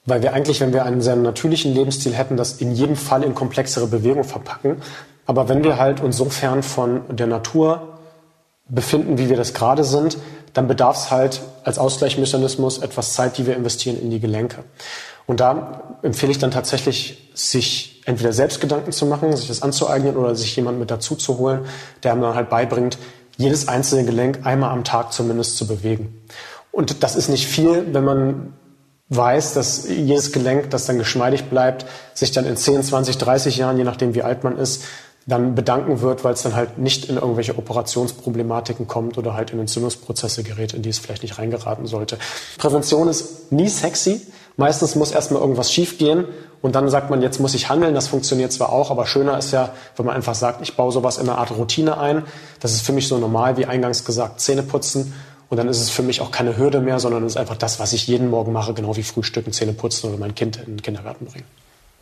Weil 0.05 0.23
wir 0.23 0.33
eigentlich, 0.33 0.61
wenn 0.61 0.73
wir 0.73 0.83
einen 0.83 1.01
sehr 1.01 1.15
natürlichen 1.15 1.73
Lebensstil 1.73 2.13
hätten, 2.13 2.37
das 2.37 2.53
in 2.53 2.73
jedem 2.73 2.95
Fall 2.95 3.23
in 3.23 3.35
komplexere 3.35 3.87
Bewegung 3.87 4.23
verpacken. 4.23 4.81
Aber 5.25 5.47
wenn 5.47 5.63
wir 5.63 5.77
halt 5.77 6.01
uns 6.01 6.17
so 6.17 6.25
fern 6.25 6.63
von 6.63 7.01
der 7.15 7.27
Natur 7.27 7.99
befinden, 8.67 9.17
wie 9.17 9.29
wir 9.29 9.37
das 9.37 9.53
gerade 9.53 9.83
sind, 9.83 10.17
dann 10.53 10.67
bedarf 10.67 10.97
es 10.97 11.11
halt 11.11 11.41
als 11.63 11.77
Ausgleichsmechanismus 11.77 12.79
etwas 12.79 13.13
Zeit, 13.13 13.37
die 13.37 13.45
wir 13.45 13.55
investieren 13.55 14.01
in 14.01 14.09
die 14.09 14.19
Gelenke. 14.19 14.63
Und 15.27 15.39
da 15.39 15.97
empfehle 16.01 16.31
ich 16.31 16.39
dann 16.39 16.51
tatsächlich, 16.51 17.29
sich 17.33 18.01
entweder 18.05 18.33
selbst 18.33 18.59
Gedanken 18.59 18.91
zu 18.91 19.05
machen, 19.05 19.35
sich 19.35 19.47
das 19.47 19.61
anzueignen 19.61 20.17
oder 20.17 20.35
sich 20.35 20.55
jemand 20.55 20.79
mit 20.79 20.91
dazu 20.91 21.15
zu 21.15 21.37
holen, 21.37 21.65
der 22.03 22.11
einem 22.11 22.21
dann 22.21 22.35
halt 22.35 22.49
beibringt, 22.49 22.97
jedes 23.37 23.67
einzelne 23.67 24.03
Gelenk 24.03 24.39
einmal 24.43 24.71
am 24.71 24.83
Tag 24.83 25.13
zumindest 25.13 25.57
zu 25.57 25.67
bewegen. 25.67 26.21
Und 26.71 27.03
das 27.03 27.15
ist 27.15 27.29
nicht 27.29 27.47
viel, 27.47 27.93
wenn 27.93 28.03
man 28.03 28.53
weiß, 29.11 29.53
dass 29.53 29.87
jedes 29.87 30.31
Gelenk, 30.31 30.69
das 30.69 30.85
dann 30.85 30.97
geschmeidig 30.97 31.49
bleibt, 31.49 31.85
sich 32.13 32.31
dann 32.31 32.45
in 32.45 32.55
10, 32.55 32.83
20, 32.83 33.17
30 33.17 33.57
Jahren, 33.57 33.77
je 33.77 33.83
nachdem 33.83 34.15
wie 34.15 34.23
alt 34.23 34.43
man 34.43 34.57
ist, 34.57 34.83
dann 35.27 35.53
bedanken 35.53 36.01
wird, 36.01 36.23
weil 36.23 36.33
es 36.33 36.41
dann 36.41 36.55
halt 36.55 36.77
nicht 36.79 37.05
in 37.05 37.17
irgendwelche 37.17 37.57
Operationsproblematiken 37.57 38.87
kommt 38.87 39.17
oder 39.17 39.35
halt 39.35 39.51
in 39.51 39.59
Entzündungsprozesse 39.59 40.43
gerät, 40.43 40.73
in 40.73 40.81
die 40.81 40.89
es 40.89 40.97
vielleicht 40.97 41.21
nicht 41.21 41.37
reingeraten 41.37 41.85
sollte. 41.85 42.17
Prävention 42.57 43.07
ist 43.07 43.51
nie 43.51 43.69
sexy. 43.69 44.21
Meistens 44.57 44.95
muss 44.95 45.11
erstmal 45.11 45.41
irgendwas 45.41 45.71
schiefgehen 45.71 46.25
und 46.61 46.75
dann 46.75 46.89
sagt 46.89 47.09
man, 47.09 47.21
jetzt 47.21 47.39
muss 47.39 47.53
ich 47.53 47.69
handeln. 47.69 47.93
Das 47.93 48.07
funktioniert 48.07 48.51
zwar 48.51 48.71
auch, 48.71 48.91
aber 48.91 49.05
schöner 49.05 49.37
ist 49.37 49.51
ja, 49.51 49.69
wenn 49.95 50.05
man 50.05 50.15
einfach 50.15 50.35
sagt, 50.35 50.61
ich 50.61 50.75
baue 50.75 50.91
sowas 50.91 51.17
in 51.17 51.29
eine 51.29 51.37
Art 51.37 51.51
Routine 51.51 51.97
ein. 51.97 52.23
Das 52.59 52.73
ist 52.73 52.81
für 52.81 52.93
mich 52.93 53.07
so 53.07 53.17
normal, 53.17 53.57
wie 53.57 53.65
eingangs 53.65 54.05
gesagt, 54.05 54.39
Zähne 54.39 54.63
putzen. 54.63 55.13
Und 55.51 55.57
dann 55.57 55.67
ist 55.67 55.81
es 55.81 55.89
für 55.89 56.01
mich 56.01 56.21
auch 56.21 56.31
keine 56.31 56.55
Hürde 56.55 56.79
mehr, 56.79 56.97
sondern 56.99 57.25
es 57.25 57.33
ist 57.33 57.37
einfach 57.37 57.57
das, 57.57 57.77
was 57.77 57.91
ich 57.91 58.07
jeden 58.07 58.29
Morgen 58.29 58.53
mache, 58.53 58.73
genau 58.73 58.95
wie 58.95 59.03
Frühstücken, 59.03 59.51
Zähne 59.51 59.73
putzen 59.73 60.07
oder 60.07 60.17
mein 60.17 60.33
Kind 60.33 60.55
in 60.55 60.77
den 60.77 60.81
Kindergarten 60.81 61.25
bringen. 61.25 61.43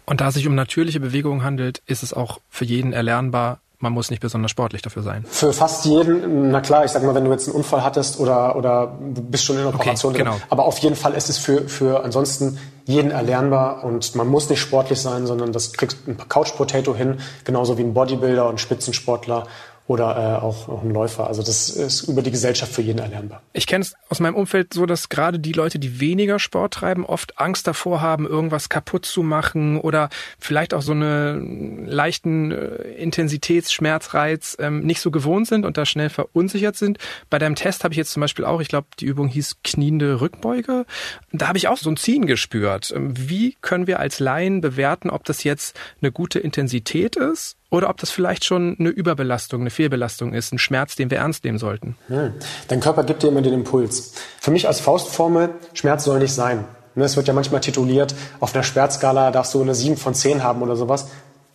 Und 0.05 0.21
da 0.21 0.27
es 0.27 0.35
sich 0.35 0.45
um 0.45 0.53
natürliche 0.53 0.99
Bewegungen 0.99 1.43
handelt, 1.43 1.81
ist 1.87 2.03
es 2.03 2.13
auch 2.13 2.39
für 2.51 2.65
jeden 2.65 2.93
erlernbar, 2.93 3.57
man 3.79 3.91
muss 3.91 4.11
nicht 4.11 4.19
besonders 4.19 4.51
sportlich 4.51 4.83
dafür 4.83 5.01
sein. 5.01 5.25
Für 5.27 5.51
fast 5.51 5.85
jeden, 5.85 6.51
na 6.51 6.61
klar, 6.61 6.85
ich 6.85 6.91
sag 6.91 7.01
mal, 7.01 7.15
wenn 7.15 7.25
du 7.25 7.31
jetzt 7.31 7.47
einen 7.47 7.55
Unfall 7.55 7.83
hattest 7.83 8.19
oder, 8.19 8.55
oder 8.55 8.99
du 8.99 9.23
bist 9.23 9.45
schon 9.45 9.55
in 9.55 9.63
der 9.63 9.73
Operation 9.73 10.11
okay, 10.11 10.23
genau. 10.23 10.37
Aber 10.49 10.65
auf 10.65 10.77
jeden 10.79 10.95
Fall 10.95 11.13
ist 11.15 11.29
es 11.29 11.39
für, 11.39 11.67
für 11.67 12.03
ansonsten 12.03 12.59
jeden 12.85 13.09
erlernbar 13.09 13.83
und 13.83 14.15
man 14.15 14.27
muss 14.27 14.49
nicht 14.49 14.59
sportlich 14.59 14.99
sein, 14.99 15.25
sondern 15.25 15.53
das 15.53 15.73
kriegst 15.73 16.07
ein 16.07 16.17
Couch 16.27 16.55
Potato 16.55 16.93
hin, 16.93 17.19
genauso 17.45 17.77
wie 17.79 17.83
ein 17.83 17.93
Bodybuilder 17.93 18.47
und 18.47 18.59
Spitzensportler 18.59 19.47
oder 19.89 20.15
äh, 20.15 20.43
auch, 20.43 20.69
auch 20.69 20.83
ein 20.83 20.91
Läufer. 20.91 21.25
Also 21.25 21.41
das 21.41 21.67
ist 21.71 22.03
über 22.03 22.21
die 22.21 22.29
Gesellschaft 22.29 22.71
für 22.71 22.83
jeden 22.83 22.99
erlernbar. 22.99 23.41
Ich 23.53 23.65
kenne 23.65 23.81
es 23.81 23.95
aus 24.07 24.19
meinem 24.19 24.35
Umfeld 24.35 24.71
so, 24.71 24.85
dass 24.85 25.09
gerade 25.09 25.39
die 25.39 25.51
Leute, 25.51 25.79
die 25.79 25.99
weniger 25.99 26.37
Sport 26.37 26.75
treiben, 26.75 27.03
oft 27.03 27.39
Angst 27.39 27.65
davor 27.65 27.99
haben, 27.99 28.27
irgendwas 28.27 28.69
kaputt 28.69 29.07
zu 29.07 29.23
machen 29.23 29.79
oder 29.79 30.09
vielleicht 30.37 30.75
auch 30.75 30.83
so 30.83 30.91
einen 30.91 31.87
leichten 31.87 32.51
äh, 32.51 32.67
Intensitätsschmerzreiz 32.97 34.57
ähm, 34.59 34.81
nicht 34.81 35.01
so 35.01 35.09
gewohnt 35.09 35.47
sind 35.47 35.65
und 35.65 35.75
da 35.75 35.87
schnell 35.87 36.09
verunsichert 36.09 36.75
sind. 36.75 36.99
Bei 37.31 37.39
deinem 37.39 37.55
Test 37.55 37.83
habe 37.83 37.91
ich 37.91 37.97
jetzt 37.97 38.11
zum 38.11 38.21
Beispiel 38.21 38.45
auch, 38.45 38.61
ich 38.61 38.67
glaube, 38.67 38.89
die 38.99 39.05
Übung 39.05 39.27
hieß 39.27 39.57
kniende 39.63 40.21
Rückbeuge. 40.21 40.85
Da 41.31 41.47
habe 41.47 41.57
ich 41.57 41.67
auch 41.67 41.77
so 41.77 41.89
ein 41.89 41.97
Ziehen 41.97 42.27
gespürt. 42.27 42.93
Ähm, 42.95 43.13
wie 43.15 43.57
können 43.61 43.87
wir 43.87 43.99
als 43.99 44.19
Laien 44.19 44.61
bewerten, 44.61 45.09
ob 45.09 45.23
das 45.23 45.43
jetzt 45.43 45.75
eine 45.99 46.11
gute 46.11 46.37
Intensität 46.37 47.15
ist 47.15 47.58
oder 47.69 47.89
ob 47.89 47.97
das 47.97 48.09
vielleicht 48.09 48.45
schon 48.45 48.75
eine 48.79 48.89
Überbelastung, 48.89 49.61
eine 49.61 49.69
Fehlbelastung 49.69 50.33
ist, 50.33 50.51
ein 50.51 50.59
Schmerz, 50.59 50.95
den 50.95 51.11
wir 51.11 51.19
ernst 51.19 51.43
nehmen 51.43 51.57
sollten. 51.57 51.95
Hm. 52.07 52.33
Dein 52.67 52.79
Körper 52.79 53.03
gibt 53.03 53.23
dir 53.23 53.27
immer 53.27 53.41
den 53.41 53.53
Impuls. 53.53 54.13
Für 54.39 54.51
mich 54.51 54.67
als 54.67 54.79
Faustformel, 54.79 55.51
Schmerz 55.73 56.03
soll 56.03 56.19
nicht 56.19 56.33
sein. 56.33 56.65
Ne, 56.95 57.05
es 57.05 57.15
wird 57.15 57.27
ja 57.27 57.33
manchmal 57.33 57.61
tituliert, 57.61 58.15
auf 58.39 58.53
einer 58.53 58.63
Schmerzskala 58.63 59.31
darfst 59.31 59.53
du 59.53 59.61
eine 59.61 59.75
7 59.75 59.97
von 59.97 60.13
10 60.13 60.43
haben 60.43 60.61
oder 60.61 60.75
sowas. 60.75 61.07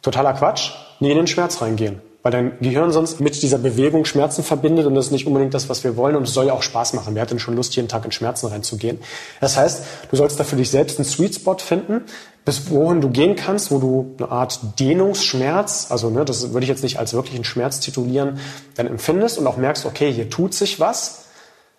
Totaler 0.02 0.34
Quatsch. 0.34 0.70
Nie 1.00 1.10
in 1.10 1.16
den 1.16 1.26
Schmerz 1.26 1.60
reingehen 1.60 2.00
weil 2.24 2.32
dein 2.32 2.58
Gehirn 2.58 2.90
sonst 2.90 3.20
mit 3.20 3.40
dieser 3.42 3.58
Bewegung 3.58 4.06
Schmerzen 4.06 4.42
verbindet 4.42 4.86
und 4.86 4.94
das 4.94 5.06
ist 5.06 5.12
nicht 5.12 5.26
unbedingt 5.26 5.52
das, 5.52 5.68
was 5.68 5.84
wir 5.84 5.94
wollen 5.94 6.16
und 6.16 6.22
es 6.22 6.32
soll 6.32 6.46
ja 6.46 6.54
auch 6.54 6.62
Spaß 6.62 6.94
machen. 6.94 7.14
Wer 7.14 7.20
hat 7.20 7.30
denn 7.30 7.38
schon 7.38 7.54
Lust, 7.54 7.76
jeden 7.76 7.86
Tag 7.86 8.02
in 8.06 8.12
Schmerzen 8.12 8.46
reinzugehen? 8.46 8.98
Das 9.42 9.58
heißt, 9.58 9.84
du 10.10 10.16
sollst 10.16 10.40
da 10.40 10.44
für 10.44 10.56
dich 10.56 10.70
selbst 10.70 10.98
einen 10.98 11.04
Sweet 11.04 11.34
Spot 11.34 11.58
finden, 11.58 12.00
bis 12.44 12.70
wohin 12.70 13.00
du 13.00 13.08
gehen 13.08 13.36
kannst, 13.36 13.70
wo 13.70 13.78
du 13.78 14.14
eine 14.18 14.30
Art 14.30 14.60
Dehnungsschmerz, 14.78 15.86
also 15.90 16.10
ne, 16.10 16.24
das 16.24 16.52
würde 16.52 16.64
ich 16.64 16.68
jetzt 16.68 16.82
nicht 16.82 16.98
als 16.98 17.14
wirklichen 17.14 17.44
Schmerz 17.44 17.80
titulieren, 17.80 18.38
dann 18.74 18.86
empfindest 18.86 19.38
und 19.38 19.46
auch 19.46 19.56
merkst, 19.56 19.86
okay, 19.86 20.12
hier 20.12 20.28
tut 20.28 20.52
sich 20.54 20.78
was, 20.78 21.24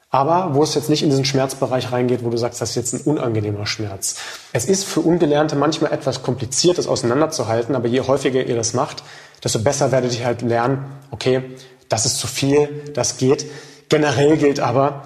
aber 0.10 0.56
wo 0.56 0.64
es 0.64 0.74
jetzt 0.76 0.90
nicht 0.90 1.04
in 1.04 1.10
diesen 1.10 1.26
Schmerzbereich 1.26 1.92
reingeht, 1.92 2.24
wo 2.24 2.30
du 2.30 2.38
sagst, 2.38 2.62
das 2.62 2.70
ist 2.70 2.76
jetzt 2.76 2.94
ein 2.94 3.02
unangenehmer 3.02 3.66
Schmerz. 3.66 4.16
Es 4.54 4.66
ist 4.66 4.86
für 4.86 5.02
Ungelernte 5.02 5.56
manchmal 5.56 5.92
etwas 5.92 6.24
kompliziert, 6.24 6.78
das 6.78 6.88
auseinanderzuhalten, 6.88 7.76
aber 7.76 7.88
je 7.88 8.02
häufiger 8.02 8.44
ihr 8.44 8.56
das 8.56 8.74
macht, 8.74 9.04
desto 9.44 9.60
besser 9.60 9.92
werdet 9.92 10.18
ihr 10.18 10.26
halt 10.26 10.42
lernen, 10.42 10.86
okay, 11.12 11.44
das 11.90 12.06
ist 12.06 12.18
zu 12.18 12.28
viel, 12.28 12.92
das 12.94 13.18
geht. 13.18 13.46
Generell 13.90 14.38
gilt 14.38 14.60
aber, 14.60 15.04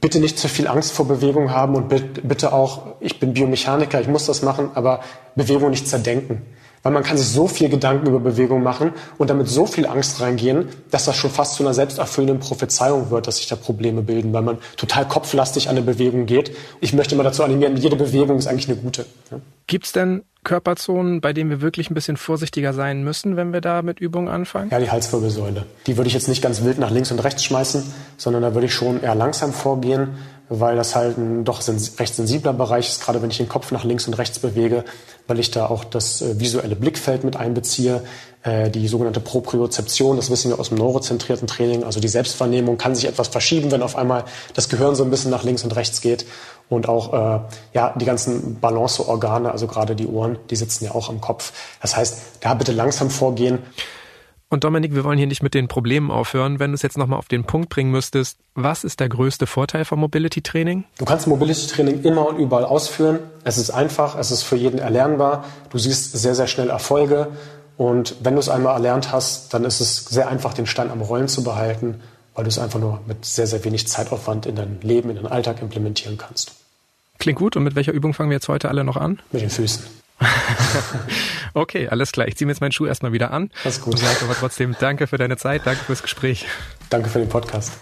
bitte 0.00 0.20
nicht 0.20 0.38
zu 0.38 0.48
viel 0.48 0.68
Angst 0.68 0.92
vor 0.92 1.08
Bewegung 1.08 1.50
haben 1.50 1.74
und 1.74 1.88
bitte 1.88 2.52
auch, 2.52 2.96
ich 3.00 3.18
bin 3.18 3.32
Biomechaniker, 3.32 4.00
ich 4.00 4.08
muss 4.08 4.26
das 4.26 4.42
machen, 4.42 4.70
aber 4.74 5.00
Bewegung 5.34 5.70
nicht 5.70 5.88
zerdenken. 5.88 6.42
Weil 6.84 6.92
man 6.92 7.02
kann 7.02 7.16
sich 7.16 7.26
so 7.26 7.48
viel 7.48 7.68
Gedanken 7.68 8.06
über 8.06 8.20
Bewegung 8.20 8.62
machen 8.62 8.92
und 9.18 9.30
damit 9.30 9.48
so 9.48 9.66
viel 9.66 9.84
Angst 9.86 10.20
reingehen, 10.20 10.68
dass 10.92 11.06
das 11.06 11.16
schon 11.16 11.30
fast 11.30 11.54
zu 11.54 11.64
einer 11.64 11.74
selbsterfüllenden 11.74 12.38
Prophezeiung 12.38 13.10
wird, 13.10 13.26
dass 13.26 13.38
sich 13.38 13.48
da 13.48 13.56
Probleme 13.56 14.02
bilden, 14.02 14.32
weil 14.32 14.42
man 14.42 14.58
total 14.76 15.08
kopflastig 15.08 15.68
an 15.68 15.76
eine 15.76 15.84
Bewegung 15.84 16.26
geht. 16.26 16.56
Ich 16.80 16.92
möchte 16.92 17.16
mal 17.16 17.24
dazu 17.24 17.42
animieren, 17.42 17.76
jede 17.76 17.96
Bewegung 17.96 18.38
ist 18.38 18.46
eigentlich 18.46 18.68
eine 18.68 18.76
gute. 18.78 19.06
Ja. 19.30 19.40
Gibt 19.66 19.86
es 19.86 19.92
denn 19.92 20.22
Körperzonen, 20.48 21.20
bei 21.20 21.34
denen 21.34 21.50
wir 21.50 21.60
wirklich 21.60 21.90
ein 21.90 21.94
bisschen 21.94 22.16
vorsichtiger 22.16 22.72
sein 22.72 23.04
müssen, 23.04 23.36
wenn 23.36 23.52
wir 23.52 23.60
da 23.60 23.82
mit 23.82 24.00
Übungen 24.00 24.28
anfangen? 24.28 24.70
Ja, 24.70 24.78
die 24.78 24.90
Halswirbelsäule. 24.90 25.66
Die 25.86 25.98
würde 25.98 26.08
ich 26.08 26.14
jetzt 26.14 26.26
nicht 26.26 26.40
ganz 26.40 26.64
wild 26.64 26.78
nach 26.78 26.90
links 26.90 27.12
und 27.12 27.18
rechts 27.18 27.44
schmeißen, 27.44 27.84
sondern 28.16 28.40
da 28.40 28.54
würde 28.54 28.66
ich 28.66 28.72
schon 28.72 29.02
eher 29.02 29.14
langsam 29.14 29.52
vorgehen, 29.52 30.08
weil 30.48 30.76
das 30.76 30.96
halt 30.96 31.18
ein 31.18 31.44
doch 31.44 31.60
recht 31.98 32.14
sensibler 32.14 32.54
Bereich 32.54 32.88
ist, 32.88 33.04
gerade 33.04 33.20
wenn 33.20 33.28
ich 33.28 33.36
den 33.36 33.50
Kopf 33.50 33.72
nach 33.72 33.84
links 33.84 34.06
und 34.06 34.14
rechts 34.14 34.38
bewege, 34.38 34.86
weil 35.26 35.38
ich 35.38 35.50
da 35.50 35.66
auch 35.66 35.84
das 35.84 36.22
äh, 36.22 36.40
visuelle 36.40 36.76
Blickfeld 36.76 37.24
mit 37.24 37.36
einbeziehe, 37.36 38.02
äh, 38.42 38.70
die 38.70 38.88
sogenannte 38.88 39.20
Propriozeption, 39.20 40.16
das 40.16 40.30
wissen 40.30 40.50
wir 40.50 40.58
aus 40.58 40.70
dem 40.70 40.78
neurozentrierten 40.78 41.46
Training, 41.46 41.84
also 41.84 42.00
die 42.00 42.08
Selbstwahrnehmung 42.08 42.78
kann 42.78 42.94
sich 42.94 43.06
etwas 43.06 43.28
verschieben, 43.28 43.70
wenn 43.70 43.82
auf 43.82 43.96
einmal 43.96 44.24
das 44.54 44.70
Gehirn 44.70 44.94
so 44.94 45.04
ein 45.04 45.10
bisschen 45.10 45.30
nach 45.30 45.44
links 45.44 45.62
und 45.62 45.76
rechts 45.76 46.00
geht 46.00 46.24
und 46.68 46.88
auch 46.88 47.12
äh, 47.12 47.40
ja 47.72 47.94
die 47.96 48.04
ganzen 48.04 48.60
Balanceorgane, 48.60 49.50
also 49.50 49.66
gerade 49.66 49.96
die 49.96 50.06
Ohren, 50.06 50.38
die 50.50 50.56
sitzen 50.56 50.84
ja 50.84 50.92
auch 50.92 51.08
am 51.08 51.20
Kopf. 51.20 51.52
Das 51.80 51.96
heißt, 51.96 52.38
da 52.40 52.54
bitte 52.54 52.72
langsam 52.72 53.10
vorgehen. 53.10 53.60
Und 54.50 54.64
Dominik, 54.64 54.94
wir 54.94 55.04
wollen 55.04 55.18
hier 55.18 55.26
nicht 55.26 55.42
mit 55.42 55.52
den 55.52 55.68
Problemen 55.68 56.10
aufhören. 56.10 56.58
Wenn 56.58 56.70
du 56.70 56.74
es 56.74 56.80
jetzt 56.80 56.96
nochmal 56.96 57.18
auf 57.18 57.28
den 57.28 57.44
Punkt 57.44 57.68
bringen 57.68 57.90
müsstest, 57.90 58.38
was 58.54 58.82
ist 58.82 58.98
der 58.98 59.10
größte 59.10 59.46
Vorteil 59.46 59.84
vom 59.84 60.00
Mobility 60.00 60.40
Training? 60.40 60.84
Du 60.96 61.04
kannst 61.04 61.26
Mobility 61.26 61.66
Training 61.66 62.02
immer 62.02 62.26
und 62.26 62.38
überall 62.38 62.64
ausführen. 62.64 63.18
Es 63.44 63.58
ist 63.58 63.70
einfach, 63.70 64.16
es 64.16 64.30
ist 64.30 64.44
für 64.44 64.56
jeden 64.56 64.78
erlernbar. 64.78 65.44
Du 65.68 65.76
siehst 65.76 66.12
sehr, 66.12 66.34
sehr 66.34 66.46
schnell 66.46 66.70
Erfolge. 66.70 67.28
Und 67.76 68.16
wenn 68.22 68.34
du 68.34 68.40
es 68.40 68.48
einmal 68.48 68.72
erlernt 68.72 69.12
hast, 69.12 69.52
dann 69.52 69.64
ist 69.64 69.80
es 69.80 70.06
sehr 70.06 70.28
einfach, 70.28 70.54
den 70.54 70.66
Stein 70.66 70.90
am 70.90 71.02
Rollen 71.02 71.28
zu 71.28 71.44
behalten, 71.44 72.00
weil 72.38 72.44
du 72.44 72.50
es 72.50 72.58
einfach 72.60 72.78
nur 72.78 73.00
mit 73.08 73.24
sehr, 73.24 73.48
sehr 73.48 73.64
wenig 73.64 73.88
Zeitaufwand 73.88 74.46
in 74.46 74.54
dein 74.54 74.80
Leben, 74.80 75.10
in 75.10 75.16
deinen 75.16 75.26
Alltag 75.26 75.60
implementieren 75.60 76.18
kannst. 76.18 76.52
Klingt 77.18 77.36
gut. 77.36 77.56
Und 77.56 77.64
mit 77.64 77.74
welcher 77.74 77.90
Übung 77.90 78.14
fangen 78.14 78.30
wir 78.30 78.36
jetzt 78.36 78.46
heute 78.46 78.68
alle 78.68 78.84
noch 78.84 78.96
an? 78.96 79.18
Mit 79.32 79.42
den 79.42 79.50
Füßen. 79.50 79.82
okay, 81.54 81.88
alles 81.88 82.12
klar. 82.12 82.28
Ich 82.28 82.36
ziehe 82.36 82.46
mir 82.46 82.52
jetzt 82.52 82.60
meinen 82.60 82.70
Schuh 82.70 82.86
erstmal 82.86 83.12
wieder 83.12 83.32
an. 83.32 83.50
Das 83.64 83.78
ist 83.78 83.82
gut. 83.82 83.94
Und 83.94 83.98
sage 83.98 84.18
aber 84.22 84.36
trotzdem 84.36 84.76
danke 84.78 85.08
für 85.08 85.18
deine 85.18 85.36
Zeit, 85.36 85.62
danke 85.64 85.82
fürs 85.82 86.00
Gespräch. 86.00 86.46
Danke 86.90 87.08
für 87.08 87.18
den 87.18 87.28
Podcast. 87.28 87.72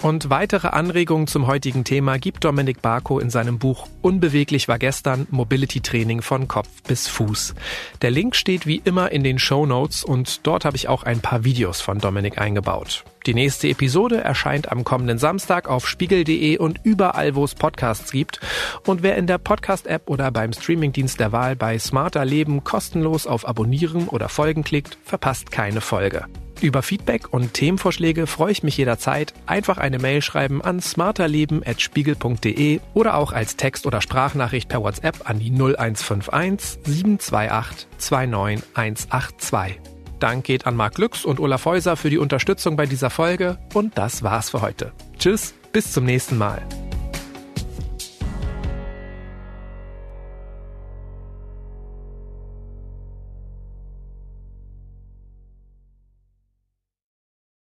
Und 0.00 0.30
weitere 0.30 0.68
Anregungen 0.68 1.26
zum 1.26 1.48
heutigen 1.48 1.82
Thema 1.82 2.18
gibt 2.18 2.44
Dominik 2.44 2.82
Barko 2.82 3.18
in 3.18 3.30
seinem 3.30 3.58
Buch 3.58 3.88
Unbeweglich 4.00 4.68
war 4.68 4.78
gestern 4.78 5.26
Mobility 5.30 5.80
Training 5.80 6.22
von 6.22 6.46
Kopf 6.46 6.68
bis 6.86 7.08
Fuß. 7.08 7.54
Der 8.00 8.12
Link 8.12 8.36
steht 8.36 8.64
wie 8.66 8.80
immer 8.84 9.10
in 9.10 9.24
den 9.24 9.40
Show 9.40 9.66
Notes 9.66 10.04
und 10.04 10.46
dort 10.46 10.64
habe 10.64 10.76
ich 10.76 10.88
auch 10.88 11.02
ein 11.02 11.20
paar 11.20 11.42
Videos 11.42 11.80
von 11.80 11.98
Dominik 11.98 12.38
eingebaut. 12.38 13.04
Die 13.26 13.34
nächste 13.34 13.68
Episode 13.68 14.18
erscheint 14.18 14.70
am 14.70 14.84
kommenden 14.84 15.18
Samstag 15.18 15.68
auf 15.68 15.88
spiegel.de 15.88 16.58
und 16.58 16.80
überall, 16.84 17.34
wo 17.34 17.44
es 17.44 17.56
Podcasts 17.56 18.12
gibt. 18.12 18.40
Und 18.86 19.02
wer 19.02 19.16
in 19.16 19.26
der 19.26 19.38
Podcast-App 19.38 20.08
oder 20.08 20.30
beim 20.30 20.52
Streamingdienst 20.52 21.18
der 21.18 21.32
Wahl 21.32 21.56
bei 21.56 21.76
Smarter 21.78 22.24
Leben 22.24 22.62
kostenlos 22.62 23.26
auf 23.26 23.46
Abonnieren 23.46 24.06
oder 24.06 24.28
Folgen 24.28 24.62
klickt, 24.62 24.96
verpasst 25.04 25.50
keine 25.50 25.80
Folge. 25.80 26.24
Über 26.60 26.82
Feedback 26.82 27.32
und 27.32 27.54
Themenvorschläge 27.54 28.26
freue 28.26 28.50
ich 28.50 28.64
mich 28.64 28.76
jederzeit. 28.76 29.32
Einfach 29.46 29.78
eine 29.78 29.98
Mail 29.98 30.20
schreiben 30.22 30.60
an 30.60 30.80
smarterleben.spiegel.de 30.80 32.80
oder 32.94 33.14
auch 33.14 33.30
als 33.32 33.54
Text- 33.56 33.86
oder 33.86 34.00
Sprachnachricht 34.00 34.68
per 34.68 34.82
WhatsApp 34.82 35.30
an 35.30 35.38
die 35.38 35.52
0151 35.52 36.80
728 36.84 37.86
29182. 37.98 39.80
Dank 40.18 40.42
geht 40.44 40.66
an 40.66 40.74
Marc 40.74 40.98
Lüx 40.98 41.24
und 41.24 41.38
Olaf 41.38 41.64
Häuser 41.64 41.96
für 41.96 42.10
die 42.10 42.18
Unterstützung 42.18 42.74
bei 42.76 42.86
dieser 42.86 43.10
Folge 43.10 43.58
und 43.74 43.96
das 43.96 44.24
war's 44.24 44.50
für 44.50 44.62
heute. 44.62 44.90
Tschüss, 45.16 45.54
bis 45.72 45.92
zum 45.92 46.04
nächsten 46.04 46.38
Mal. 46.38 46.60